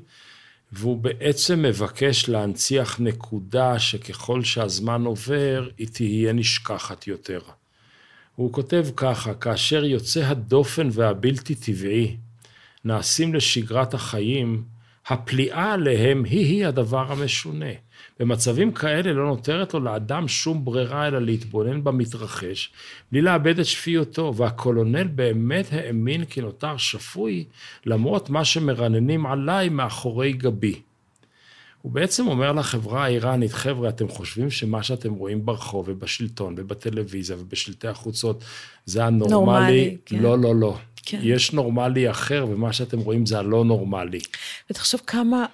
והוא 0.71 0.97
בעצם 0.97 1.61
מבקש 1.61 2.29
להנציח 2.29 2.99
נקודה 2.99 3.79
שככל 3.79 4.43
שהזמן 4.43 5.05
עובר, 5.05 5.69
היא 5.77 5.87
תהיה 5.87 6.33
נשכחת 6.33 7.07
יותר. 7.07 7.39
הוא 8.35 8.53
כותב 8.53 8.85
ככה, 8.95 9.33
כאשר 9.33 9.85
יוצא 9.85 10.19
הדופן 10.25 10.89
והבלתי 10.91 11.55
טבעי 11.55 12.17
נעשים 12.85 13.33
לשגרת 13.33 13.93
החיים, 13.93 14.63
הפליאה 15.07 15.73
עליהם 15.73 16.23
היא-היא 16.25 16.65
הדבר 16.65 17.11
המשונה. 17.11 17.71
במצבים 18.21 18.71
כאלה 18.71 19.13
לא 19.13 19.27
נותרת 19.27 19.73
לו 19.73 19.79
לאדם 19.79 20.27
שום 20.27 20.65
ברירה 20.65 21.07
אלא 21.07 21.21
להתבונן 21.21 21.83
במתרחש, 21.83 22.71
בלי 23.11 23.21
לאבד 23.21 23.59
את 23.59 23.65
שפיותו, 23.65 24.33
והקולונל 24.35 25.07
באמת 25.07 25.65
האמין 25.71 26.25
כי 26.25 26.41
נותר 26.41 26.77
שפוי, 26.77 27.45
למרות 27.85 28.29
מה 28.29 28.45
שמרננים 28.45 29.25
עליי 29.25 29.69
מאחורי 29.69 30.33
גבי. 30.33 30.81
הוא 31.81 31.91
בעצם 31.91 32.27
אומר 32.27 32.51
לחברה 32.51 33.03
האיראנית, 33.03 33.53
חבר'ה, 33.53 33.89
אתם 33.89 34.07
חושבים 34.07 34.49
שמה 34.49 34.83
שאתם 34.83 35.13
רואים 35.13 35.45
ברחוב 35.45 35.85
ובשלטון 35.89 36.55
ובטלוויזיה 36.57 37.35
ובשלטי 37.39 37.87
החוצות 37.87 38.43
זה 38.85 39.05
הנורמלי? 39.05 39.33
נורמלי, 39.33 39.97
כן. 40.05 40.19
לא, 40.19 40.39
לא, 40.39 40.55
לא. 40.55 40.77
כן. 41.05 41.19
יש 41.23 41.53
נורמלי 41.53 42.09
אחר, 42.09 42.45
ומה 42.49 42.73
שאתם 42.73 42.99
רואים 42.99 43.25
זה 43.25 43.39
הלא 43.39 43.65
נורמלי. 43.65 44.19
ותחשוב 44.69 45.01
כמה, 45.07 45.45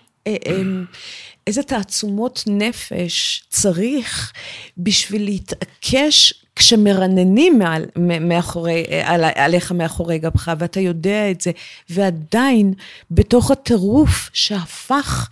איזה 1.47 1.63
תעצומות 1.63 2.43
נפש 2.47 3.43
צריך 3.49 4.33
בשביל 4.77 5.23
להתעקש 5.23 6.33
כשמרננים 6.55 7.59
מעל, 7.59 7.85
מאחורי, 8.21 8.85
אה, 8.89 9.13
על, 9.13 9.23
עליך 9.35 9.71
מאחורי 9.71 10.19
גבך, 10.19 10.51
ואתה 10.59 10.79
יודע 10.79 11.31
את 11.31 11.41
זה, 11.41 11.51
ועדיין 11.89 12.73
בתוך 13.11 13.51
הטירוף 13.51 14.29
שהפך 14.33 15.29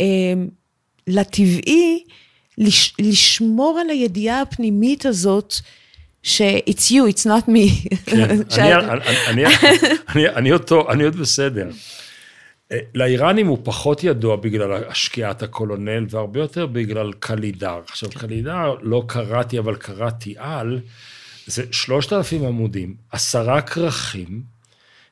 אה, 0.00 0.04
לטבעי, 1.06 2.04
לש, 2.58 2.94
לשמור 2.98 3.78
על 3.80 3.90
הידיעה 3.90 4.40
הפנימית 4.40 5.06
הזאת, 5.06 5.54
ש-it's 6.22 6.90
you, 6.90 7.12
it's 7.12 7.26
not 7.26 7.48
me. 7.48 7.88
כן, 8.06 8.30
אני, 8.58 8.74
אני, 9.28 9.44
אני, 9.44 9.44
אני, 10.08 10.28
אני, 10.28 10.52
אותו, 10.52 10.90
אני 10.92 11.04
עוד 11.04 11.16
בסדר. 11.16 11.70
אה, 12.72 12.78
לאיראנים 12.94 13.46
הוא 13.46 13.58
פחות 13.62 14.04
ידוע 14.04 14.36
בגלל 14.36 14.84
השקיעת 14.84 15.42
הקולונל, 15.42 16.06
והרבה 16.10 16.40
יותר 16.40 16.66
בגלל 16.66 17.12
קלידר. 17.12 17.80
עכשיו, 17.88 18.10
קלידר, 18.10 18.74
לא 18.82 19.04
קראתי, 19.06 19.58
אבל 19.58 19.76
קראתי 19.76 20.34
על, 20.38 20.80
זה 21.46 21.72
שלושת 21.72 22.12
אלפים 22.12 22.44
עמודים, 22.44 22.94
עשרה 23.10 23.62
כרכים, 23.62 24.42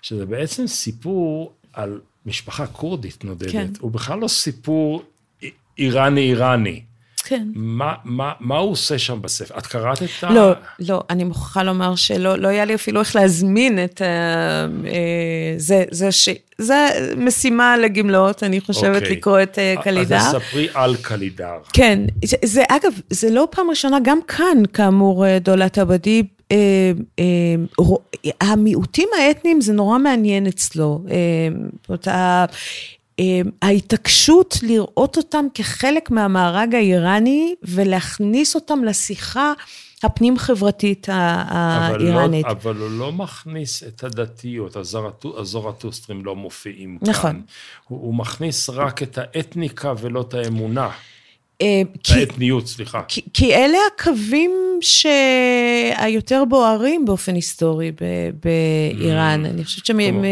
שזה 0.02 0.26
בעצם 0.26 0.66
סיפור 0.66 1.52
על 1.72 2.00
משפחה 2.26 2.66
כורדית 2.66 3.24
נודדת. 3.24 3.52
כן. 3.52 3.66
הוא 3.80 3.90
בכלל 3.90 4.18
לא 4.18 4.28
סיפור 4.28 5.02
איראני-איראני. 5.78 6.82
כן. 7.24 7.48
מה, 7.54 7.94
מה, 8.04 8.32
מה 8.40 8.56
הוא 8.56 8.70
עושה 8.70 8.98
שם 8.98 9.22
בספר? 9.22 9.58
את 9.58 9.66
קראת 9.66 10.02
את 10.02 10.24
ה... 10.24 10.32
לא, 10.32 10.52
לא, 10.78 11.02
אני 11.10 11.24
מוכרחה 11.24 11.62
לומר 11.62 11.94
שלא 11.94 12.38
לא 12.38 12.48
היה 12.48 12.64
לי 12.64 12.74
אפילו 12.74 13.00
איך 13.00 13.16
להזמין 13.16 13.84
את 13.84 14.00
ה... 14.00 14.04
אה, 14.86 15.54
זה, 15.56 15.84
זה, 15.90 16.12
ש... 16.12 16.28
זה 16.58 16.88
משימה 17.16 17.76
לגמלאות, 17.76 18.42
אני 18.42 18.60
חושבת. 18.60 19.02
אוקיי. 19.02 19.16
לקרוא 19.16 19.42
את 19.42 19.58
uh, 19.78 19.82
קלידר. 19.82 20.16
אז 20.16 20.34
תספרי 20.34 20.68
על 20.74 20.96
קלידר. 20.96 21.58
כן, 21.72 22.00
זה, 22.24 22.36
זה 22.44 22.62
אגב, 22.68 22.92
זה 23.10 23.30
לא 23.30 23.48
פעם 23.50 23.70
ראשונה, 23.70 23.98
גם 24.02 24.18
כאן, 24.28 24.62
כאמור, 24.72 25.26
אה, 25.26 25.38
דולת 25.38 25.78
עבדי, 25.78 26.22
אה, 26.52 26.92
אה, 27.18 27.24
המיעוטים 28.40 29.08
האתניים 29.18 29.60
זה 29.60 29.72
נורא 29.72 29.98
מעניין 29.98 30.46
אצלו. 30.46 31.04
אה, 31.10 31.48
אמ, 31.48 31.68
ההתעקשות 33.62 34.58
לראות 34.62 35.16
אותם 35.16 35.44
כחלק 35.54 36.10
מהמארג 36.10 36.74
האיראני 36.74 37.54
ולהכניס 37.62 38.54
אותם 38.54 38.84
לשיחה 38.84 39.52
הפנים-חברתית 40.02 41.06
האיראנית. 41.10 42.46
אבל, 42.46 42.74
לא, 42.74 42.80
אבל 42.80 42.82
הוא 42.82 42.98
לא 42.98 43.12
מכניס 43.12 43.82
את 43.82 44.04
הדתיות, 44.04 44.76
הזורטוסטרים 45.38 46.24
לא 46.24 46.36
מופיעים 46.36 46.98
נכון. 47.02 47.32
כאן. 47.32 47.40
הוא, 47.88 48.00
הוא 48.00 48.14
מכניס 48.14 48.70
רק 48.70 49.02
את 49.02 49.18
האתניקה 49.18 49.92
ולא 50.00 50.20
את 50.20 50.34
האמונה. 50.34 50.90
אה, 51.62 51.82
האתניות, 52.16 52.66
סליחה. 52.66 53.02
כי, 53.08 53.20
כי 53.34 53.54
אלה 53.54 53.78
הקווים 53.94 54.50
שהיותר 54.80 56.44
בוערים 56.48 57.04
באופן 57.04 57.34
היסטורי 57.34 57.92
באיראן. 58.42 59.44
Mm. 59.44 59.48
אני 59.48 59.64
חושבת 59.64 59.86
שהם... 59.86 60.24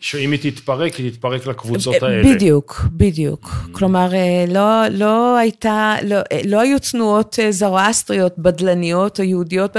שאם 0.00 0.32
היא 0.32 0.40
תתפרק, 0.40 0.94
היא 0.94 1.10
תתפרק 1.10 1.46
לקבוצות 1.46 2.02
האלה. 2.02 2.34
בדיוק, 2.34 2.82
בדיוק. 2.92 3.44
Mm. 3.44 3.72
כלומר, 3.72 4.14
אה, 4.14 4.44
לא, 4.48 4.88
לא 4.88 5.36
הייתה, 5.36 5.96
לא, 6.04 6.16
אה, 6.32 6.40
לא 6.44 6.60
היו 6.60 6.78
תנועות 6.78 7.38
זרואסטריות, 7.50 8.38
בדלניות 8.38 9.20
או 9.20 9.24
יהודיות, 9.24 9.76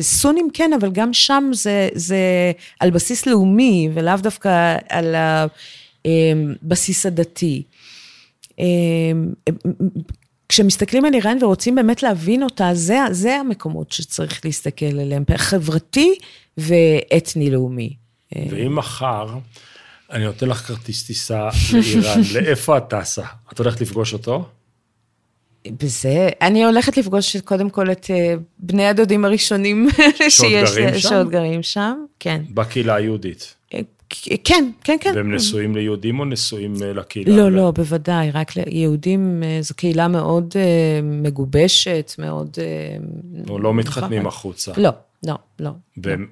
סונים 0.00 0.48
כן, 0.52 0.70
אבל 0.80 0.90
גם 0.92 1.12
שם 1.12 1.50
זה, 1.52 1.88
זה 1.94 2.52
על 2.80 2.90
בסיס 2.90 3.26
לאומי, 3.26 3.88
ולאו 3.94 4.16
דווקא 4.16 4.76
על 4.88 5.14
הבסיס 6.04 7.06
הדתי. 7.06 7.62
אמ, 8.58 9.32
כשמסתכלים 10.48 11.04
על 11.04 11.14
איראן 11.14 11.38
ורוצים 11.42 11.74
באמת 11.74 12.02
להבין 12.02 12.42
אותה, 12.42 12.70
זה, 12.74 12.98
זה 13.10 13.36
המקומות 13.36 13.92
שצריך 13.92 14.40
להסתכל 14.44 15.00
עליהם, 15.00 15.24
חברתי 15.36 16.14
ואתני-לאומי. 16.58 17.96
ואם 18.36 18.76
מחר 18.76 19.26
אני 20.12 20.24
נותן 20.24 20.48
לך 20.48 20.58
כרטיס 20.58 21.06
טיסה 21.06 21.48
לאיראן, 21.72 22.20
לאיפה 22.34 22.78
את 22.78 22.84
טסה? 22.88 23.22
את 23.52 23.58
הולכת 23.58 23.80
לפגוש 23.80 24.12
אותו? 24.12 24.48
בזה, 25.68 26.28
אני 26.40 26.64
הולכת 26.64 26.96
לפגוש 26.96 27.36
קודם 27.36 27.70
כל 27.70 27.90
את 27.92 28.06
אה, 28.10 28.34
בני 28.58 28.86
הדודים 28.86 29.24
הראשונים 29.24 29.88
שיש, 30.28 30.70
שעוד 30.96 31.30
גרים 31.30 31.62
שם, 31.62 32.04
כן. 32.20 32.42
בקהילה 32.50 32.94
היהודית. 32.94 33.54
כן, 34.44 34.70
כן, 34.84 34.96
כן. 35.00 35.12
והם 35.14 35.34
נשואים 35.34 35.76
ליהודים 35.76 36.20
או 36.20 36.24
נשואים 36.24 36.74
אה, 36.82 36.92
לקהילה? 36.92 37.36
לא, 37.36 37.52
לא, 37.52 37.70
בוודאי, 37.70 38.30
רק 38.30 38.52
ליהודים, 38.56 39.42
אה, 39.42 39.58
זו 39.60 39.74
קהילה 39.74 40.08
מאוד 40.08 40.54
אה, 40.56 41.00
מגובשת, 41.02 42.14
מאוד... 42.18 42.58
או 43.48 43.58
לא 43.58 43.74
מתחתנים 43.74 44.26
החוצה. 44.26 44.72
לא, 44.76 44.90
לא, 45.26 45.34
לא. 45.60 45.70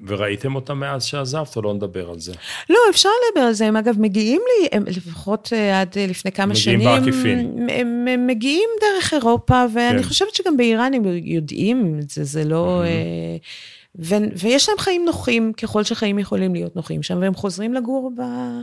וראיתם 0.06 0.54
אותם 0.54 0.78
מאז 0.78 1.04
שעזבת, 1.04 1.56
או 1.56 1.62
לא 1.62 1.74
נדבר 1.74 2.10
על 2.10 2.20
זה? 2.20 2.32
לא, 2.70 2.78
אפשר 2.90 3.08
לדבר 3.28 3.46
על 3.46 3.52
זה. 3.52 3.66
הם 3.66 3.76
אגב 3.76 3.94
מגיעים 3.98 4.40
לי, 4.46 4.68
הם 4.72 4.84
לפחות 4.86 5.52
עד 5.74 5.98
לפני 5.98 6.32
כמה 6.32 6.46
מגיעים 6.46 6.80
שנים... 6.80 6.88
מגיעים 6.88 7.04
בעקיפין. 7.04 7.68
הם, 7.70 8.08
הם 8.08 8.26
מגיעים 8.26 8.68
דרך 8.80 9.14
אירופה, 9.14 9.64
ואני 9.74 10.02
כן. 10.02 10.08
חושבת 10.08 10.34
שגם 10.34 10.56
באיראן 10.56 10.94
הם 10.94 11.02
יודעים 11.24 11.98
את 12.00 12.10
זה, 12.10 12.24
זה 12.24 12.44
לא... 12.44 12.82
Mm-hmm. 12.84 13.81
ו- 13.98 14.14
ויש 14.36 14.68
להם 14.68 14.78
חיים 14.78 15.04
נוחים, 15.04 15.52
ככל 15.52 15.84
שחיים 15.84 16.18
יכולים 16.18 16.54
להיות 16.54 16.76
נוחים 16.76 17.02
שם, 17.02 17.18
והם 17.20 17.34
חוזרים 17.34 17.74
לגור 17.74 18.12
ב- 18.16 18.60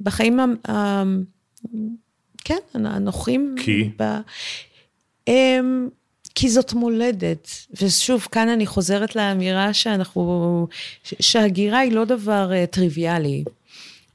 בחיים, 0.00 0.40
ה- 0.40 0.70
ה- 0.70 1.02
כן, 2.44 2.58
הנוחים. 2.74 3.54
כי? 3.58 3.90
ב- 4.00 4.18
הם, 5.26 5.88
כי 6.34 6.48
זאת 6.48 6.72
מולדת. 6.72 7.48
ושוב, 7.82 8.28
כאן 8.32 8.48
אני 8.48 8.66
חוזרת 8.66 9.16
לאמירה 9.16 9.72
שאנחנו, 9.72 10.66
שהגירה 11.02 11.78
היא 11.78 11.92
לא 11.92 12.04
דבר 12.04 12.50
uh, 12.52 12.66
טריוויאלי. 12.66 13.44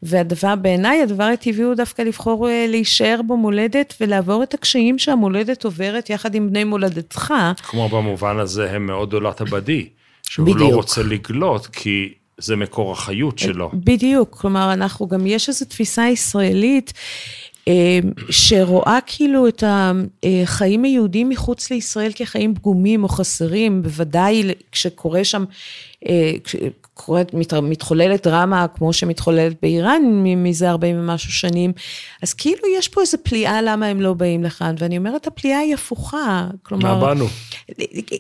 והדבר, 0.04 0.56
בעיניי, 0.56 1.02
הדבר 1.02 1.24
הטבעי 1.24 1.64
הוא 1.64 1.76
דווקא 1.76 2.02
לבחור 2.02 2.48
uh, 2.48 2.52
להישאר 2.68 3.22
במולדת 3.28 3.94
ולעבור 4.02 4.44
את 4.44 4.54
הקשיים 4.54 5.00
שהמולדת 5.00 5.64
עוברת 5.66 6.10
יחד 6.10 6.36
עם 6.36 6.50
בני 6.50 6.64
מולדתך. 6.64 7.34
כמו 7.64 7.90
במובן 7.90 8.40
הזה, 8.40 8.72
הם 8.72 8.86
מאוד 8.86 9.14
עולת 9.14 9.42
עבדי. 9.42 9.90
שהוא 10.32 10.48
לא 10.48 10.54
בדיוק. 10.54 10.72
לא 10.72 10.76
רוצה 10.76 11.04
לגלות, 11.04 11.68
כי 11.68 12.14
זה 12.38 12.56
מקור 12.56 12.92
החיות 12.92 13.40
שלו. 13.40 13.72
בדיוק, 13.74 14.38
כלומר, 14.42 14.74
אנחנו 14.74 15.08
גם, 15.08 15.28
יש 15.28 15.50
איזו 15.50 15.66
תפיסה 15.66 16.08
ישראלית 16.08 16.94
אה, 17.68 18.00
שרואה 18.30 19.00
כאילו 19.06 19.48
את 19.48 19.64
החיים 19.68 20.84
היהודים 20.84 21.30
מחוץ 21.30 21.72
לישראל 21.72 22.12
כחיים 22.16 22.56
פגומים 22.56 23.04
או 23.04 23.10
חסרים, 23.10 23.82
בוודאי 23.82 24.44
כשקורה 24.72 25.24
שם, 25.24 25.44
אה, 26.08 26.34
קורית, 27.06 27.34
מת, 27.34 27.54
מתחוללת 27.54 28.28
דרמה 28.28 28.66
כמו 28.68 28.94
שמתחוללת 28.94 29.56
באיראן 29.62 30.02
מזה 30.24 30.70
40 30.70 31.00
ומשהו 31.00 31.32
שנים, 31.32 31.74
אז 32.24 32.34
כאילו 32.34 32.62
יש 32.78 32.88
פה 32.88 33.02
איזו 33.02 33.18
פליאה 33.24 33.62
למה 33.62 33.86
הם 33.86 34.02
לא 34.02 34.14
באים 34.14 34.44
לכאן, 34.44 34.76
ואני 34.80 34.98
אומרת, 34.98 35.28
הפליאה 35.28 35.60
היא 35.60 35.74
הפוכה, 35.74 36.48
כלומר... 36.64 36.96
מה 36.96 37.02
באנו? 37.02 37.26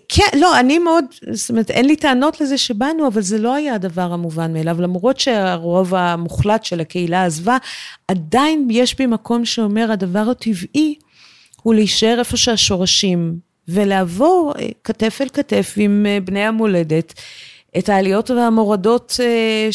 כן, 0.09 0.39
לא, 0.39 0.59
אני 0.59 0.79
מאוד, 0.79 1.05
זאת 1.31 1.49
אומרת, 1.49 1.71
אין 1.71 1.85
לי 1.85 1.95
טענות 1.95 2.41
לזה 2.41 2.57
שבאנו, 2.57 3.07
אבל 3.07 3.21
זה 3.21 3.37
לא 3.37 3.55
היה 3.55 3.75
הדבר 3.75 4.13
המובן 4.13 4.53
מאליו, 4.53 4.81
למרות 4.81 5.19
שהרוב 5.19 5.95
המוחלט 5.95 6.63
של 6.65 6.79
הקהילה 6.79 7.25
עזבה, 7.25 7.57
עדיין 8.07 8.67
יש 8.71 8.97
בי 8.97 9.05
מקום 9.05 9.45
שאומר, 9.45 9.91
הדבר 9.91 10.25
הטבעי 10.31 10.95
הוא 11.63 11.73
להישאר 11.73 12.15
איפה 12.19 12.37
שהשורשים, 12.37 13.35
ולעבור 13.67 14.53
אה, 14.59 14.67
כתף 14.83 15.17
אל 15.21 15.29
כתף 15.29 15.73
עם 15.77 16.05
אה, 16.09 16.17
בני 16.19 16.45
המולדת. 16.45 17.13
את 17.77 17.89
העליות 17.89 18.29
והמורדות 18.29 19.19
אה, 19.23 19.69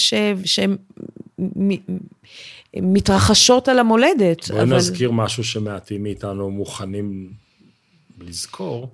שמתרחשות 2.77 3.69
על 3.69 3.79
המולדת. 3.79 4.51
בואי 4.51 4.63
אבל... 4.63 4.77
נזכיר 4.77 5.11
משהו 5.11 5.45
שמעטים 5.45 6.03
מאיתנו 6.03 6.51
מוכנים 6.51 7.31
לזכור, 8.21 8.91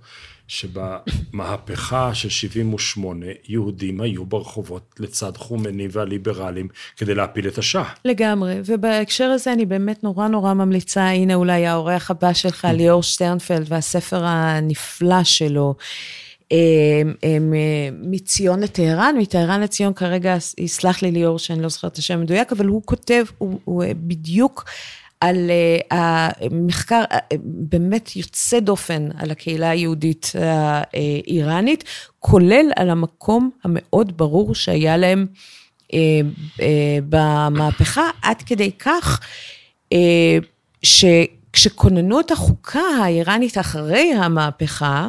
שבמהפכה 0.49 2.15
של 2.15 2.29
78, 2.29 3.27
יהודים 3.49 4.01
היו 4.01 4.27
ברחובות 4.27 4.95
לצד 4.99 5.37
חומני 5.37 5.89
והליברלים 5.91 6.69
כדי 6.97 7.15
להפיל 7.15 7.49
את 7.49 7.59
השאה. 7.59 7.89
לגמרי, 8.05 8.55
ובהקשר 8.65 9.25
הזה 9.25 9.53
אני 9.53 9.67
באמת 9.67 10.05
נורא 10.05 10.29
נורא 10.29 10.55
ממליצה, 10.55 11.09
הנה 11.09 11.35
אולי 11.35 11.67
האורח 11.67 12.11
הבא 12.11 12.33
שלך, 12.33 12.69
ליאור 12.73 13.03
שטרנפלד, 13.03 13.67
והספר 13.69 14.25
הנפלא 14.25 15.25
שלו. 15.25 15.75
אה, 16.53 17.03
אה, 17.25 17.39
מציון 18.03 18.61
לטהרן, 18.61 19.15
מטהרן 19.19 19.61
לציון 19.61 19.93
כרגע, 19.93 20.37
יסלח 20.59 21.03
לי 21.03 21.11
ליאור 21.11 21.39
שאני 21.39 21.63
לא 21.63 21.69
זוכרת 21.69 21.93
את 21.93 21.99
השם 21.99 22.19
המדויק, 22.19 22.53
אבל 22.53 22.67
הוא 22.67 22.83
כותב, 22.85 23.25
הוא, 23.39 23.59
הוא 23.65 23.85
בדיוק 23.97 24.65
על 25.21 25.51
uh, 25.51 25.95
המחקר 25.95 27.03
באמת 27.45 28.17
יוצא 28.17 28.61
דופן 28.61 29.09
על 29.19 29.31
הקהילה 29.31 29.71
היהודית 29.71 30.33
האיראנית, 30.35 31.85
כולל 32.19 32.71
על 32.77 32.91
המקום 32.91 33.51
המאוד 33.65 34.17
ברור 34.17 34.55
שהיה 34.55 34.97
להם 34.97 35.27
במהפכה, 37.09 38.11
עד 38.23 38.43
כדי 38.43 38.71
כך 38.79 39.21
שכשכוננו 40.83 42.21
את 42.21 42.31
החוקה 42.31 42.81
האיראנית 43.03 43.59
אחרי 43.59 44.13
המהפכה, 44.13 45.09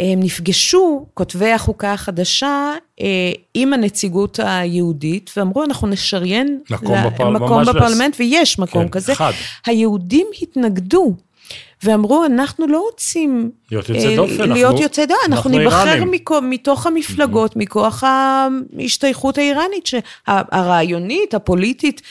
הם 0.00 0.20
נפגשו, 0.22 1.06
כותבי 1.14 1.52
החוקה 1.52 1.92
החדשה, 1.92 2.74
אה, 3.00 3.32
עם 3.54 3.72
הנציגות 3.72 4.40
היהודית, 4.42 5.30
ואמרו, 5.36 5.64
אנחנו 5.64 5.88
נשריין 5.88 6.60
מקום, 6.70 6.94
לה, 6.94 7.10
בפר... 7.10 7.30
מקום 7.30 7.64
בפרלמנט, 7.64 8.14
לס... 8.14 8.20
ויש 8.20 8.58
מקום 8.58 8.82
כן, 8.82 8.88
כזה. 8.88 9.12
אחד. 9.12 9.32
היהודים 9.66 10.26
התנגדו. 10.42 11.14
ואמרו, 11.82 12.24
אנחנו 12.24 12.66
לא 12.66 12.80
רוצים... 12.80 13.50
להיות 13.70 13.88
יוצא 13.88 14.16
דופן. 14.16 14.52
להיות 14.52 14.70
אנחנו, 14.70 14.82
יוצא 14.82 15.04
דופן, 15.04 15.32
אנחנו, 15.32 15.36
אנחנו 15.36 15.50
ניבחר 15.50 16.04
מכו, 16.04 16.40
מתוך 16.42 16.86
המפלגות, 16.86 17.52
mm-hmm. 17.52 17.58
מכוח 17.58 18.04
ההשתייכות 18.04 19.38
האיראנית, 19.38 19.88
הרעיונית, 20.26 21.34
הפוליטית. 21.34 22.02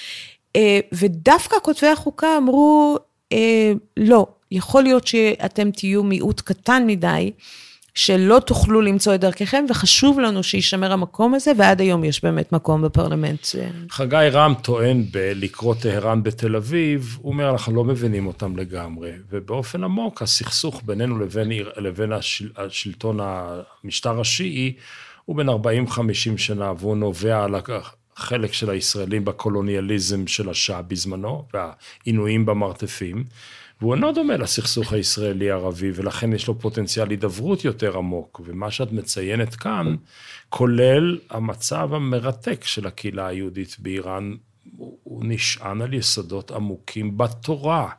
אה, 0.55 0.79
ודווקא 0.91 1.55
כותבי 1.61 1.87
החוקה 1.87 2.37
אמרו, 2.37 2.97
אה, 3.31 3.71
לא, 3.97 4.25
יכול 4.51 4.83
להיות 4.83 5.07
שאתם 5.07 5.71
תהיו 5.71 6.03
מיעוט 6.03 6.41
קטן 6.41 6.83
מדי. 6.87 7.31
שלא 7.97 8.39
תוכלו 8.45 8.81
למצוא 8.81 9.15
את 9.15 9.19
דרככם, 9.19 9.65
וחשוב 9.69 10.19
לנו 10.19 10.43
שיישמר 10.43 10.91
המקום 10.91 11.33
הזה, 11.33 11.51
ועד 11.57 11.81
היום 11.81 12.03
יש 12.03 12.23
באמת 12.23 12.51
מקום 12.51 12.81
בפרלמנט. 12.81 13.45
חגי 13.91 14.27
רם 14.31 14.53
טוען 14.61 15.05
בלקרוא 15.11 15.75
טהרן 15.75 16.23
בתל 16.23 16.55
אביב, 16.55 17.17
הוא 17.21 17.31
אומר, 17.31 17.49
אנחנו 17.49 17.75
לא 17.75 17.83
מבינים 17.83 18.27
אותם 18.27 18.57
לגמרי, 18.57 19.11
ובאופן 19.29 19.83
עמוק, 19.83 20.21
הסכסוך 20.21 20.81
בינינו 20.85 21.19
לבין, 21.19 21.51
לבין 21.77 22.11
השל, 22.11 22.49
השלטון, 22.57 23.19
המשטר 23.21 24.19
השיעי, 24.19 24.73
הוא 25.25 25.35
בין 25.35 25.49
40-50 25.49 25.53
שנה, 26.37 26.73
והוא 26.77 26.97
נובע 26.97 27.43
על 27.43 27.55
החלק 27.55 28.53
של 28.53 28.69
הישראלים 28.69 29.25
בקולוניאליזם 29.25 30.27
של 30.27 30.49
השעה 30.49 30.81
בזמנו, 30.81 31.45
והעינויים 31.53 32.45
במרתפים. 32.45 33.23
והוא 33.81 33.95
אינו 33.95 34.11
דומה 34.11 34.37
לסכסוך 34.37 34.93
הישראלי-ערבי, 34.93 35.91
ולכן 35.95 36.33
יש 36.33 36.47
לו 36.47 36.59
פוטנציאל 36.59 37.09
הידברות 37.09 37.65
יותר 37.65 37.97
עמוק. 37.97 38.41
ומה 38.45 38.71
שאת 38.71 38.91
מציינת 38.91 39.55
כאן, 39.55 39.95
כולל 40.49 41.19
המצב 41.29 41.93
המרתק 41.93 42.63
של 42.65 42.87
הקהילה 42.87 43.27
היהודית 43.27 43.75
באיראן, 43.79 44.35
הוא 44.77 45.25
נשען 45.25 45.81
על 45.81 45.93
יסודות 45.93 46.51
עמוקים 46.51 47.17
בתורה 47.17 47.89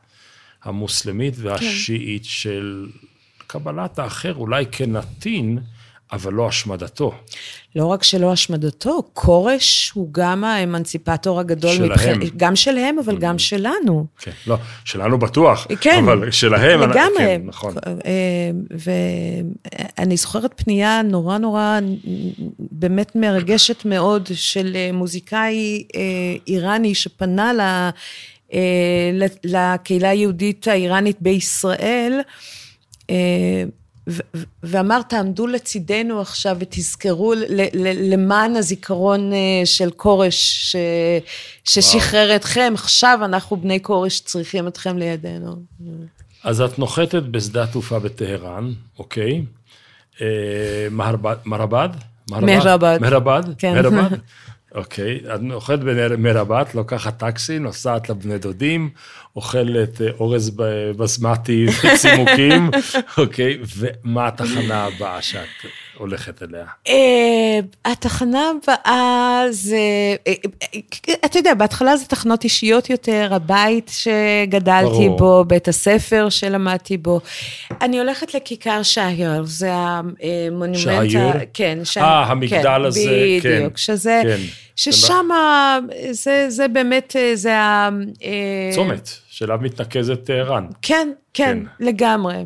המוסלמית 0.62 1.34
והשיעית 1.36 2.22
כן. 2.22 2.28
של 2.28 2.86
קבלת 3.46 3.98
האחר, 3.98 4.34
אולי 4.34 4.66
כנתין, 4.72 5.58
אבל 6.12 6.32
לא 6.32 6.48
השמדתו. 6.48 7.12
לא 7.76 7.86
רק 7.86 8.02
שלא 8.02 8.32
השמדתו, 8.32 9.02
כורש 9.12 9.92
הוא 9.94 10.08
גם 10.12 10.44
האמנציפטור 10.44 11.40
הגדול. 11.40 11.72
שלהם. 11.72 12.20
מבח... 12.20 12.30
גם 12.36 12.56
שלהם, 12.56 12.98
אבל 12.98 13.14
mm-hmm. 13.14 13.20
גם 13.20 13.38
שלנו. 13.38 14.06
כן, 14.18 14.30
לא, 14.46 14.56
שלנו 14.84 15.18
בטוח, 15.18 15.66
כן, 15.80 16.04
אבל 16.04 16.30
שלהם, 16.30 16.80
לגמרי. 16.80 17.18
כן, 17.18 17.40
נכון. 17.44 17.74
אה, 18.04 18.50
ואני 19.98 20.16
זוכרת 20.16 20.54
פנייה 20.56 21.02
נורא 21.02 21.38
נורא, 21.38 21.78
באמת 22.58 23.16
מרגשת 23.16 23.84
מאוד, 23.84 24.28
של 24.34 24.76
מוזיקאי 24.92 25.84
אה, 25.96 26.00
איראני 26.46 26.94
שפנה 26.94 27.52
ל... 27.52 27.60
אה, 28.52 29.28
לקהילה 29.44 30.08
היהודית 30.08 30.68
האיראנית 30.68 31.16
בישראל, 31.20 32.20
ואמר, 34.62 35.02
תעמדו 35.02 35.46
לצידנו 35.46 36.20
עכשיו 36.20 36.56
ותזכרו 36.60 37.34
למען 37.84 38.56
הזיכרון 38.56 39.32
אה, 39.32 39.38
של 39.64 39.90
כורש 39.90 40.34
ש, 40.72 40.76
ששחרר 41.64 42.36
אתכם, 42.36 42.72
עכשיו 42.74 43.18
אנחנו 43.24 43.56
בני 43.56 43.82
כורש 43.82 44.20
צריכים 44.20 44.68
אתכם 44.68 44.98
לידינו. 44.98 45.56
אז 46.44 46.60
את 46.60 46.78
נוחתת 46.78 47.22
בשדה 47.22 47.62
התעופה 47.62 47.98
בטהרן, 47.98 48.72
אוקיי? 48.98 49.44
אה, 50.20 50.26
מרבד? 50.90 51.36
מרבד. 51.46 51.88
מרבד? 53.00 53.42
כן. 53.58 53.74
מרבד? 53.74 54.16
אוקיי, 54.74 55.20
את 55.34 55.40
נוחת 55.40 55.78
במרבת, 55.78 56.74
לוקחת 56.74 57.18
טקסי, 57.18 57.58
נוסעת 57.58 58.08
לבני 58.08 58.38
דודים, 58.38 58.90
אוכלת 59.36 60.00
אה, 60.00 60.06
אורז 60.20 60.50
בסמטי 60.96 61.66
וצימוקים, 61.84 62.70
אוקיי, 63.18 63.58
ומה 63.76 64.28
התחנה 64.28 64.84
הבאה 64.84 65.22
שאת 65.22 65.48
הולכת 65.98 66.42
אליה? 66.42 66.64
אה, 66.88 67.60
התחנה 67.84 68.50
הבאה 68.50 69.42
זה, 69.50 69.76
אה, 70.26 70.32
אתה 71.24 71.38
יודע, 71.38 71.54
בהתחלה 71.54 71.96
זה 71.96 72.06
תחנות 72.06 72.44
אישיות 72.44 72.90
יותר, 72.90 73.28
הבית 73.30 73.90
שגדלתי 73.94 75.08
בו, 75.18 75.44
בית 75.44 75.68
הספר 75.68 76.28
שלמדתי 76.28 76.96
בו. 76.96 77.20
אני 77.80 77.98
הולכת 77.98 78.34
לכיכר 78.34 78.82
שעייר, 78.82 79.44
זה 79.44 79.70
המונומנט, 79.72 80.76
שעייר? 80.76 81.32
כן, 81.54 81.78
אה, 81.96 82.24
המגדל 82.24 82.84
הזה, 82.84 83.38
כן. 83.42 83.56
בדיוק, 83.56 83.78
שזה... 83.78 84.20
כן. 84.24 84.40
ששם 84.76 85.28
זה, 86.10 86.46
זה 86.48 86.68
באמת, 86.68 87.16
זה 87.34 87.58
ה... 87.58 87.88
צומת, 88.74 89.10
שאליו 89.28 89.58
מתנקזת 89.62 90.24
טהרן. 90.24 90.66
כן, 90.82 91.12
כן, 91.34 91.58
כן, 91.78 91.86
לגמרי. 91.86 92.44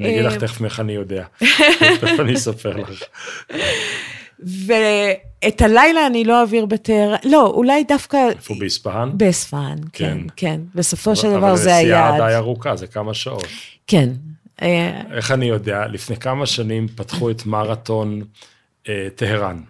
אני 0.00 0.10
אגיד 0.10 0.24
לך 0.24 0.34
תכף 0.34 0.64
איך 0.64 0.80
אני 0.80 0.92
יודע, 0.92 1.24
תכף 2.00 2.20
אני 2.20 2.34
אספר 2.34 2.76
לך. 2.76 3.02
ואת 4.40 5.62
הלילה 5.62 6.06
אני 6.06 6.24
לא 6.24 6.40
אעביר 6.40 6.66
בטהרן, 6.66 7.16
לא, 7.24 7.46
אולי 7.46 7.84
דווקא... 7.84 8.16
איפה, 8.36 8.54
באספהאן? 8.58 9.10
באספהאן, 9.14 9.78
כן, 9.92 10.18
כן. 10.36 10.60
בסופו 10.74 11.16
של 11.16 11.30
דבר 11.30 11.56
זה 11.56 11.76
היעד. 11.76 12.04
אבל 12.04 12.14
נסיעה 12.14 12.28
די 12.28 12.36
ארוכה, 12.36 12.76
זה 12.76 12.86
כמה 12.86 13.14
שעות. 13.14 13.46
כן. 13.86 14.10
איך 15.12 15.30
אני 15.30 15.46
יודע? 15.46 15.86
לפני 15.86 16.16
כמה 16.16 16.46
שנים 16.46 16.88
פתחו 16.88 17.30
את 17.30 17.46
מרתון 17.46 18.22
טהרן. 19.14 19.60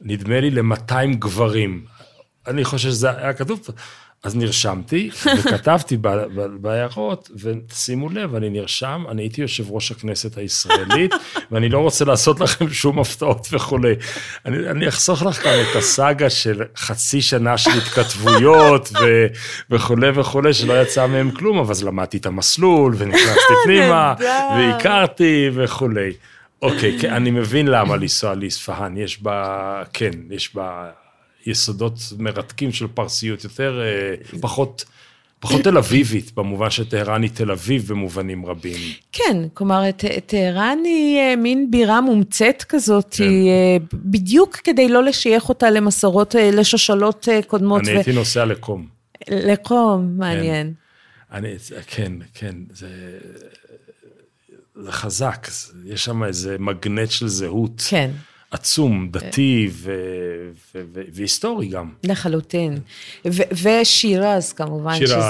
נדמה 0.00 0.40
לי 0.40 0.50
ל-200 0.50 1.16
גברים. 1.18 1.84
אני 2.46 2.64
חושב 2.64 2.88
שזה 2.88 3.10
היה 3.10 3.32
כתוב 3.32 3.60
פה. 3.66 3.72
אז 4.22 4.36
נרשמתי, 4.36 5.10
וכתבתי 5.38 5.96
בהערות, 6.60 7.30
ושימו 7.36 8.08
לב, 8.08 8.34
אני 8.34 8.50
נרשם, 8.50 9.04
אני 9.08 9.22
הייתי 9.22 9.40
יושב 9.40 9.70
ראש 9.70 9.90
הכנסת 9.90 10.38
הישראלית, 10.38 11.14
ואני 11.50 11.68
לא 11.68 11.78
רוצה 11.78 12.04
לעשות 12.04 12.40
לכם 12.40 12.70
שום 12.70 12.98
הפתעות 12.98 13.48
וכולי. 13.52 13.94
אני, 14.46 14.70
אני 14.70 14.88
אחסוך 14.88 15.22
לך 15.22 15.42
כאן 15.42 15.52
את 15.70 15.76
הסאגה 15.76 16.30
של 16.30 16.62
חצי 16.76 17.22
שנה 17.22 17.58
של 17.58 17.70
התכתבויות 17.70 18.88
ו, 18.92 19.26
וכולי 19.70 20.10
וכולי, 20.14 20.54
שלא 20.54 20.82
יצא 20.82 21.06
מהם 21.06 21.30
כלום, 21.30 21.58
אבל 21.58 21.70
אז 21.70 21.84
למדתי 21.84 22.16
את 22.16 22.26
המסלול, 22.26 22.94
ונכנסתי 22.98 23.54
פנימה, 23.64 24.14
והכרתי 24.50 25.50
וכולי. 25.54 26.12
אוקיי, 26.62 26.98
כן, 27.00 27.12
אני 27.12 27.30
מבין 27.30 27.66
למה 27.66 27.96
לנסוע 27.96 28.34
לאספהאן, 28.34 28.96
יש 28.96 29.22
בה, 29.22 29.82
כן, 29.92 30.10
יש 30.30 30.54
בה 30.54 30.90
יסודות 31.48 31.98
מרתקים 32.18 32.72
של 32.72 32.86
פרסיות 32.86 33.44
יותר, 33.44 33.80
אה, 33.80 34.38
פחות... 34.40 34.84
פחות 35.40 35.60
תל 35.64 35.78
אביבית, 35.78 36.34
במובן 36.34 36.70
שטהרן 36.70 37.22
היא 37.22 37.30
תל 37.34 37.50
אביב 37.50 37.88
במובנים 37.88 38.46
רבים. 38.46 38.80
כן, 39.12 39.36
כלומר, 39.54 39.82
טהרן 40.26 40.78
היא 40.84 41.18
אה, 41.18 41.36
מין 41.36 41.70
בירה 41.70 42.00
מומצאת 42.00 42.64
כזאת, 42.68 43.14
כן. 43.14 43.24
היא 43.24 43.48
אה, 43.48 43.76
בדיוק 43.92 44.56
כדי 44.56 44.88
לא 44.88 45.04
לשייך 45.04 45.48
אותה 45.48 45.70
למסורות, 45.70 46.34
לשושלות 46.52 47.28
קודמות. 47.46 47.82
אני 47.82 47.92
ו... 47.92 47.94
הייתי 47.94 48.12
נוסע 48.12 48.44
לקום. 48.44 48.86
לקום, 49.30 50.18
מעניין. 50.18 50.72
כן. 51.30 51.36
אני, 51.36 51.54
כן, 51.86 52.12
כן, 52.34 52.54
זה... 52.72 52.88
זה 54.82 54.92
חזק, 54.92 55.48
יש 55.84 56.04
שם 56.04 56.24
איזה 56.24 56.56
מגנט 56.58 57.10
של 57.10 57.28
זהות. 57.28 57.82
כן. 57.88 58.10
עצום, 58.50 59.08
דתי 59.10 59.68
ו- 59.72 59.92
ו- 60.74 60.82
ו- 60.94 61.02
והיסטורי 61.12 61.68
גם. 61.68 61.90
לחלוטין. 62.04 62.78
ו- 63.26 63.42
ושירז 63.62 64.52
כמובן, 64.52 64.94
שירז, 64.94 65.10
שזה 65.10 65.20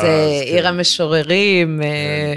כן. 0.47 0.55
עיר 0.55 0.69
המשוררים. 0.69 1.81
כן. 1.83 2.37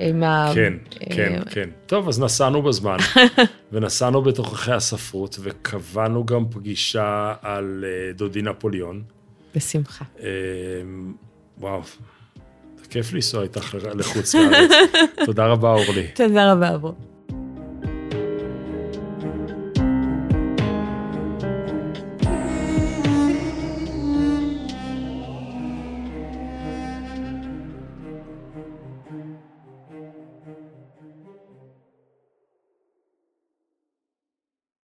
עם 0.00 0.22
ה... 0.22 0.50
כן, 0.54 0.72
כן, 1.10 1.42
כן. 1.50 1.70
טוב, 1.86 2.08
אז 2.08 2.20
נסענו 2.20 2.62
בזמן, 2.62 2.96
ונסענו 3.72 4.22
בתוככי 4.22 4.72
הספרות, 4.72 5.38
וקבענו 5.42 6.26
גם 6.26 6.44
פגישה 6.50 7.34
על 7.42 7.84
אה, 7.88 8.12
דודי 8.12 8.42
נפוליאון. 8.42 9.02
בשמחה. 9.56 10.04
אה, 10.22 10.28
וואו, 11.58 11.80
כיף 12.90 13.12
לנסוע 13.12 13.42
איתך 13.42 13.76
לחוץ 13.94 14.34
לארץ. 14.34 14.70
תודה 15.26 15.46
רבה, 15.46 15.72
אורלי. 15.72 16.06
תודה 16.14 16.52
רבה, 16.52 16.74
אבו. 16.74 16.94